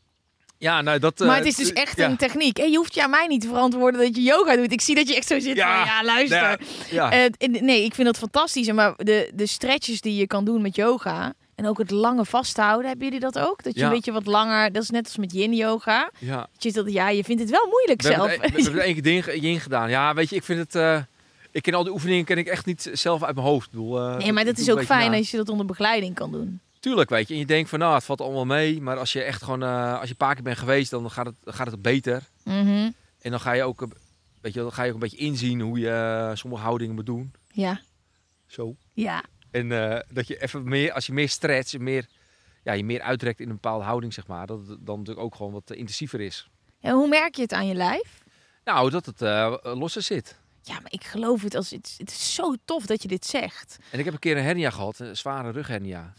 Ja, 0.58 0.82
nou 0.82 0.98
dat... 0.98 1.18
maar 1.18 1.28
eh, 1.28 1.36
het 1.36 1.46
is 1.46 1.56
dus 1.56 1.72
echt 1.72 1.96
ja. 1.96 2.08
een 2.08 2.16
techniek. 2.16 2.58
En 2.58 2.70
je 2.70 2.76
hoeft 2.76 2.94
je 2.94 3.02
aan 3.02 3.10
mij 3.10 3.26
niet 3.26 3.40
te 3.40 3.48
verantwoorden 3.48 4.00
dat 4.00 4.16
je 4.16 4.22
yoga 4.22 4.56
doet. 4.56 4.72
Ik 4.72 4.80
zie 4.80 4.94
dat 4.94 5.08
je 5.08 5.16
echt 5.16 5.26
zo 5.26 5.38
zit 5.40 5.56
Ja, 5.56 5.76
van, 5.76 5.86
ja, 5.94 6.04
luister. 6.04 6.60
Ja, 6.90 7.10
ja. 7.10 7.30
Eh, 7.38 7.60
nee, 7.60 7.84
ik 7.84 7.94
vind 7.94 8.06
dat 8.06 8.18
fantastisch. 8.18 8.72
Maar 8.72 8.94
de, 8.96 9.30
de 9.34 9.46
stretches 9.46 10.00
die 10.00 10.16
je 10.16 10.26
kan 10.26 10.44
doen 10.44 10.62
met 10.62 10.76
yoga... 10.76 11.34
en 11.56 11.66
ook 11.66 11.78
het 11.78 11.90
lange 11.90 12.24
vasthouden, 12.24 12.86
hebben 12.88 13.04
jullie 13.06 13.20
dat 13.20 13.38
ook? 13.38 13.62
Dat 13.62 13.74
je 13.74 13.80
Ja. 13.80 13.86
een 13.86 13.92
beetje 13.92 14.12
wat 14.12 14.26
langer... 14.26 14.72
Dat 14.72 14.82
is 14.82 14.90
net 14.90 15.04
als 15.04 15.16
met 15.16 15.32
yin 15.32 15.54
yoga. 15.54 16.10
ja. 16.18 16.36
Dat 16.52 16.62
je, 16.62 16.72
dat, 16.72 16.92
ja, 16.92 17.08
je 17.08 17.24
vindt 17.24 17.42
het 17.42 17.50
wel 17.50 17.66
moeilijk 17.70 18.02
We 18.02 18.08
zelf. 18.08 18.26
hebben, 18.28 18.40
het, 18.50 18.56
we 18.56 18.62
hebben 18.62 18.80
er 18.80 18.86
één 18.86 18.94
keer 18.94 19.02
ding, 19.02 19.40
ding 19.40 19.62
gedaan. 19.62 19.90
Ja, 19.90 20.14
weet 20.14 20.30
je, 20.30 20.36
ik 20.36 20.42
vind 20.44 20.58
het... 20.58 20.74
eh, 20.74 21.00
ik 21.50 21.62
ken 21.62 21.74
al 21.74 21.82
die 21.84 21.92
oefeningen 21.92 22.24
ken 22.24 22.38
ik 22.38 22.46
echt 22.46 22.66
niet 22.66 22.90
zelf 22.92 23.22
uit 23.22 23.34
mijn 23.34 23.46
hoofd. 23.46 23.66
Ik 23.66 23.72
bedoel, 23.72 23.98
eh, 24.00 24.16
nee, 24.16 24.32
maar 24.32 24.42
ik 24.42 24.48
dat 24.48 24.58
is 24.58 24.70
ook 24.70 24.84
fijn 24.84 25.10
na. 25.10 25.16
als 25.16 25.30
je 25.30 25.36
dat 25.36 25.48
onder 25.48 25.66
begeleiding 25.66 26.14
kan 26.14 26.32
doen. 26.32 26.60
Tuurlijk, 26.80 27.10
weet 27.10 27.28
je. 27.28 27.34
En 27.34 27.40
je 27.40 27.46
denkt 27.46 27.68
van, 27.68 27.78
nou, 27.78 27.94
het 27.94 28.04
valt 28.04 28.20
allemaal 28.20 28.44
mee. 28.44 28.80
Maar 28.82 28.98
als 28.98 29.12
je 29.12 29.22
echt 29.22 29.42
gewoon... 29.42 29.62
eh, 29.62 29.92
als 29.94 30.02
je 30.04 30.10
een 30.10 30.16
paar 30.16 30.34
keer 30.34 30.42
bent 30.42 30.58
geweest, 30.58 30.90
dan 30.90 31.10
gaat 31.10 31.26
het, 31.26 31.34
dan 31.44 31.54
gaat 31.54 31.70
het 31.70 31.82
beter. 31.82 32.22
Mhm. 32.44 32.90
En 33.20 33.30
dan 33.30 33.40
ga 33.40 33.52
je 33.52 33.62
ook... 33.62 33.80
een- 33.80 33.92
Weet 34.40 34.54
je, 34.54 34.60
dan 34.60 34.72
ga 34.72 34.82
je 34.82 34.88
ook 34.88 34.94
een 34.94 35.00
beetje 35.00 35.16
inzien 35.16 35.60
hoe 35.60 35.78
je 35.78 36.30
sommige 36.34 36.62
houdingen 36.62 36.94
moet 36.94 37.06
doen. 37.06 37.32
Ja, 37.52 37.80
Zo. 38.46 38.74
ja. 38.92 39.22
En 39.56 39.72
eh, 39.72 40.00
dat 40.08 40.26
je 40.26 40.42
even 40.42 40.68
meer... 40.68 40.92
Als 40.92 41.06
je 41.06 41.12
meer 41.12 41.28
stretcht, 41.28 41.74
en 41.74 41.82
meer... 41.82 42.06
Ja, 42.62 42.72
je 42.72 42.84
meer 42.84 43.00
uitrekt 43.00 43.40
in 43.40 43.48
een 43.48 43.54
bepaalde 43.54 43.84
houding, 43.84 44.14
zeg 44.14 44.26
maar. 44.26 44.46
Dat 44.46 44.58
het 44.58 44.86
dan 44.86 44.98
natuurlijk 44.98 45.26
ook 45.26 45.34
gewoon 45.34 45.52
wat 45.52 45.70
eh, 45.70 45.78
intensiever 45.78 46.20
is. 46.20 46.50
En 46.80 46.94
hoe 46.94 47.08
merk 47.08 47.34
je 47.34 47.42
het 47.42 47.52
aan 47.52 47.66
je 47.66 47.74
lijf? 47.74 48.22
Nou, 48.64 48.90
dat 48.90 49.06
het 49.06 49.22
eh, 49.22 49.56
losser 49.62 50.02
zit. 50.02 50.38
Ja, 50.62 50.74
maar 50.74 50.92
ik 50.92 51.04
geloof 51.04 51.42
het. 51.42 51.54
Als, 51.54 51.70
het, 51.70 51.94
het 51.98 52.10
is 52.10 52.34
zo 52.34 52.54
tof 52.64 52.86
dat 52.86 53.02
je 53.02 53.08
dit 53.08 53.26
zegt. 53.26 53.78
En 53.90 53.98
ik 53.98 54.04
heb 54.04 54.14
een 54.14 54.20
keer 54.20 54.36
een 54.36 54.42
hernia 54.42 54.70
gehad, 54.70 54.98
een 54.98 55.16
zware 55.16 55.50
rughernia. 55.50 56.12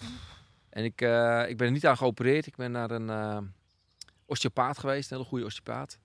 En 0.69 0.83
ik, 0.83 1.01
ik 1.49 1.57
ben 1.57 1.67
er 1.67 1.71
niet 1.71 1.85
aan 1.85 1.97
geopereerd. 1.97 2.45
Ik 2.45 2.55
ben 2.55 2.71
naar 2.71 2.91
een 2.91 3.53
osteopaat 4.25 4.77
geweest, 4.77 5.11
een 5.11 5.17
hele 5.17 5.29
goede 5.29 5.45
osteopaat. 5.45 5.99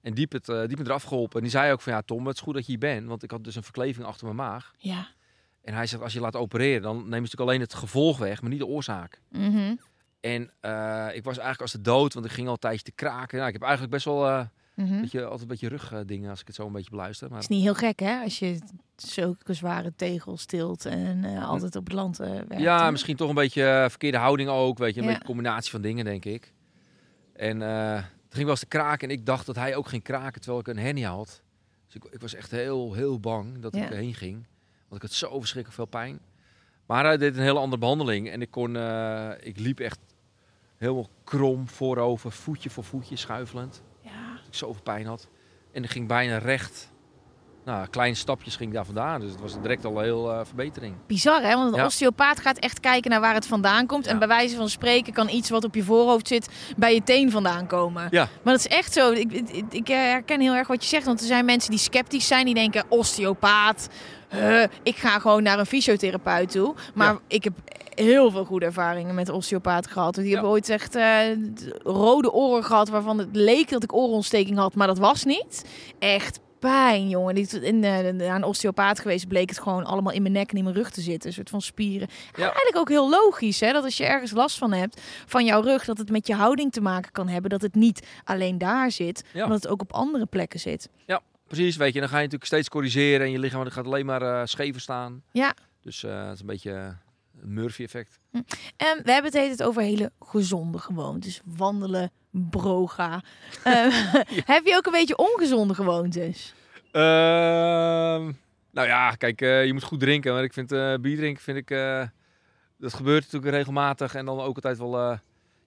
En 0.00 0.14
die 0.14 0.26
heeft, 0.30 0.46
het, 0.46 0.48
eh, 0.48 0.60
die 0.60 0.68
heeft 0.68 0.78
me 0.78 0.88
eraf 0.88 1.02
geholpen. 1.02 1.36
En 1.36 1.42
die 1.42 1.50
zei 1.50 1.72
ook 1.72 1.80
van, 1.80 1.92
ja 1.92 2.02
Tom, 2.02 2.26
het 2.26 2.36
is 2.36 2.42
goed 2.42 2.54
dat 2.54 2.66
je 2.66 2.70
hier 2.70 2.80
bent. 2.80 3.06
Want 3.06 3.22
ik 3.22 3.30
had 3.30 3.44
dus 3.44 3.54
een 3.54 3.62
verkleving 3.62 4.06
achter 4.06 4.24
mijn 4.24 4.36
maag. 4.36 4.72
Ja. 4.78 5.08
En 5.62 5.74
hij 5.74 5.86
zegt, 5.86 6.02
als 6.02 6.12
je 6.12 6.20
laat 6.20 6.36
opereren, 6.36 6.82
dan 6.82 6.96
neem 6.96 7.04
je 7.04 7.10
natuurlijk 7.10 7.40
alleen 7.50 7.60
het 7.60 7.74
gevolg 7.74 8.18
weg, 8.18 8.40
maar 8.40 8.50
niet 8.50 8.58
de 8.58 8.66
oorzaak. 8.66 9.20
Mhm. 9.30 9.74
En 10.20 10.50
eh, 10.60 11.06
ik 11.12 11.24
was 11.24 11.34
eigenlijk 11.38 11.60
als 11.60 11.72
de 11.72 11.80
dood, 11.80 12.14
want 12.14 12.26
ik 12.26 12.32
ging 12.32 12.46
al 12.46 12.52
een 12.52 12.58
tijdje 12.58 12.84
te 12.84 12.92
kraken. 12.92 13.36
Nou, 13.36 13.46
ik 13.48 13.52
heb 13.52 13.62
eigenlijk 13.62 13.92
best 13.92 14.04
wel 14.04 14.46
Mhm. 14.74 14.92
een 14.92 15.00
beetje, 15.00 15.22
altijd 15.22 15.40
een 15.40 15.46
beetje 15.48 15.68
rugdingen 15.68 16.30
als 16.30 16.40
ik 16.40 16.46
het 16.46 16.56
zo 16.56 16.66
een 16.66 16.72
beetje 16.72 16.90
beluister. 16.90 17.30
Maar 17.30 17.38
is 17.38 17.48
niet 17.48 17.62
heel 17.62 17.74
gek, 17.74 17.98
hè? 18.00 18.22
Als 18.22 18.38
je 18.38 18.58
zulke 18.96 19.54
zware 19.54 19.92
tegels 19.96 20.44
tilt 20.44 20.84
en 20.86 21.24
eh, 21.24 21.48
altijd 21.48 21.76
op 21.76 21.84
het 21.84 21.92
land 21.92 22.16
werkt. 22.16 22.58
Ja, 22.58 22.84
hè? 22.84 22.90
misschien 22.90 23.16
toch 23.16 23.28
een 23.28 23.34
beetje 23.34 23.86
verkeerde 23.88 24.18
houding 24.18 24.48
ook. 24.48 24.78
Weet 24.78 24.94
je, 24.94 25.00
een 25.00 25.06
Ja. 25.06 25.12
beetje 25.12 25.20
een 25.28 25.34
combinatie 25.34 25.70
van 25.70 25.80
dingen, 25.80 26.04
denk 26.04 26.24
ik. 26.24 26.52
En 27.32 27.58
toen 27.58 27.66
ging 28.30 28.42
wel 28.42 28.48
eens 28.50 28.60
te 28.60 28.66
kraken 28.66 29.08
en 29.08 29.14
ik 29.14 29.26
dacht 29.26 29.46
dat 29.46 29.56
hij 29.56 29.76
ook 29.76 29.88
ging 29.88 30.02
kraken 30.02 30.40
terwijl 30.40 30.60
ik 30.60 30.68
een 30.68 30.78
hernia 30.78 31.10
had. 31.14 31.42
Dus 31.86 31.94
ik, 31.94 32.04
ik 32.04 32.20
was 32.20 32.34
echt 32.34 32.50
heel, 32.50 32.92
heel 32.94 33.20
bang 33.20 33.58
dat 33.58 33.74
Ja. 33.76 33.84
ik 33.84 33.90
erheen 33.90 34.14
ging. 34.14 34.46
Want 34.88 35.02
ik 35.02 35.08
had 35.08 35.18
zo 35.18 35.38
verschrikkelijk 35.38 35.74
veel 35.74 36.00
pijn. 36.00 36.20
Maar 36.86 37.04
hij 37.04 37.16
deed 37.16 37.36
een 37.36 37.42
hele 37.42 37.58
andere 37.58 37.80
behandeling 37.80 38.30
en 38.30 38.42
ik 38.42 38.50
kon, 38.50 38.76
eh, 38.76 39.30
ik 39.40 39.58
liep 39.58 39.80
echt 39.80 39.98
helemaal 40.76 41.08
krom 41.24 41.68
voorover, 41.68 42.32
voetje 42.32 42.70
voor 42.70 42.84
voetje, 42.84 43.16
schuifelend. 43.16 43.82
Ja. 44.00 44.36
Dat 44.36 44.46
ik 44.46 44.54
zoveel 44.54 44.82
pijn 44.82 45.06
had. 45.06 45.28
En 45.72 45.84
ik 45.84 45.90
ging 45.90 46.08
bijna 46.08 46.38
recht. 46.38 46.92
Nou, 47.68 47.86
kleine 47.90 48.16
stapjes 48.16 48.56
ging 48.56 48.72
daar 48.72 48.84
vandaan. 48.84 49.20
Dus 49.20 49.30
het 49.30 49.40
was 49.40 49.60
direct 49.62 49.84
al 49.84 49.96
een 49.98 50.02
heel 50.04 50.30
eh, 50.32 50.40
verbetering. 50.44 50.94
Bizar, 51.06 51.42
hè? 51.42 51.54
Want 51.54 51.72
een 51.72 51.78
Ja. 51.78 51.84
osteopaat 51.84 52.40
gaat 52.40 52.58
echt 52.58 52.80
kijken 52.80 53.10
naar 53.10 53.20
waar 53.20 53.34
het 53.34 53.46
vandaan 53.46 53.86
komt. 53.86 54.06
En 54.06 54.18
bij 54.18 54.28
wijze 54.28 54.56
van 54.56 54.68
spreken 54.68 55.12
kan 55.12 55.28
iets 55.28 55.50
wat 55.50 55.64
op 55.64 55.74
je 55.74 55.82
voorhoofd 55.82 56.28
zit 56.28 56.48
bij 56.76 56.94
je 56.94 57.02
teen 57.02 57.30
vandaan 57.30 57.66
komen. 57.66 58.08
Ja. 58.10 58.28
Maar 58.42 58.52
dat 58.56 58.66
is 58.66 58.76
echt 58.76 58.92
zo. 58.92 59.10
Ik, 59.12 59.32
ik, 59.32 59.64
ik 59.70 59.88
herken 59.88 60.40
heel 60.40 60.54
erg 60.54 60.68
wat 60.68 60.82
je 60.82 60.88
zegt. 60.88 61.04
Want 61.06 61.20
er 61.20 61.26
zijn 61.26 61.44
mensen 61.44 61.70
die 61.70 61.78
sceptisch 61.78 62.26
zijn. 62.26 62.44
Die 62.44 62.54
denken, 62.54 62.84
osteopaat. 62.88 63.88
ik 64.82 64.96
ga 64.96 65.18
gewoon 65.18 65.42
naar 65.42 65.58
een 65.58 65.66
fysiotherapeut 65.66 66.50
toe. 66.50 66.74
Maar 66.94 67.12
Ja. 67.12 67.18
ik 67.26 67.44
heb 67.44 67.52
heel 67.94 68.30
veel 68.30 68.44
goede 68.44 68.66
ervaringen 68.66 69.14
met 69.14 69.28
osteopaat 69.28 69.86
gehad. 69.86 70.14
Die 70.14 70.24
Ja. 70.24 70.30
hebben 70.32 70.50
ooit 70.50 70.68
echt 70.68 70.94
eh, 70.94 71.16
rode 71.82 72.32
oren 72.32 72.64
gehad. 72.64 72.88
Waarvan 72.88 73.18
het 73.18 73.28
leek 73.32 73.68
dat 73.70 73.82
ik 73.82 73.92
oorontsteking 73.94 74.58
had. 74.58 74.74
Maar 74.74 74.86
dat 74.86 74.98
was 74.98 75.24
niet. 75.24 75.64
Echt 75.98 76.40
pijn, 76.58 77.08
jongen. 77.08 77.34
Die, 77.34 77.60
in, 77.60 77.84
eh, 77.84 78.06
een 78.06 78.44
osteopaat 78.44 79.00
geweest 79.00 79.28
bleek 79.28 79.48
het 79.48 79.60
gewoon 79.60 79.84
allemaal 79.84 80.12
in 80.12 80.22
mijn 80.22 80.34
nek 80.34 80.50
en 80.50 80.56
in 80.56 80.64
mijn 80.64 80.76
rug 80.76 80.90
te 80.90 81.00
zitten. 81.00 81.28
Een 81.28 81.34
soort 81.34 81.50
van 81.50 81.60
spieren. 81.62 82.08
Ja. 82.36 82.42
Eigenlijk 82.42 82.76
ook 82.76 82.88
heel 82.88 83.10
logisch, 83.10 83.60
hè? 83.60 83.72
Dat 83.72 83.84
als 83.84 83.96
je 83.96 84.04
ergens 84.04 84.30
last 84.30 84.58
van 84.58 84.72
hebt, 84.72 85.00
van 85.26 85.44
jouw 85.44 85.60
rug, 85.60 85.84
dat 85.84 85.98
het 85.98 86.10
met 86.10 86.26
je 86.26 86.34
houding 86.34 86.72
te 86.72 86.80
maken 86.80 87.12
kan 87.12 87.28
hebben. 87.28 87.50
Dat 87.50 87.62
het 87.62 87.74
niet 87.74 88.06
alleen 88.24 88.58
daar 88.58 88.90
zit, 88.90 89.24
Ja. 89.32 89.40
maar 89.40 89.48
dat 89.48 89.62
het 89.62 89.70
ook 89.72 89.80
op 89.80 89.92
andere 89.92 90.26
plekken 90.26 90.60
zit. 90.60 90.88
Precies, 91.48 91.76
weet 91.76 91.92
je, 91.92 92.00
dan 92.00 92.08
ga 92.08 92.14
je 92.16 92.22
natuurlijk 92.22 92.50
steeds 92.50 92.68
corrigeren 92.68 93.26
en 93.26 93.32
je 93.32 93.38
lichaam 93.38 93.70
gaat 93.70 93.84
alleen 93.86 94.06
maar 94.06 94.22
eh 94.22 94.40
schever 94.44 94.80
staan. 94.80 95.22
Ja. 95.32 95.54
Dus 95.80 96.04
eh, 96.04 96.24
het 96.24 96.34
is 96.34 96.40
een 96.40 96.46
beetje 96.46 96.72
eh, 96.72 96.88
een 97.42 97.52
Murphy-effect. 97.52 98.18
En 98.76 99.00
we 99.04 99.12
hebben 99.12 99.32
het 99.32 99.50
het 99.50 99.62
over 99.62 99.82
hele 99.82 100.12
gezonde 100.20 100.78
gewoontes. 100.78 101.40
Wandelen, 101.44 102.10
broga. 102.30 103.22
Eh, 103.64 103.72
Heb 104.54 104.64
je 104.66 104.74
ook 104.76 104.86
een 104.86 104.92
beetje 104.92 105.16
ongezonde 105.16 105.74
gewoontes? 105.74 106.54
Ehm, 106.92 108.22
nou 108.70 108.86
ja, 108.88 109.10
kijk, 109.10 109.40
eh, 109.40 109.66
je 109.66 109.72
moet 109.72 109.82
goed 109.82 110.00
drinken. 110.00 110.32
Maar 110.32 110.42
ik 110.42 110.52
vind 110.52 110.72
eh, 110.72 110.94
bier 111.00 111.16
drinken, 111.16 111.42
vind 111.42 111.56
ik, 111.58 111.70
eh, 111.70 112.02
dat 112.78 112.94
gebeurt 112.94 113.22
natuurlijk 113.24 113.52
regelmatig. 113.54 114.14
En 114.14 114.24
dan 114.24 114.40
ook 114.40 114.54
altijd 114.54 114.78
wel, 114.78 114.98
eh, 114.98 115.18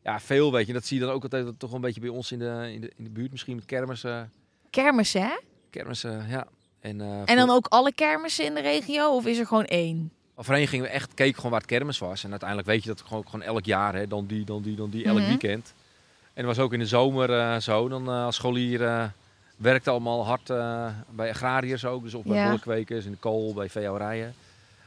ja, 0.04 0.20
veel 0.20 0.52
weet 0.52 0.68
je. 0.68 0.74
Dat 0.74 0.86
zie 0.86 1.00
je 1.00 1.06
dan 1.06 1.14
ook 1.14 1.24
altijd 1.24 1.46
toch 1.60 1.70
wel 1.70 1.80
een 1.80 1.86
beetje 1.86 2.02
bij 2.02 2.10
ons 2.10 2.32
in 2.32 2.40
de, 2.40 2.70
in 2.74 2.82
de, 2.82 2.92
in 2.98 3.04
de 3.04 3.10
buurt. 3.10 3.32
Misschien 3.32 3.56
met 3.56 3.66
kermissen. 3.66 4.32
Kermissen, 4.70 5.22
hè? 5.22 5.38
Kermissen, 5.70 6.26
ja. 6.30 6.48
En, 6.80 7.02
eh, 7.02 7.22
En 7.26 7.36
dan 7.36 7.50
ook 7.50 7.66
alle 7.68 7.94
kermissen 7.94 8.46
in 8.46 8.54
de 8.54 8.62
regio? 8.62 9.16
Of 9.16 9.26
is 9.26 9.38
er 9.38 9.46
gewoon 9.48 9.66
één? 9.66 10.12
Voorheen 10.38 10.68
gingen 10.68 10.86
we 10.86 10.92
echt 10.92 11.14
keken 11.14 11.36
gewoon 11.36 11.52
waar 11.52 11.60
het 11.60 11.70
kermis 11.70 11.98
was. 11.98 12.24
En 12.24 12.30
uiteindelijk 12.30 12.68
weet 12.70 12.82
je 12.84 12.90
dat 12.90 13.02
gewoon, 13.02 13.24
gewoon 13.26 13.42
elk 13.42 13.66
jaar, 13.66 13.96
hè, 13.96 14.08
dan 14.08 14.26
die, 14.26 14.46
dan 14.46 14.62
die, 14.62 14.76
dan 14.76 14.90
die, 14.90 15.06
elk 15.06 15.18
Mhm. 15.18 15.28
weekend. 15.28 15.74
En 16.34 16.46
dat 16.46 16.56
was 16.56 16.66
ook 16.66 16.74
in 16.74 16.80
de 16.80 16.86
zomer 16.86 17.40
eh, 17.40 17.58
zo. 17.58 17.88
Dan 17.88 18.08
eh, 18.10 18.26
als 18.26 18.36
scholier 18.36 18.86
eh, 18.86 19.04
werkte 19.58 19.90
allemaal 19.90 20.26
hard 20.26 20.48
bij 21.10 21.30
agrariërs 21.30 21.86
ook. 21.86 22.04
Dus 22.04 22.14
of 22.14 22.24
bij 22.24 22.38
Ja. 22.38 22.50
bolkwekers, 22.50 23.06
in 23.06 23.12
de 23.12 23.18
kool, 23.18 23.54
bij 23.54 23.70
veehouwerijen. 23.70 24.36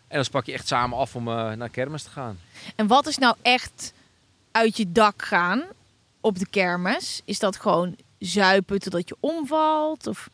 En 0.09 0.17
dan 0.17 0.25
spak 0.25 0.47
je 0.47 0.53
echt 0.53 0.67
samen 0.67 0.99
af 0.99 1.15
om 1.17 1.25
naar 1.25 1.69
kermis 1.69 2.03
te 2.03 2.11
gaan. 2.11 2.39
En 2.77 2.87
wat 2.87 3.07
is 3.07 3.19
nou 3.19 3.37
echt 3.43 3.93
uit 4.53 4.77
je 4.77 4.93
dak 4.93 5.23
gaan 5.25 5.63
op 6.21 6.39
de 6.39 6.47
kermis? 6.51 7.21
Is 7.25 7.39
dat 7.39 7.57
gewoon 7.57 7.97
zuipen 8.19 8.79
totdat 8.81 9.09
je 9.09 9.17
omvalt? 9.21 10.07
Of... 10.07 10.31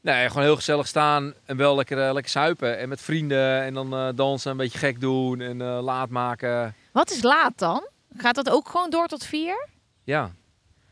Nee, 0.00 0.28
gewoon 0.28 0.42
heel 0.42 0.56
gezellig 0.56 0.86
staan 0.86 1.34
en 1.44 1.56
wel 1.56 1.76
lekker, 1.76 2.12
lekker 2.12 2.30
suipen. 2.32 2.78
En 2.78 2.88
met 2.88 3.00
vrienden 3.00 3.62
en 3.62 3.74
dan 3.74 3.94
eh, 3.94 4.08
dansen, 4.14 4.50
een 4.50 4.56
beetje 4.56 4.78
gek 4.78 5.00
doen 5.00 5.40
en 5.40 5.62
laat 5.62 6.08
maken. 6.08 6.74
Wat 6.92 7.10
is 7.10 7.22
laat 7.22 7.58
dan? 7.58 7.88
Gaat 8.16 8.34
dat 8.34 8.50
ook 8.50 8.68
gewoon 8.68 8.90
door 8.90 9.06
tot 9.06 9.24
vier? 9.24 9.68
Ja. 10.06 10.34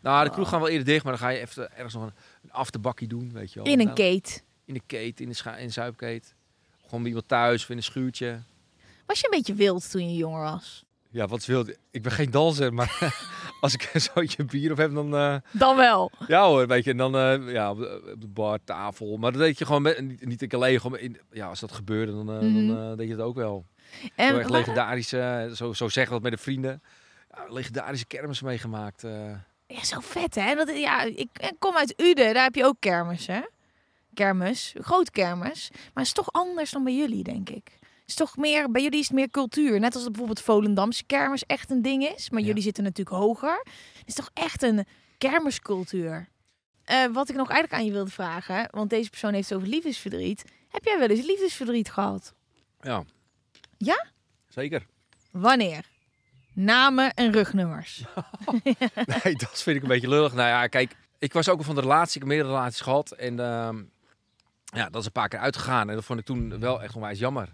Nou, 0.01 0.25
de 0.25 0.31
kroeg 0.31 0.49
gaan 0.49 0.61
wel 0.61 0.69
eerder 0.69 0.87
dicht, 0.87 1.05
maar 1.05 1.13
dan 1.13 1.23
ga 1.23 1.29
je 1.29 1.39
even 1.41 1.73
ergens 1.73 1.95
nog 1.95 2.03
een, 2.03 2.13
een 2.43 2.53
afterbakkie 2.53 3.09
doen, 3.09 3.31
weet 3.33 3.53
je 3.53 3.63
wel. 3.63 3.73
In 3.73 3.79
een 3.79 3.85
Nou, 3.85 3.97
keet. 3.97 4.45
In 4.65 4.75
de 4.75 4.83
keet, 4.87 5.21
in 5.21 5.29
de, 5.29 5.35
scha- 5.35 5.57
in 5.57 5.67
de 5.67 5.73
zuipkeet. 5.73 6.35
Gewoon 6.83 7.01
bij 7.01 7.09
iemand 7.09 7.29
thuis 7.29 7.63
of 7.63 7.69
in 7.71 7.77
een 7.77 7.83
schuurtje. 7.83 8.39
Was 9.07 9.21
je 9.21 9.25
een 9.25 9.37
beetje 9.39 9.55
wild 9.55 9.91
toen 9.91 10.11
je 10.11 10.17
jonger 10.17 10.43
was? 10.43 10.85
Ja, 11.11 11.27
wat 11.27 11.45
wil 11.45 11.67
Ik 11.91 12.03
ben 12.03 12.13
geen 12.13 12.31
danser, 12.31 12.75
maar 12.75 12.99
als 13.61 13.75
ik 13.75 13.91
een 13.93 14.01
zootje 14.01 14.45
bier 14.45 14.71
op 14.71 14.77
heb, 14.77 14.95
dan... 14.95 15.15
eh, 15.17 15.37
Dan 15.53 15.77
wel. 15.77 16.11
ja 16.27 16.47
hoor, 16.47 16.67
weet 16.67 16.85
je. 16.85 16.91
En 16.91 16.97
dan 16.97 17.17
eh, 17.17 17.53
ja, 17.53 17.71
op 17.71 17.79
de, 17.79 18.11
op 18.15 18.21
de 18.21 18.27
bar, 18.27 18.59
tafel. 18.65 19.17
Maar 19.17 19.33
dat 19.33 19.41
deed 19.41 19.59
je 19.59 19.67
gewoon 19.67 19.83
met, 19.83 20.01
niet, 20.01 20.27
niet 20.27 20.43
ik 20.43 20.55
alleen. 20.55 20.81
Gewoon 20.81 20.99
in, 20.99 21.19
ja, 21.33 21.49
als 21.49 21.61
dat 21.61 21.73
gebeurde, 21.73 22.13
dan, 22.13 22.31
eh, 22.33 22.39
Mhm. 22.41 22.67
dan 22.67 22.91
eh, 22.91 22.97
deed 22.97 23.07
je 23.09 23.13
het 23.15 23.23
ook 23.23 23.35
wel. 23.37 23.65
En 24.15 24.35
erg 24.35 24.49
wa- 24.75 24.95
eh, 24.97 25.51
zo, 25.53 25.73
zo 25.73 25.89
zeggen 25.89 26.03
we 26.17 26.21
dat 26.23 26.31
met 26.31 26.33
de 26.39 26.45
vrienden. 26.45 26.83
Legendarische 27.49 28.07
kermis 28.07 28.41
meegemaakt. 28.43 29.05
eh. 29.05 29.31
Ja, 29.67 29.85
zo 29.85 30.01
vet 30.01 30.35
hè. 30.35 30.55
Dat, 30.55 30.77
ja, 30.79 31.03
ik, 31.03 31.29
ik 31.33 31.53
kom 31.59 31.77
uit 31.77 32.01
Uden, 32.01 32.35
daar 32.35 32.43
heb 32.45 32.55
je 32.55 32.65
ook 32.65 32.77
kermis 32.79 33.27
hè. 33.27 33.41
Kermis, 34.15 34.75
groot 34.81 35.11
kermis. 35.11 35.71
Maar 35.73 35.81
het 35.95 36.07
is 36.07 36.13
toch 36.13 36.33
anders 36.33 36.71
dan 36.71 36.85
bij 36.85 36.95
jullie, 36.97 37.23
denk 37.23 37.49
ik. 37.51 37.71
Het 37.81 38.13
is 38.13 38.15
toch 38.15 38.37
meer, 38.37 38.71
bij 38.71 38.83
jullie 38.83 38.99
is 38.99 39.07
het 39.07 39.15
meer 39.17 39.31
cultuur. 39.31 39.81
Net 39.81 39.95
als 39.95 40.03
dat 40.03 40.13
bijvoorbeeld 40.13 40.41
Volendamse 40.45 41.05
kermis 41.05 41.45
echt 41.47 41.71
een 41.71 41.83
ding 41.83 42.09
is. 42.09 42.31
Maar 42.31 42.41
Ja. 42.41 42.47
jullie 42.47 42.63
zitten 42.63 42.83
natuurlijk 42.85 43.17
hoger. 43.17 43.59
Het 43.99 44.03
is 44.09 44.15
toch 44.15 44.31
echt 44.35 44.63
een 44.63 44.87
kermiscultuur. 45.19 46.29
Eh, 46.85 47.05
wat 47.13 47.29
ik 47.29 47.37
nog 47.37 47.51
eigenlijk 47.51 47.81
aan 47.81 47.87
je 47.87 47.93
wilde 47.93 48.11
vragen, 48.11 48.69
want 48.71 48.91
deze 48.91 49.11
persoon 49.11 49.33
heeft 49.35 49.49
het 49.49 49.59
over 49.59 49.71
liefdesverdriet. 49.71 50.45
Heb 50.69 50.85
jij 50.85 50.99
wel 50.99 51.09
eens 51.09 51.27
liefdesverdriet 51.27 51.91
gehad? 51.91 52.35
ja. 52.81 53.05
Ja? 53.79 54.07
Zeker. 54.49 54.87
Wanneer? 55.31 55.85
Namen 56.55 57.15
en 57.15 57.33
rugnummers. 57.33 58.05
Nee, 59.23 59.35
dat 59.37 59.63
vind 59.63 59.77
ik 59.77 59.83
een 59.83 59.89
beetje 59.89 60.09
lullig. 60.09 60.33
Nou 60.35 60.49
ja, 60.49 60.67
kijk, 60.67 60.97
ik 61.19 61.33
was 61.33 61.49
ook 61.49 61.59
al 61.59 61.65
van 61.65 61.75
de 61.75 61.81
relatie. 61.81 62.15
Ik 62.15 62.21
heb 62.21 62.29
meerdere 62.29 62.49
relaties 62.55 62.81
gehad. 62.81 63.11
En 63.11 63.41
ehm, 63.41 63.83
ja, 64.65 64.89
dat 64.91 65.01
is 65.01 65.07
een 65.07 65.13
paar 65.13 65.29
keer 65.29 65.39
uitgegaan. 65.39 65.89
En 65.89 65.95
dat 65.95 66.05
vond 66.05 66.19
ik 66.19 66.25
toen 66.25 66.59
wel 66.61 66.83
echt 66.83 66.95
onwijs 66.95 67.19
jammer. 67.19 67.49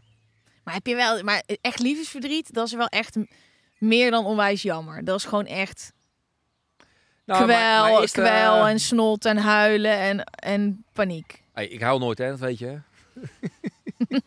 Maar 0.64 0.74
heb 0.74 0.86
je 0.86 0.94
wel, 0.94 1.22
maar 1.22 1.42
echt 1.60 1.78
liefdesverdriet, 1.78 2.52
dat 2.54 2.66
is 2.66 2.72
wel 2.72 2.86
echt 2.86 3.16
meer 3.78 4.10
dan 4.10 4.24
onwijs 4.24 4.62
jammer. 4.62 5.04
Dat 5.04 5.16
is 5.18 5.24
gewoon 5.24 5.46
echt 5.46 5.92
Nou, 7.24 7.44
kwel, 7.44 7.82
maar- 7.92 8.02
eh, 8.02 8.08
kwel 8.08 8.66
en 8.66 8.78
snot 8.80 9.24
en 9.24 9.36
huilen 9.36 9.98
en, 9.98 10.24
en 10.24 10.84
paniek. 10.92 11.42
hey, 11.52 11.66
ik 11.68 11.80
huil 11.80 11.98
nooit, 11.98 12.18
hè, 12.18 12.28
dat 12.30 12.38
weet 12.38 12.58
je. 12.58 12.80
Nee. 14.08 14.22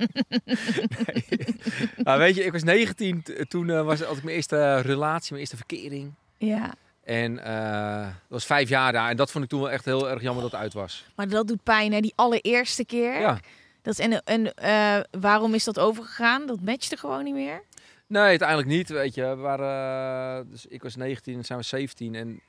nou, 2.04 2.20
weet 2.20 2.36
je, 2.36 2.44
ik 2.44 2.52
was 2.52 2.64
19. 2.64 3.22
t- 3.24 3.50
Toen 3.50 3.70
eh, 3.70 3.86
was, 3.86 4.02
had 4.02 4.18
ik 4.18 4.24
mijn 4.24 4.36
eerste 4.36 4.80
relatie, 4.80 5.28
mijn 5.30 5.40
eerste 5.40 5.58
verkering. 5.58 6.14
Ja, 6.38 6.74
En 7.04 7.40
eh, 7.44 8.02
dat 8.06 8.14
was 8.28 8.46
vijf 8.46 8.70
jaar 8.70 8.92
daar. 8.92 9.10
En 9.10 9.18
dat 9.18 9.32
vond 9.32 9.44
ik 9.44 9.50
toen 9.50 9.60
wel 9.62 9.72
echt 9.72 9.86
heel 9.86 10.10
erg 10.10 10.22
jammer 10.22 10.44
dat 10.44 10.52
het 10.52 10.62
uit 10.62 10.74
was. 10.74 11.06
maar 11.16 11.28
dat 11.28 11.48
doet 11.48 11.64
pijn 11.64 11.94
hè, 11.94 12.00
die 12.00 12.14
allereerste 12.16 12.86
keer. 12.86 13.20
Ja. 13.20 13.40
Dat 13.82 14.00
is, 14.00 14.06
en 14.06 14.24
en 14.24 14.54
eh, 14.54 15.00
waarom 15.22 15.54
is 15.54 15.64
dat 15.64 15.80
overgegaan? 15.80 16.46
Dat 16.48 16.62
matchte 16.62 16.98
gewoon 16.98 17.24
niet 17.24 17.34
meer. 17.34 17.64
Nee, 18.08 18.22
uiteindelijk 18.24 18.68
niet. 18.68 18.90
Weet 18.90 19.16
je, 19.16 19.22
we 19.22 19.36
waren, 19.36 20.40
eh, 20.46 20.52
dus 20.52 20.66
ik 20.66 20.84
was 20.84 20.96
19 20.96 21.38
en 21.38 21.46
zijn 21.46 21.60
we 21.60 21.66
17. 21.66 22.16
En 22.16 22.42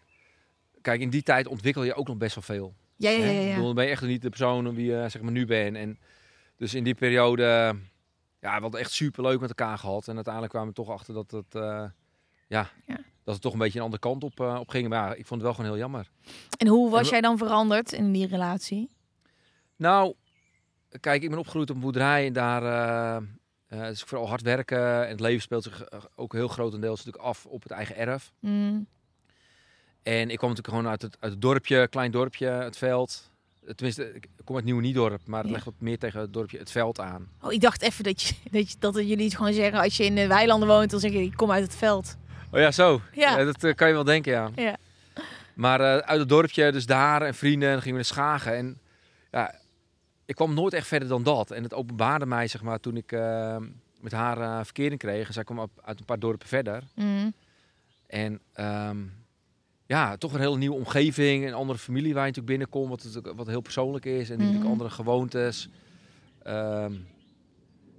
kijk, 0.82 1.00
in 1.00 1.10
die 1.10 1.22
tijd 1.22 1.46
ontwikkel 1.46 1.82
je 1.84 1.94
ook 1.94 2.08
nog 2.08 2.16
best 2.16 2.34
wel 2.34 2.44
veel. 2.44 2.74
Ja, 2.96 3.10
ja, 3.10 3.18
hè. 3.18 3.30
ja. 3.30 3.38
Ik 3.40 3.42
ja. 3.42 3.48
bedoel, 3.48 3.64
dan 3.66 3.74
ben 3.74 3.84
je 3.84 3.90
echt 3.90 4.02
niet 4.02 4.22
de 4.22 4.28
persoon 4.28 4.74
wie 4.74 4.86
je 4.90 5.06
zeg 5.08 5.22
maar 5.22 5.32
nu 5.32 5.46
bent. 5.46 5.76
En 5.76 5.98
dus 6.56 6.74
in 6.74 6.84
die 6.84 6.94
periode, 6.94 7.42
ja, 8.40 8.54
we 8.56 8.60
hadden 8.62 8.80
echt 8.80 8.92
super 8.92 9.22
leuk 9.22 9.40
met 9.40 9.48
elkaar 9.48 9.78
gehad. 9.78 10.08
En 10.08 10.14
uiteindelijk 10.14 10.52
kwamen 10.52 10.68
we 10.68 10.74
toch 10.74 10.90
achter 10.90 11.14
dat 11.14 11.30
het, 11.30 11.54
eh, 11.54 11.84
ja, 12.48 12.70
Ja. 12.86 12.96
dat 13.24 13.34
het 13.34 13.40
toch 13.40 13.52
een 13.52 13.58
beetje 13.58 13.78
een 13.78 13.84
andere 13.84 14.02
kant 14.02 14.24
op, 14.24 14.40
eh, 14.40 14.56
op 14.60 14.68
ging. 14.68 14.88
Maar 14.88 15.08
ja, 15.08 15.14
ik 15.14 15.26
vond 15.26 15.30
het 15.30 15.42
wel 15.42 15.52
gewoon 15.54 15.70
heel 15.70 15.78
jammer. 15.80 16.10
En 16.56 16.66
hoe 16.68 16.90
was 16.90 17.00
En- 17.04 17.08
jij 17.08 17.20
dan 17.20 17.38
veranderd 17.38 17.92
in 17.92 18.12
die 18.12 18.26
relatie? 18.26 18.90
Nou, 19.76 20.14
kijk, 21.00 21.22
ik 21.22 21.28
ben 21.30 21.38
opgegroeid 21.38 21.70
op 21.70 21.76
een 21.76 21.82
boerderij 21.82 22.26
en 22.26 22.32
daar 22.32 22.62
eh, 23.68 23.88
is 23.90 24.02
vooral 24.02 24.28
hard 24.28 24.42
werken. 24.42 25.02
En 25.04 25.08
het 25.10 25.20
leven 25.20 25.42
speelt 25.42 25.62
zich 25.62 25.84
ook 26.14 26.32
heel 26.32 26.48
grotendeels 26.48 26.96
natuurlijk 27.04 27.24
af 27.24 27.46
op 27.46 27.62
het 27.62 27.72
eigen 27.72 27.96
erf. 27.96 28.32
Mm. 28.40 28.86
En 30.02 30.30
ik 30.30 30.36
kwam 30.38 30.48
natuurlijk 30.50 30.76
gewoon 30.76 30.88
uit 30.88 31.02
het, 31.02 31.16
uit 31.20 31.32
het 31.32 31.40
dorpje, 31.40 31.88
klein 31.88 32.10
dorpje, 32.10 32.46
het 32.46 32.76
veld. 32.76 33.30
Tenminste, 33.74 34.14
ik 34.14 34.28
kom 34.44 34.56
uit 34.56 34.64
Nieuwe 34.64 34.80
Niedorp, 34.82 35.20
maar 35.26 35.38
het 35.38 35.48
Ja. 35.48 35.54
ligt 35.54 35.64
wat 35.64 35.74
meer 35.78 35.98
tegen 35.98 36.20
het 36.20 36.32
dorpje 36.32 36.58
het 36.58 36.70
veld 36.70 37.00
aan. 37.00 37.28
Oh, 37.40 37.52
ik 37.52 37.60
dacht 37.60 37.82
even 37.82 38.04
dat, 38.04 38.22
je, 38.22 38.34
dat, 38.50 38.70
je, 38.70 38.76
dat 38.78 38.94
jullie 38.94 39.24
het 39.24 39.36
gewoon 39.36 39.52
zeggen 39.52 39.80
als 39.80 39.96
je 39.96 40.04
in 40.04 40.14
de 40.14 40.26
weilanden 40.26 40.68
woont, 40.68 40.90
dan 40.90 41.00
zeg 41.00 41.12
je 41.12 41.22
ik 41.22 41.36
kom 41.36 41.50
uit 41.50 41.62
het 41.62 41.74
veld. 41.76 42.16
Oh 42.50 42.60
ja, 42.60 42.70
zo. 42.70 43.00
Ja. 43.12 43.38
Ja. 43.38 43.44
dat 43.44 43.64
eh, 43.64 43.74
kan 43.74 43.88
je 43.88 43.94
wel 43.94 44.04
denken, 44.04 44.32
ja. 44.32 44.50
Ja. 44.56 44.76
Maar 45.54 45.80
eh, 45.80 45.96
uit 45.96 46.20
het 46.20 46.28
dorpje, 46.28 46.72
dus 46.72 46.86
daar 46.86 47.22
en 47.22 47.34
vrienden, 47.34 47.68
en 47.68 47.74
gingen 47.74 47.88
we 47.90 47.94
naar 47.94 48.04
Schagen. 48.04 48.54
En 48.56 48.78
ja, 49.30 49.54
ik 50.24 50.34
kwam 50.34 50.54
nooit 50.54 50.72
echt 50.72 50.86
verder 50.86 51.08
dan 51.08 51.22
dat. 51.22 51.50
En 51.50 51.62
het 51.62 51.74
openbaarde 51.74 52.26
mij, 52.26 52.46
zeg 52.48 52.62
maar, 52.62 52.80
toen 52.80 52.96
ik 52.96 53.12
eh, 53.12 53.56
met 54.00 54.12
haar 54.12 54.40
eh, 54.40 54.58
verkering 54.64 54.98
kreeg. 55.00 55.32
Zij 55.32 55.44
kwam 55.44 55.70
uit 55.84 55.98
een 55.98 56.04
paar 56.04 56.18
dorpen 56.18 56.48
verder. 56.48 56.82
Mm. 56.94 57.32
En 58.06 58.40
ehm, 58.52 58.98
ja, 59.86 60.16
toch 60.16 60.32
een 60.32 60.40
hele 60.40 60.56
nieuwe 60.56 60.76
omgeving. 60.76 61.46
Een 61.46 61.54
andere 61.54 61.78
familie 61.78 62.14
waar 62.14 62.26
je 62.26 62.32
natuurlijk 62.32 62.46
binnenkomt, 62.58 62.88
wat, 62.88 63.04
natuurlijk- 63.04 63.36
wat 63.36 63.46
heel 63.46 63.60
persoonlijk 63.60 64.04
is. 64.04 64.30
En 64.30 64.36
natuurlijk 64.36 64.62
Mhm. 64.62 64.72
andere 64.72 64.90
gewoontes. 64.90 65.68
Ehm, 66.42 66.92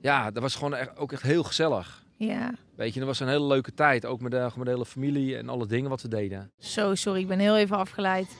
ja, 0.01 0.31
dat 0.31 0.41
was 0.41 0.55
gewoon 0.55 0.75
echt, 0.75 0.97
ook 0.97 1.11
echt 1.11 1.21
heel 1.21 1.43
gezellig. 1.43 2.03
Ja. 2.17 2.53
Weet 2.75 2.93
je, 2.93 2.99
dat 2.99 3.07
was 3.07 3.19
een 3.19 3.27
hele 3.27 3.45
leuke 3.47 3.73
tijd. 3.73 4.05
Ook 4.05 4.21
met 4.21 4.31
de, 4.31 4.49
met 4.55 4.65
de 4.65 4.71
hele 4.71 4.85
familie 4.85 5.37
en 5.37 5.49
alle 5.49 5.67
dingen 5.67 5.89
wat 5.89 6.01
we 6.01 6.07
deden. 6.07 6.51
Zo, 6.59 6.95
sorry, 6.95 7.19
ik 7.21 7.27
ben 7.27 7.39
heel 7.39 7.57
even 7.57 7.77
afgeleid. 7.77 8.37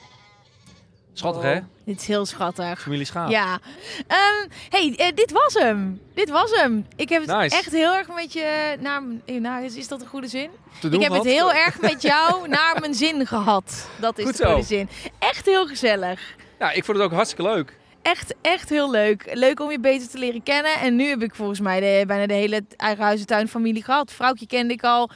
Schattig, 1.18 1.42
hè? 1.44 1.60
Dit 1.86 2.02
is 2.02 2.08
heel 2.08 2.26
schattig. 2.26 2.82
Familie 2.82 3.06
Schaap. 3.06 3.30
Ja. 3.30 3.60
Ehm, 4.08 4.48
hey, 4.70 4.94
eh, 4.98 5.16
dit 5.16 5.32
was 5.32 5.54
hem. 5.54 6.02
Dit 6.14 6.30
was 6.30 6.52
hem. 6.52 6.86
Ik 6.96 7.10
heb 7.10 7.22
het 7.28 7.38
Nice. 7.38 7.56
echt 7.56 7.72
heel 7.72 7.94
erg 7.96 8.08
met 8.08 8.34
je 8.34 8.78
naar 8.80 9.02
eh, 9.26 9.40
nou, 9.42 9.64
is, 9.66 9.76
is 9.76 9.88
dat 9.88 10.02
een 10.02 10.08
goede 10.08 10.28
zin? 10.28 10.50
Te 10.80 10.90
doen 10.90 11.02
ik 11.02 11.02
heb 11.08 11.16
wat? 11.16 11.24
het 11.26 11.34
heel 11.34 11.54
erg 11.66 11.80
met 11.82 12.02
jou 12.02 12.48
naar 12.48 12.78
mijn 12.80 12.94
zin 12.94 13.28
gehad. 13.28 13.90
Dat 14.00 14.18
is 14.18 14.26
Goed 14.26 14.38
de 14.38 14.46
goede 14.46 14.62
zo. 14.62 14.68
zin. 14.68 14.90
Echt 15.20 15.46
heel 15.46 15.68
gezellig. 15.68 16.22
Ja, 16.60 16.72
ik 16.72 16.86
vond 16.86 16.98
het 16.98 17.06
ook 17.06 17.14
hartstikke 17.14 17.44
leuk. 17.52 17.78
Echt, 18.02 18.34
echt 18.42 18.70
heel 18.70 18.92
leuk. 18.92 19.30
Leuk 19.34 19.60
om 19.60 19.72
je 19.72 19.80
beter 19.80 20.10
te 20.10 20.18
leren 20.18 20.44
kennen. 20.44 20.80
En 20.80 20.96
nu 20.96 21.08
heb 21.10 21.22
ik 21.22 21.36
volgens 21.36 21.60
mij 21.60 21.80
de, 21.80 22.04
bijna 22.08 22.28
de 22.28 22.34
hele 22.34 22.64
eigen 22.78 23.04
huis 23.04 23.20
en 23.20 23.26
tuin 23.26 23.48
familie 23.48 23.84
gehad. 23.84 24.12
Vrouwtje 24.12 24.48
kende 24.48 24.74
ik 24.74 24.84
al. 24.84 25.10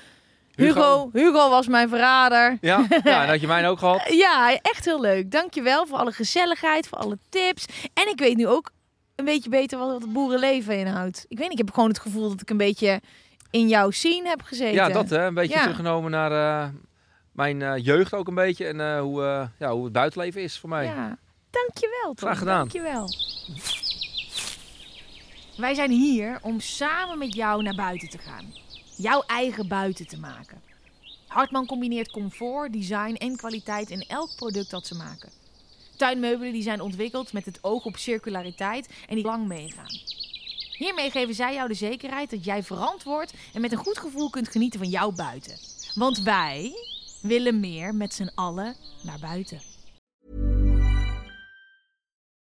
Hugo. 0.59 1.09
Hugo. 1.13 1.49
Was 1.49 1.67
mijn 1.67 1.89
verrader. 1.89 2.57
Ja, 2.61 2.85
ja 3.03 3.23
en 3.23 3.29
had 3.29 3.41
je 3.41 3.47
mij 3.47 3.69
ook 3.69 3.79
gehad. 3.79 4.01
Ja, 4.25 4.57
echt 4.61 4.85
heel 4.85 5.01
leuk. 5.01 5.31
Dankjewel 5.31 5.85
voor 5.85 5.97
alle 5.97 6.11
gezelligheid, 6.11 6.87
voor 6.87 6.97
alle 6.97 7.17
tips. 7.29 7.65
En 7.93 8.07
ik 8.09 8.19
weet 8.19 8.37
nu 8.37 8.47
ook 8.47 8.71
een 9.15 9.25
beetje 9.25 9.49
beter 9.49 9.79
wat 9.79 10.01
het 10.01 10.13
boerenleven 10.13 10.77
inhoudt. 10.77 11.25
Ik 11.27 11.37
weet 11.37 11.49
niet, 11.49 11.59
ik 11.59 11.65
heb 11.65 11.73
gewoon 11.73 11.89
het 11.89 11.99
gevoel 11.99 12.29
dat 12.29 12.41
ik 12.41 12.49
een 12.49 12.57
beetje 12.57 13.01
in 13.51 13.67
jouw 13.67 13.89
scene 13.91 14.27
heb 14.29 14.41
gezeten. 14.41 14.73
Ja, 14.73 14.89
dat 14.89 15.09
hè. 15.09 15.25
Een 15.25 15.33
beetje 15.33 15.55
Ja. 15.55 15.61
teruggenomen 15.61 16.11
naar 16.11 16.31
eh, 16.61 16.69
mijn 17.31 17.61
eh, 17.61 17.85
jeugd 17.85 18.13
ook 18.13 18.27
een 18.27 18.35
beetje. 18.35 18.65
En 18.67 18.81
eh, 18.81 18.99
hoe, 18.99 19.49
ja, 19.59 19.71
hoe 19.71 19.83
het 19.83 19.93
buitenleven 19.93 20.41
is 20.41 20.59
voor 20.59 20.69
mij. 20.69 20.85
Ja, 20.85 21.17
dankjewel. 21.49 22.13
Tom. 22.13 22.15
Graag 22.15 22.37
gedaan. 22.37 22.57
Dankjewel. 22.57 23.09
Wij 25.57 25.73
zijn 25.73 25.91
hier 25.91 26.39
om 26.41 26.59
samen 26.59 27.17
met 27.17 27.35
jou 27.35 27.63
naar 27.63 27.75
buiten 27.75 28.09
te 28.09 28.17
gaan. 28.17 28.53
Jouw 29.01 29.21
eigen 29.21 29.67
buiten 29.67 30.07
te 30.07 30.19
maken. 30.19 30.61
Hartman 31.27 31.65
combineert 31.65 32.11
comfort, 32.11 32.73
design 32.73 33.13
en 33.13 33.35
kwaliteit 33.35 33.89
in 33.89 34.05
elk 34.07 34.35
product 34.35 34.69
dat 34.69 34.87
ze 34.87 34.95
maken. 34.95 35.29
Tuinmeubelen 35.97 36.53
die 36.53 36.61
zijn 36.61 36.81
ontwikkeld 36.81 37.33
met 37.33 37.45
het 37.45 37.59
oog 37.61 37.85
op 37.85 37.97
circulariteit 37.97 38.89
en 39.07 39.15
die 39.15 39.25
lang 39.25 39.47
meegaan. 39.47 39.99
Hiermee 40.77 41.11
geven 41.11 41.35
zij 41.35 41.53
jou 41.53 41.67
de 41.67 41.73
zekerheid 41.73 42.29
dat 42.29 42.45
jij 42.45 42.63
verantwoord 42.63 43.33
en 43.53 43.61
met 43.61 43.71
een 43.71 43.77
goed 43.77 43.97
gevoel 43.97 44.29
kunt 44.29 44.49
genieten 44.49 44.79
van 44.79 44.89
jouw 44.89 45.11
buiten. 45.11 45.57
Want 45.95 46.21
wij 46.21 46.73
willen 47.21 47.59
meer 47.59 47.95
met 47.95 48.13
z'n 48.13 48.31
allen 48.35 48.75
naar 49.01 49.19
buiten. 49.19 49.61